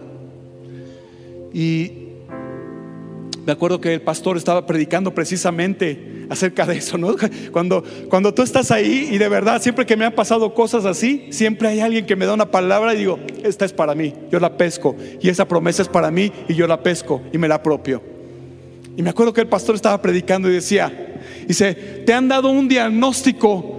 Y 1.54 2.05
me 3.46 3.52
acuerdo 3.52 3.80
que 3.80 3.94
el 3.94 4.02
pastor 4.02 4.38
estaba 4.38 4.66
predicando 4.66 5.14
precisamente 5.14 6.26
acerca 6.30 6.66
de 6.66 6.78
eso, 6.78 6.98
¿no? 6.98 7.16
Cuando, 7.52 7.84
cuando 8.10 8.34
tú 8.34 8.42
estás 8.42 8.72
ahí 8.72 9.10
y 9.12 9.18
de 9.20 9.30
verdad, 9.30 9.62
siempre 9.62 9.86
que 9.86 9.96
me 9.96 10.06
han 10.06 10.14
pasado 10.14 10.54
cosas 10.54 10.86
así, 10.86 11.28
siempre 11.30 11.68
hay 11.68 11.80
alguien 11.80 12.06
que 12.06 12.16
me 12.16 12.26
da 12.26 12.34
una 12.34 12.50
palabra 12.50 12.94
y 12.96 12.98
digo, 12.98 13.20
esta 13.44 13.66
es 13.66 13.74
para 13.74 13.94
mí, 13.94 14.14
yo 14.32 14.40
la 14.40 14.58
pesco. 14.58 14.96
Y 15.22 15.30
esa 15.30 15.48
promesa 15.48 15.84
es 15.84 15.88
para 15.88 16.10
mí 16.10 16.32
y 16.48 16.56
yo 16.56 16.66
la 16.66 16.82
pesco 16.82 17.22
y 17.32 17.38
me 17.38 17.48
la 17.48 17.56
apropio. 17.56 18.02
Y 18.98 19.04
me 19.04 19.12
acuerdo 19.12 19.34
que 19.34 19.42
el 19.42 19.48
pastor 19.48 19.76
estaba 19.76 20.02
predicando 20.02 20.50
y 20.50 20.54
decía, 20.54 21.16
dice, 21.48 21.74
te 21.74 22.14
han 22.14 22.28
dado 22.28 22.50
un 22.50 22.68
diagnóstico 22.68 23.78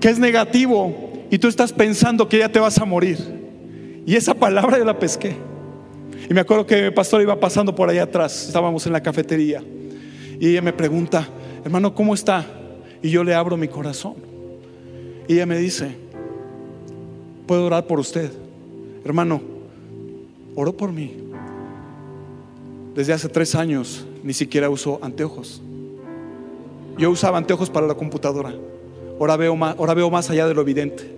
que 0.00 0.08
es 0.08 0.18
negativo 0.18 1.12
y 1.30 1.38
tú 1.38 1.46
estás 1.46 1.72
pensando 1.72 2.28
que 2.28 2.38
ya 2.38 2.48
te 2.48 2.58
vas 2.58 2.78
a 2.78 2.84
morir. 2.84 3.18
Y 4.04 4.16
esa 4.16 4.34
palabra 4.34 4.78
yo 4.78 4.84
la 4.84 4.98
pesqué. 4.98 5.47
Y 6.28 6.34
me 6.34 6.40
acuerdo 6.40 6.66
que 6.66 6.86
el 6.86 6.94
pastor 6.94 7.22
iba 7.22 7.40
pasando 7.40 7.74
por 7.74 7.88
allá 7.88 8.02
atrás, 8.02 8.46
estábamos 8.46 8.86
en 8.86 8.92
la 8.92 9.02
cafetería. 9.02 9.62
Y 10.38 10.48
ella 10.48 10.60
me 10.60 10.74
pregunta, 10.74 11.26
hermano, 11.64 11.94
¿cómo 11.94 12.14
está? 12.14 12.44
Y 13.02 13.08
yo 13.08 13.24
le 13.24 13.34
abro 13.34 13.56
mi 13.56 13.68
corazón. 13.68 14.14
Y 15.26 15.34
ella 15.34 15.46
me 15.46 15.58
dice, 15.58 15.96
¿puedo 17.46 17.64
orar 17.64 17.86
por 17.86 17.98
usted? 17.98 18.30
Hermano, 19.04 19.40
oró 20.54 20.76
por 20.76 20.92
mí. 20.92 21.16
Desde 22.94 23.14
hace 23.14 23.28
tres 23.28 23.54
años 23.54 24.04
ni 24.22 24.34
siquiera 24.34 24.68
uso 24.68 24.98
anteojos. 25.00 25.62
Yo 26.98 27.10
usaba 27.10 27.38
anteojos 27.38 27.70
para 27.70 27.86
la 27.86 27.94
computadora. 27.94 28.52
Ahora 29.18 29.36
veo 29.36 29.56
más, 29.56 29.76
ahora 29.78 29.94
veo 29.94 30.10
más 30.10 30.28
allá 30.28 30.46
de 30.46 30.54
lo 30.54 30.60
evidente. 30.60 31.10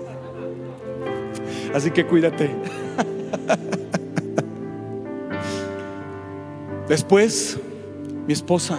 Así 1.74 1.90
que 1.90 2.04
cuídate. 2.04 2.50
Después 6.88 7.58
mi 8.26 8.32
esposa 8.34 8.78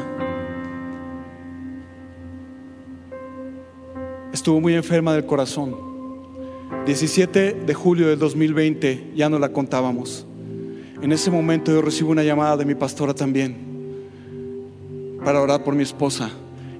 estuvo 4.32 4.62
muy 4.62 4.76
enferma 4.76 5.14
del 5.14 5.26
corazón. 5.26 5.76
17 6.86 7.54
de 7.66 7.74
julio 7.74 8.08
del 8.08 8.20
2020 8.20 9.14
ya 9.16 9.28
no 9.28 9.40
la 9.40 9.50
contábamos. 9.50 10.28
En 11.02 11.12
ese 11.12 11.32
momento 11.32 11.72
yo 11.72 11.82
recibo 11.82 12.12
una 12.12 12.24
llamada 12.24 12.58
de 12.58 12.66
mi 12.66 12.76
pastora 12.76 13.16
también 13.16 13.56
para 15.24 15.42
orar 15.42 15.64
por 15.64 15.74
mi 15.74 15.82
esposa. 15.82 16.30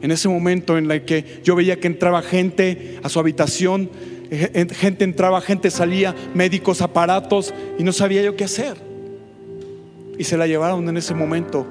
En 0.02 0.12
ese 0.12 0.30
momento 0.30 0.78
en 0.78 0.92
el 0.92 1.06
que 1.06 1.42
yo 1.44 1.56
veía 1.56 1.80
que 1.80 1.88
entraba 1.88 2.22
gente 2.22 3.00
a 3.02 3.10
su 3.10 3.20
habitación, 3.20 3.90
eh, 4.30 4.68
gente 4.72 5.04
entraba, 5.04 5.42
gente 5.42 5.72
salía, 5.72 6.14
médicos, 6.36 6.84
aparatos, 6.84 7.52
y 7.80 7.84
no 7.84 7.92
sabía 7.92 8.22
yo 8.22 8.36
qué 8.36 8.44
hacer. 8.44 8.95
Y 10.18 10.24
se 10.24 10.38
la 10.38 10.48
llevaron 10.48 10.88
en 10.88 10.98
ese 10.98 11.14
momento 11.14 11.66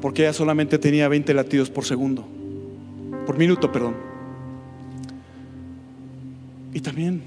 porque 0.00 0.22
ella 0.22 0.32
solamente 0.32 0.78
tenía 0.78 1.08
20 1.08 1.32
latidos 1.34 1.70
por 1.70 1.84
segundo, 1.84 2.26
por 3.26 3.38
minuto, 3.38 3.72
perdón. 3.72 3.94
Y 6.72 6.80
también 6.80 7.22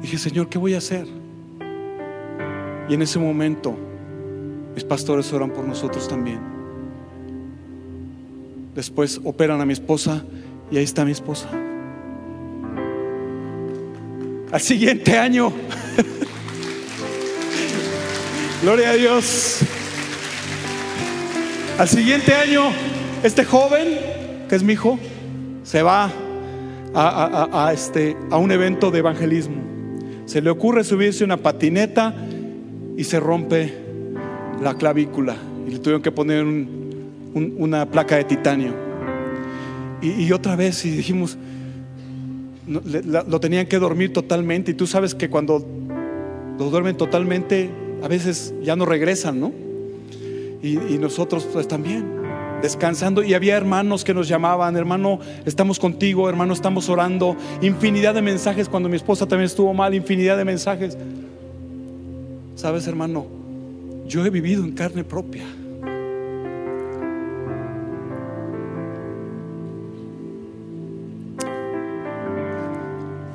dije, 0.00 0.18
Señor, 0.18 0.48
¿qué 0.48 0.58
voy 0.58 0.74
a 0.74 0.78
hacer? 0.78 1.06
Y 2.88 2.94
en 2.94 3.02
ese 3.02 3.18
momento 3.18 3.76
mis 4.74 4.84
pastores 4.84 5.32
oran 5.32 5.50
por 5.50 5.64
nosotros 5.64 6.08
también. 6.08 6.40
Después 8.74 9.20
operan 9.24 9.60
a 9.60 9.66
mi 9.66 9.72
esposa 9.72 10.24
y 10.70 10.76
ahí 10.76 10.84
está 10.84 11.04
mi 11.04 11.12
esposa. 11.12 11.48
Al 14.52 14.60
siguiente 14.60 15.18
año, 15.18 15.52
gloria 18.62 18.90
a 18.90 18.94
Dios. 18.94 19.60
Al 21.78 21.88
siguiente 21.88 22.34
año, 22.34 22.70
este 23.22 23.44
joven, 23.44 23.98
que 24.48 24.56
es 24.56 24.62
mi 24.62 24.74
hijo, 24.74 24.98
se 25.62 25.82
va 25.82 26.10
a, 26.94 27.70
este, 27.72 28.16
a 28.30 28.36
un 28.36 28.50
evento 28.50 28.90
de 28.90 28.98
evangelismo. 28.98 29.56
Se 30.26 30.42
le 30.42 30.50
ocurre 30.50 30.84
subirse 30.84 31.24
una 31.24 31.38
patineta 31.38 32.14
y 32.96 33.04
se 33.04 33.18
rompe 33.18 33.72
la 34.60 34.74
clavícula. 34.74 35.36
Y 35.66 35.70
le 35.70 35.78
tuvieron 35.78 36.02
que 36.02 36.12
poner 36.12 36.44
una 37.34 37.86
placa 37.86 38.16
de 38.16 38.24
titanio. 38.24 38.74
Y, 40.02 40.32
otra 40.32 40.56
vez, 40.56 40.84
y 40.84 40.90
dijimos, 40.90 41.36
lo 42.66 43.40
tenían 43.40 43.66
que 43.66 43.78
dormir 43.78 44.12
totalmente. 44.12 44.72
Y 44.72 44.74
tú 44.74 44.86
sabes 44.86 45.14
que 45.14 45.28
cuando 45.30 45.66
lo 46.58 46.70
duermen 46.70 46.96
totalmente, 46.96 47.70
a 48.02 48.08
veces 48.08 48.54
ya 48.62 48.76
no 48.76 48.86
regresan, 48.86 49.40
¿no? 49.40 49.52
y, 50.62 50.98
nosotros 50.98 51.48
pues 51.52 51.66
también 51.66 52.20
descansando 52.60 53.22
y 53.22 53.32
había 53.32 53.56
hermanos 53.56 54.04
que 54.04 54.12
nos 54.12 54.28
llamaban, 54.28 54.76
hermano, 54.76 55.18
estamos 55.46 55.78
contigo, 55.78 56.28
hermano, 56.28 56.52
estamos 56.52 56.88
orando, 56.90 57.36
infinidad 57.62 58.14
de 58.14 58.20
mensajes 58.20 58.68
cuando 58.68 58.88
mi 58.88 58.96
esposa 58.96 59.26
también 59.26 59.46
estuvo 59.46 59.72
mal, 59.72 59.94
infinidad 59.94 60.36
de 60.36 60.44
mensajes. 60.44 60.98
Sabes, 62.56 62.86
hermano, 62.86 63.26
yo 64.06 64.24
he 64.26 64.30
vivido 64.30 64.62
en 64.62 64.72
carne 64.72 65.04
propia. 65.04 65.44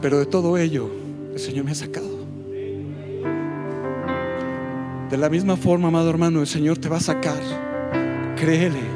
Pero 0.02 0.20
de 0.20 0.28
todo 0.28 0.56
ello, 0.60 0.88
el 1.34 1.40
Señor 1.40 1.66
me 1.66 1.72
ha 1.72 1.76
sacado. 1.76 2.15
De 5.10 5.18
la 5.18 5.30
misma 5.30 5.56
forma, 5.56 5.90
amado 5.90 6.10
hermano, 6.10 6.42
el 6.42 6.48
Señor 6.48 6.80
te 6.80 6.90
va 6.90 6.98
a 6.98 7.02
sacar. 7.02 7.38
Créele. 8.36 8.96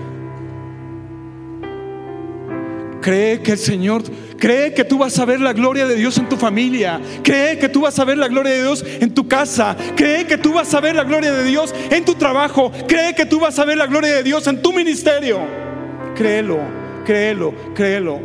Cree 3.01 3.41
que 3.41 3.51
el 3.53 3.57
Señor, 3.57 4.03
cree 4.37 4.73
que 4.73 4.83
tú 4.83 4.97
vas 4.97 5.17
a 5.19 5.25
ver 5.25 5.39
la 5.39 5.53
gloria 5.53 5.87
de 5.87 5.95
Dios 5.95 6.17
en 6.17 6.27
tu 6.27 6.35
familia. 6.35 6.99
Cree 7.23 7.59
que 7.59 7.69
tú 7.69 7.81
vas 7.81 7.97
a 7.99 8.05
ver 8.05 8.17
la 8.17 8.27
gloria 8.27 8.53
de 8.53 8.63
Dios 8.63 8.83
en 8.99 9.13
tu 9.13 9.27
casa. 9.27 9.77
Cree 9.95 10.25
que 10.25 10.37
tú 10.37 10.53
vas 10.53 10.73
a 10.73 10.81
ver 10.81 10.95
la 10.95 11.03
gloria 11.03 11.31
de 11.31 11.43
Dios 11.43 11.73
en 11.91 12.03
tu 12.03 12.15
trabajo. 12.15 12.71
Cree 12.87 13.13
que 13.13 13.25
tú 13.25 13.39
vas 13.39 13.57
a 13.59 13.65
ver 13.65 13.77
la 13.77 13.85
gloria 13.85 14.15
de 14.15 14.23
Dios 14.23 14.47
en 14.47 14.61
tu 14.61 14.73
ministerio. 14.73 15.39
Créelo, 16.15 16.59
créelo, 17.05 17.53
créelo. 17.75 18.19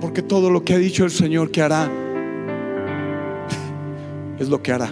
Porque 0.00 0.22
todo 0.22 0.50
lo 0.50 0.62
que 0.62 0.74
ha 0.74 0.78
dicho 0.78 1.04
el 1.04 1.10
Señor 1.10 1.50
que 1.50 1.62
hará 1.62 1.90
es 4.38 4.48
lo 4.48 4.62
que 4.62 4.72
hará. 4.72 4.90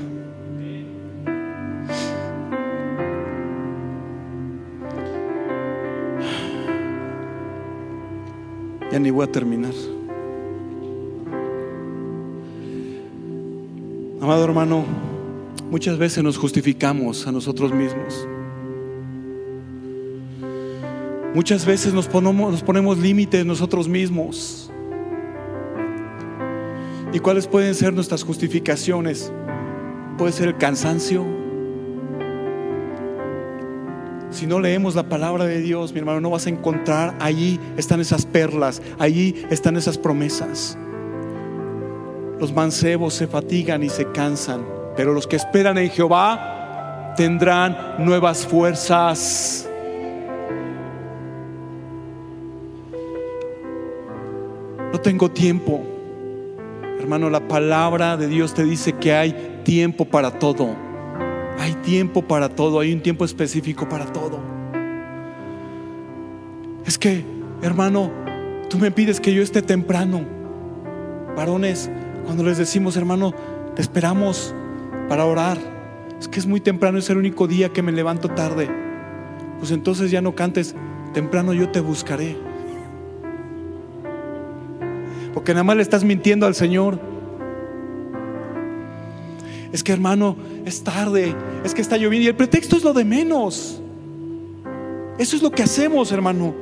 Ya 8.90 8.98
ni 8.98 9.10
voy 9.10 9.24
a 9.24 9.32
terminar. 9.32 9.72
Amado 14.20 14.44
hermano, 14.44 14.84
muchas 15.70 15.98
veces 15.98 16.22
nos 16.22 16.36
justificamos 16.36 17.26
a 17.26 17.32
nosotros 17.32 17.72
mismos. 17.72 18.28
Muchas 21.34 21.64
veces 21.64 21.94
nos 21.94 22.06
ponemos, 22.06 22.52
nos 22.52 22.62
ponemos 22.62 22.98
límites 22.98 23.46
nosotros 23.46 23.88
mismos. 23.88 24.71
¿Y 27.12 27.18
cuáles 27.18 27.46
pueden 27.46 27.74
ser 27.74 27.92
nuestras 27.92 28.24
justificaciones? 28.24 29.30
Puede 30.16 30.32
ser 30.32 30.48
el 30.48 30.56
cansancio. 30.56 31.26
Si 34.30 34.46
no 34.46 34.60
leemos 34.60 34.94
la 34.94 35.02
palabra 35.10 35.44
de 35.44 35.60
Dios, 35.60 35.92
mi 35.92 35.98
hermano, 35.98 36.22
no 36.22 36.30
vas 36.30 36.46
a 36.46 36.50
encontrar, 36.50 37.14
allí 37.20 37.60
están 37.76 38.00
esas 38.00 38.24
perlas, 38.24 38.80
allí 38.98 39.44
están 39.50 39.76
esas 39.76 39.98
promesas. 39.98 40.78
Los 42.40 42.50
mancebos 42.54 43.12
se 43.12 43.26
fatigan 43.26 43.82
y 43.82 43.90
se 43.90 44.10
cansan, 44.12 44.64
pero 44.96 45.12
los 45.12 45.26
que 45.26 45.36
esperan 45.36 45.76
en 45.76 45.90
Jehová 45.90 47.12
tendrán 47.14 47.76
nuevas 47.98 48.46
fuerzas. 48.46 49.68
No 54.92 54.98
tengo 54.98 55.30
tiempo. 55.30 55.91
Hermano, 57.02 57.30
la 57.30 57.48
palabra 57.48 58.16
de 58.16 58.28
Dios 58.28 58.54
te 58.54 58.62
dice 58.62 58.92
que 58.92 59.12
hay 59.12 59.60
tiempo 59.64 60.04
para 60.04 60.38
todo. 60.38 60.76
Hay 61.58 61.74
tiempo 61.82 62.22
para 62.22 62.48
todo, 62.48 62.78
hay 62.78 62.92
un 62.92 63.00
tiempo 63.00 63.24
específico 63.24 63.88
para 63.88 64.06
todo. 64.06 64.38
Es 66.86 66.98
que, 66.98 67.24
hermano, 67.60 68.12
tú 68.70 68.78
me 68.78 68.92
pides 68.92 69.20
que 69.20 69.34
yo 69.34 69.42
esté 69.42 69.62
temprano. 69.62 70.24
Varones, 71.36 71.90
cuando 72.24 72.44
les 72.44 72.56
decimos, 72.56 72.96
hermano, 72.96 73.34
te 73.74 73.82
esperamos 73.82 74.54
para 75.08 75.24
orar. 75.24 75.58
Es 76.20 76.28
que 76.28 76.38
es 76.38 76.46
muy 76.46 76.60
temprano, 76.60 76.98
es 76.98 77.10
el 77.10 77.16
único 77.16 77.48
día 77.48 77.70
que 77.70 77.82
me 77.82 77.90
levanto 77.90 78.28
tarde. 78.28 78.70
Pues 79.58 79.72
entonces 79.72 80.12
ya 80.12 80.22
no 80.22 80.36
cantes, 80.36 80.76
temprano 81.14 81.52
yo 81.52 81.68
te 81.68 81.80
buscaré. 81.80 82.36
Porque 85.32 85.52
nada 85.52 85.64
más 85.64 85.76
le 85.76 85.82
estás 85.82 86.04
mintiendo 86.04 86.46
al 86.46 86.54
Señor. 86.54 86.98
Es 89.72 89.82
que 89.82 89.92
hermano, 89.92 90.36
es 90.66 90.84
tarde, 90.84 91.34
es 91.64 91.74
que 91.74 91.80
está 91.80 91.96
lloviendo 91.96 92.26
y 92.26 92.28
el 92.28 92.36
pretexto 92.36 92.76
es 92.76 92.84
lo 92.84 92.92
de 92.92 93.04
menos. 93.04 93.80
Eso 95.18 95.36
es 95.36 95.42
lo 95.42 95.50
que 95.50 95.62
hacemos, 95.62 96.12
hermano. 96.12 96.54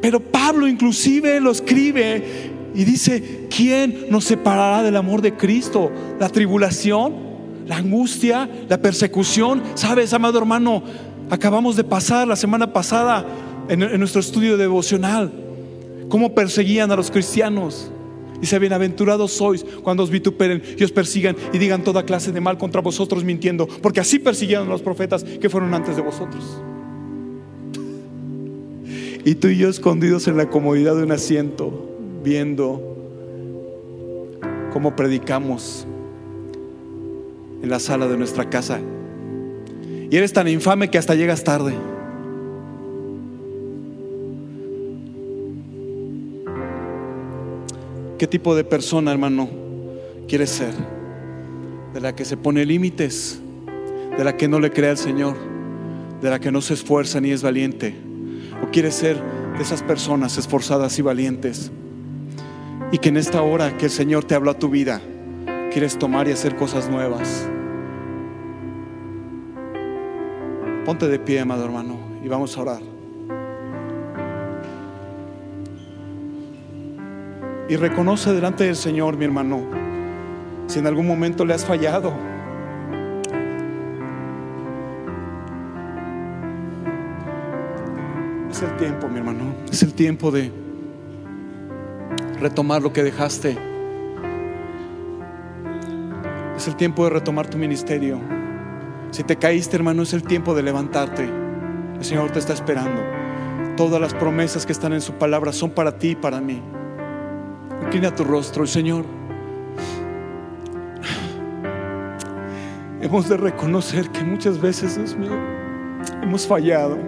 Pero 0.00 0.20
Pablo 0.20 0.66
inclusive 0.66 1.40
lo 1.40 1.50
escribe 1.50 2.24
y 2.74 2.84
dice, 2.84 3.46
¿quién 3.54 4.06
nos 4.10 4.24
separará 4.24 4.82
del 4.82 4.96
amor 4.96 5.20
de 5.20 5.34
Cristo? 5.34 5.90
¿La 6.18 6.28
tribulación? 6.28 7.14
¿La 7.66 7.76
angustia? 7.76 8.48
¿La 8.68 8.80
persecución? 8.80 9.62
¿Sabes, 9.74 10.12
amado 10.12 10.38
hermano? 10.38 10.82
Acabamos 11.28 11.76
de 11.76 11.84
pasar 11.84 12.28
la 12.28 12.36
semana 12.36 12.72
pasada 12.72 13.26
en, 13.68 13.82
en 13.82 13.98
nuestro 13.98 14.20
estudio 14.20 14.56
devocional 14.56 15.46
cómo 16.08 16.34
perseguían 16.34 16.90
a 16.90 16.96
los 16.96 17.10
cristianos. 17.10 17.90
Dice, 18.40 18.58
bienaventurados 18.58 19.32
sois 19.32 19.64
cuando 19.82 20.02
os 20.02 20.10
vituperen 20.10 20.62
y 20.76 20.84
os 20.84 20.92
persigan 20.92 21.36
y 21.52 21.58
digan 21.58 21.82
toda 21.82 22.04
clase 22.04 22.32
de 22.32 22.40
mal 22.40 22.58
contra 22.58 22.80
vosotros 22.80 23.24
mintiendo, 23.24 23.66
porque 23.66 24.00
así 24.00 24.18
persiguieron 24.18 24.68
los 24.68 24.82
profetas 24.82 25.24
que 25.24 25.48
fueron 25.48 25.74
antes 25.74 25.96
de 25.96 26.02
vosotros. 26.02 26.44
Y 29.24 29.34
tú 29.34 29.48
y 29.48 29.58
yo 29.58 29.68
escondidos 29.68 30.28
en 30.28 30.36
la 30.36 30.48
comodidad 30.48 30.94
de 30.94 31.02
un 31.02 31.12
asiento, 31.12 31.88
viendo 32.22 32.96
cómo 34.72 34.94
predicamos 34.94 35.86
en 37.62 37.68
la 37.68 37.80
sala 37.80 38.06
de 38.06 38.16
nuestra 38.16 38.48
casa. 38.48 38.80
Y 40.10 40.16
eres 40.16 40.32
tan 40.32 40.46
infame 40.46 40.90
que 40.90 40.98
hasta 40.98 41.14
llegas 41.14 41.42
tarde. 41.42 41.74
¿Qué 48.18 48.26
tipo 48.26 48.54
de 48.54 48.64
persona, 48.64 49.12
hermano, 49.12 49.46
quieres 50.26 50.48
ser? 50.48 50.72
De 51.92 52.00
la 52.00 52.14
que 52.14 52.24
se 52.24 52.38
pone 52.38 52.64
límites, 52.64 53.38
de 54.16 54.24
la 54.24 54.38
que 54.38 54.48
no 54.48 54.58
le 54.58 54.70
cree 54.70 54.88
al 54.88 54.96
Señor, 54.96 55.36
de 56.22 56.30
la 56.30 56.40
que 56.40 56.50
no 56.50 56.62
se 56.62 56.72
esfuerza 56.72 57.20
ni 57.20 57.30
es 57.30 57.42
valiente. 57.42 57.94
¿O 58.62 58.70
quieres 58.70 58.94
ser 58.94 59.22
de 59.56 59.62
esas 59.62 59.82
personas 59.82 60.38
esforzadas 60.38 60.98
y 60.98 61.02
valientes? 61.02 61.70
Y 62.90 62.98
que 62.98 63.10
en 63.10 63.18
esta 63.18 63.42
hora 63.42 63.76
que 63.76 63.84
el 63.84 63.90
Señor 63.90 64.24
te 64.24 64.34
habló 64.34 64.52
a 64.52 64.58
tu 64.58 64.70
vida, 64.70 65.02
quieres 65.70 65.98
tomar 65.98 66.26
y 66.26 66.32
hacer 66.32 66.56
cosas 66.56 66.88
nuevas. 66.88 67.46
Ponte 70.86 71.06
de 71.06 71.18
pie, 71.18 71.40
amado 71.40 71.66
hermano, 71.66 71.98
y 72.24 72.28
vamos 72.28 72.56
a 72.56 72.62
orar. 72.62 72.95
Y 77.68 77.74
reconoce 77.74 78.32
delante 78.32 78.64
del 78.64 78.76
Señor, 78.76 79.16
mi 79.16 79.24
hermano, 79.24 79.64
si 80.68 80.78
en 80.78 80.86
algún 80.86 81.06
momento 81.06 81.44
le 81.44 81.54
has 81.54 81.64
fallado. 81.64 82.12
Es 88.50 88.62
el 88.62 88.76
tiempo, 88.76 89.08
mi 89.08 89.18
hermano. 89.18 89.52
Es 89.70 89.82
el 89.82 89.94
tiempo 89.94 90.30
de 90.30 90.52
retomar 92.40 92.82
lo 92.82 92.92
que 92.92 93.02
dejaste. 93.02 93.58
Es 96.56 96.68
el 96.68 96.76
tiempo 96.76 97.04
de 97.04 97.10
retomar 97.10 97.48
tu 97.48 97.58
ministerio. 97.58 98.20
Si 99.10 99.24
te 99.24 99.36
caíste, 99.36 99.76
hermano, 99.76 100.02
es 100.02 100.12
el 100.12 100.22
tiempo 100.22 100.54
de 100.54 100.62
levantarte. 100.62 101.28
El 101.98 102.04
Señor 102.04 102.30
te 102.30 102.38
está 102.38 102.52
esperando. 102.52 103.02
Todas 103.76 104.00
las 104.00 104.14
promesas 104.14 104.64
que 104.64 104.72
están 104.72 104.92
en 104.92 105.00
su 105.00 105.14
palabra 105.14 105.52
son 105.52 105.70
para 105.70 105.98
ti 105.98 106.10
y 106.10 106.14
para 106.14 106.40
mí. 106.40 106.62
Inclina 107.82 108.14
tu 108.14 108.24
rostro, 108.24 108.66
Señor. 108.66 109.04
Hemos 113.00 113.28
de 113.28 113.36
reconocer 113.36 114.10
que 114.10 114.24
muchas 114.24 114.60
veces, 114.60 114.96
Dios 114.96 115.16
mío, 115.16 115.30
hemos 116.22 116.46
fallado. 116.46 116.98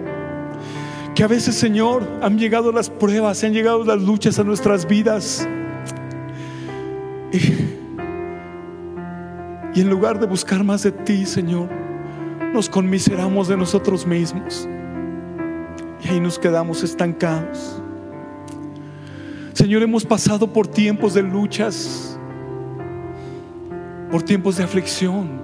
Que 1.13 1.23
a 1.23 1.27
veces, 1.27 1.55
Señor, 1.55 2.07
han 2.21 2.37
llegado 2.37 2.71
las 2.71 2.89
pruebas, 2.89 3.43
han 3.43 3.53
llegado 3.53 3.83
las 3.83 4.01
luchas 4.01 4.39
a 4.39 4.43
nuestras 4.43 4.87
vidas. 4.87 5.47
Y, 7.33 7.37
y 9.77 9.81
en 9.81 9.89
lugar 9.89 10.19
de 10.19 10.25
buscar 10.25 10.63
más 10.63 10.83
de 10.83 10.91
ti, 10.91 11.25
Señor, 11.25 11.69
nos 12.53 12.69
conmiseramos 12.69 13.47
de 13.47 13.57
nosotros 13.57 14.07
mismos. 14.07 14.67
Y 16.01 16.07
ahí 16.07 16.19
nos 16.19 16.39
quedamos 16.39 16.83
estancados. 16.83 17.78
Señor, 19.59 19.83
hemos 19.83 20.05
pasado 20.05 20.47
por 20.47 20.67
tiempos 20.67 21.13
de 21.13 21.21
luchas, 21.21 22.17
por 24.09 24.23
tiempos 24.23 24.55
de 24.55 24.63
aflicción. 24.63 25.41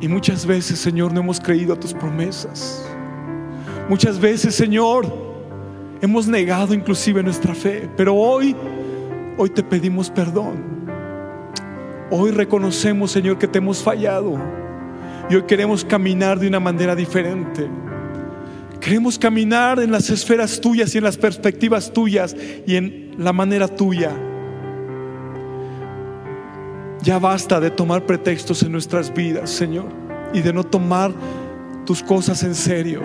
Y 0.00 0.08
muchas 0.08 0.46
veces, 0.46 0.78
Señor, 0.78 1.12
no 1.12 1.20
hemos 1.20 1.38
creído 1.38 1.74
a 1.74 1.76
tus 1.78 1.92
promesas. 1.92 2.82
Muchas 3.90 4.18
veces, 4.18 4.54
Señor, 4.54 5.04
hemos 6.00 6.26
negado 6.26 6.72
inclusive 6.72 7.22
nuestra 7.22 7.54
fe. 7.54 7.90
Pero 7.94 8.14
hoy, 8.14 8.56
hoy 9.36 9.50
te 9.50 9.62
pedimos 9.62 10.08
perdón. 10.08 10.86
Hoy 12.10 12.30
reconocemos, 12.30 13.10
Señor, 13.10 13.36
que 13.36 13.46
te 13.46 13.58
hemos 13.58 13.82
fallado. 13.82 14.38
Y 15.28 15.34
hoy 15.34 15.42
queremos 15.42 15.84
caminar 15.84 16.38
de 16.38 16.48
una 16.48 16.58
manera 16.58 16.96
diferente. 16.96 17.68
Queremos 18.80 19.18
caminar 19.18 19.78
en 19.78 19.92
las 19.92 20.08
esferas 20.08 20.58
tuyas 20.58 20.94
y 20.94 20.98
en 20.98 21.04
las 21.04 21.18
perspectivas 21.18 21.92
tuyas 21.92 22.34
y 22.66 22.76
en 22.76 23.14
la 23.18 23.32
manera 23.32 23.68
tuya. 23.68 24.10
Ya 27.02 27.18
basta 27.18 27.60
de 27.60 27.70
tomar 27.70 28.06
pretextos 28.06 28.62
en 28.62 28.72
nuestras 28.72 29.12
vidas, 29.12 29.50
Señor, 29.50 29.88
y 30.32 30.40
de 30.40 30.52
no 30.52 30.64
tomar 30.64 31.12
tus 31.84 32.02
cosas 32.02 32.42
en 32.42 32.54
serio. 32.54 33.02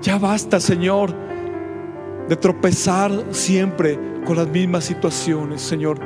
Ya 0.00 0.18
basta, 0.18 0.60
Señor, 0.60 1.14
de 2.28 2.36
tropezar 2.36 3.10
siempre 3.30 3.98
con 4.24 4.36
las 4.36 4.48
mismas 4.48 4.84
situaciones, 4.84 5.60
Señor. 5.60 5.98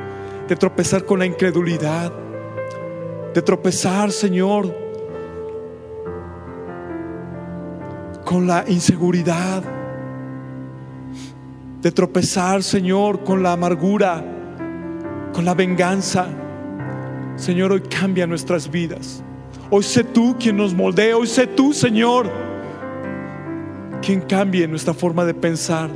De 0.49 0.57
tropezar 0.57 1.05
con 1.05 1.19
la 1.19 1.27
incredulidad. 1.27 2.13
De 3.35 3.43
tropezar, 3.43 4.13
Señor, 4.13 4.86
con 8.27 8.47
la 8.47 8.65
inseguridad. 8.67 9.63
De 11.81 11.93
tropezar, 11.93 12.65
Señor, 12.65 13.23
con 13.23 13.43
la 13.43 13.53
amargura, 13.53 14.23
con 15.33 15.45
la 15.45 15.55
venganza. 15.55 16.27
Señor, 17.37 17.71
hoy 17.71 17.83
cambia 17.83 18.27
nuestras 18.27 18.69
vidas. 18.69 19.23
Hoy 19.71 19.85
sé 19.85 20.03
tú 20.03 20.37
quien 20.39 20.57
nos 20.57 20.75
moldea. 20.75 21.17
Hoy 21.17 21.29
sé 21.29 21.47
tú, 21.47 21.73
Señor, 21.73 22.29
quien 24.03 24.21
cambie 24.23 24.67
nuestra 24.67 24.93
forma 24.93 25.25
de 25.25 25.33
pensar. 25.33 25.89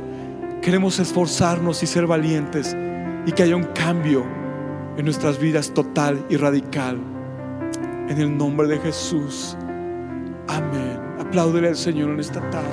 Queremos 0.61 0.99
esforzarnos 0.99 1.83
y 1.83 1.87
ser 1.87 2.07
valientes 2.07 2.75
y 3.25 3.33
que 3.33 3.43
haya 3.43 3.57
un 3.57 3.65
cambio 3.75 4.25
en 4.97 5.03
nuestras 5.03 5.37
vidas 5.37 5.73
total 5.73 6.25
y 6.29 6.37
radical. 6.37 6.97
En 8.07 8.21
el 8.21 8.37
nombre 8.37 8.67
de 8.67 8.79
Jesús. 8.79 9.57
Amén. 10.47 10.90
Apláudele 11.31 11.69
al 11.69 11.77
Señor 11.77 12.09
en 12.09 12.19
esta 12.19 12.41
tarde. 12.49 12.67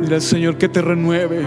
Dile 0.00 0.14
al 0.14 0.22
Señor 0.22 0.56
que 0.56 0.70
te 0.70 0.80
renueve. 0.80 1.46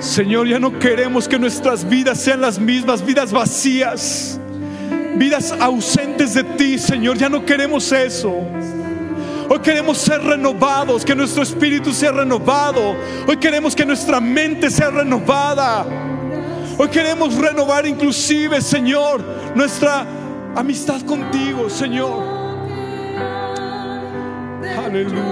Señor, 0.00 0.48
ya 0.48 0.58
no 0.58 0.76
queremos 0.80 1.28
que 1.28 1.38
nuestras 1.38 1.88
vidas 1.88 2.18
sean 2.18 2.40
las 2.40 2.58
mismas, 2.58 3.06
vidas 3.06 3.30
vacías, 3.30 4.40
vidas 5.14 5.54
ausentes 5.60 6.34
de 6.34 6.42
ti, 6.42 6.76
Señor. 6.76 7.18
Ya 7.18 7.28
no 7.28 7.44
queremos 7.44 7.92
eso. 7.92 8.34
Hoy 9.48 9.58
queremos 9.60 9.98
ser 9.98 10.22
renovados, 10.22 11.04
que 11.04 11.14
nuestro 11.14 11.42
espíritu 11.42 11.92
sea 11.92 12.12
renovado. 12.12 12.96
Hoy 13.26 13.36
queremos 13.36 13.74
que 13.76 13.84
nuestra 13.84 14.20
mente 14.20 14.70
sea 14.70 14.90
renovada. 14.90 15.86
Hoy 16.78 16.88
queremos 16.88 17.34
renovar 17.36 17.86
inclusive, 17.86 18.60
Señor, 18.60 19.22
nuestra 19.54 20.04
amistad 20.54 21.00
contigo, 21.02 21.70
Señor. 21.70 22.22
Aleluya. 24.84 25.22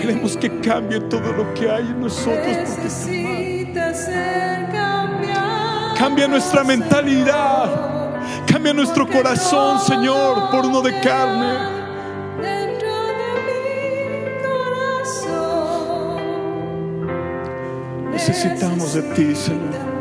Queremos 0.00 0.36
que 0.36 0.60
cambie 0.60 1.00
todo 1.00 1.32
lo 1.32 1.52
que 1.54 1.68
hay 1.70 1.82
en 1.82 2.00
nosotros. 2.00 2.36
Porque 2.36 2.82
Necesita 2.84 3.92
ser 3.92 4.68
cambiado. 4.70 5.94
cambia 5.98 6.28
nuestra 6.28 6.62
mentalidad. 6.62 7.95
Cambia 8.66 8.82
nuestro 8.82 9.06
corazón, 9.06 9.78
Señor, 9.78 10.50
por 10.50 10.66
uno 10.66 10.82
de 10.82 10.98
carne. 11.00 11.52
Dentro 12.42 13.06
de 13.20 13.32
mi 13.46 13.62
corazón. 15.22 15.70
Necesitamos 18.10 18.94
de 18.94 19.02
ti, 19.14 19.36
Señor. 19.36 19.95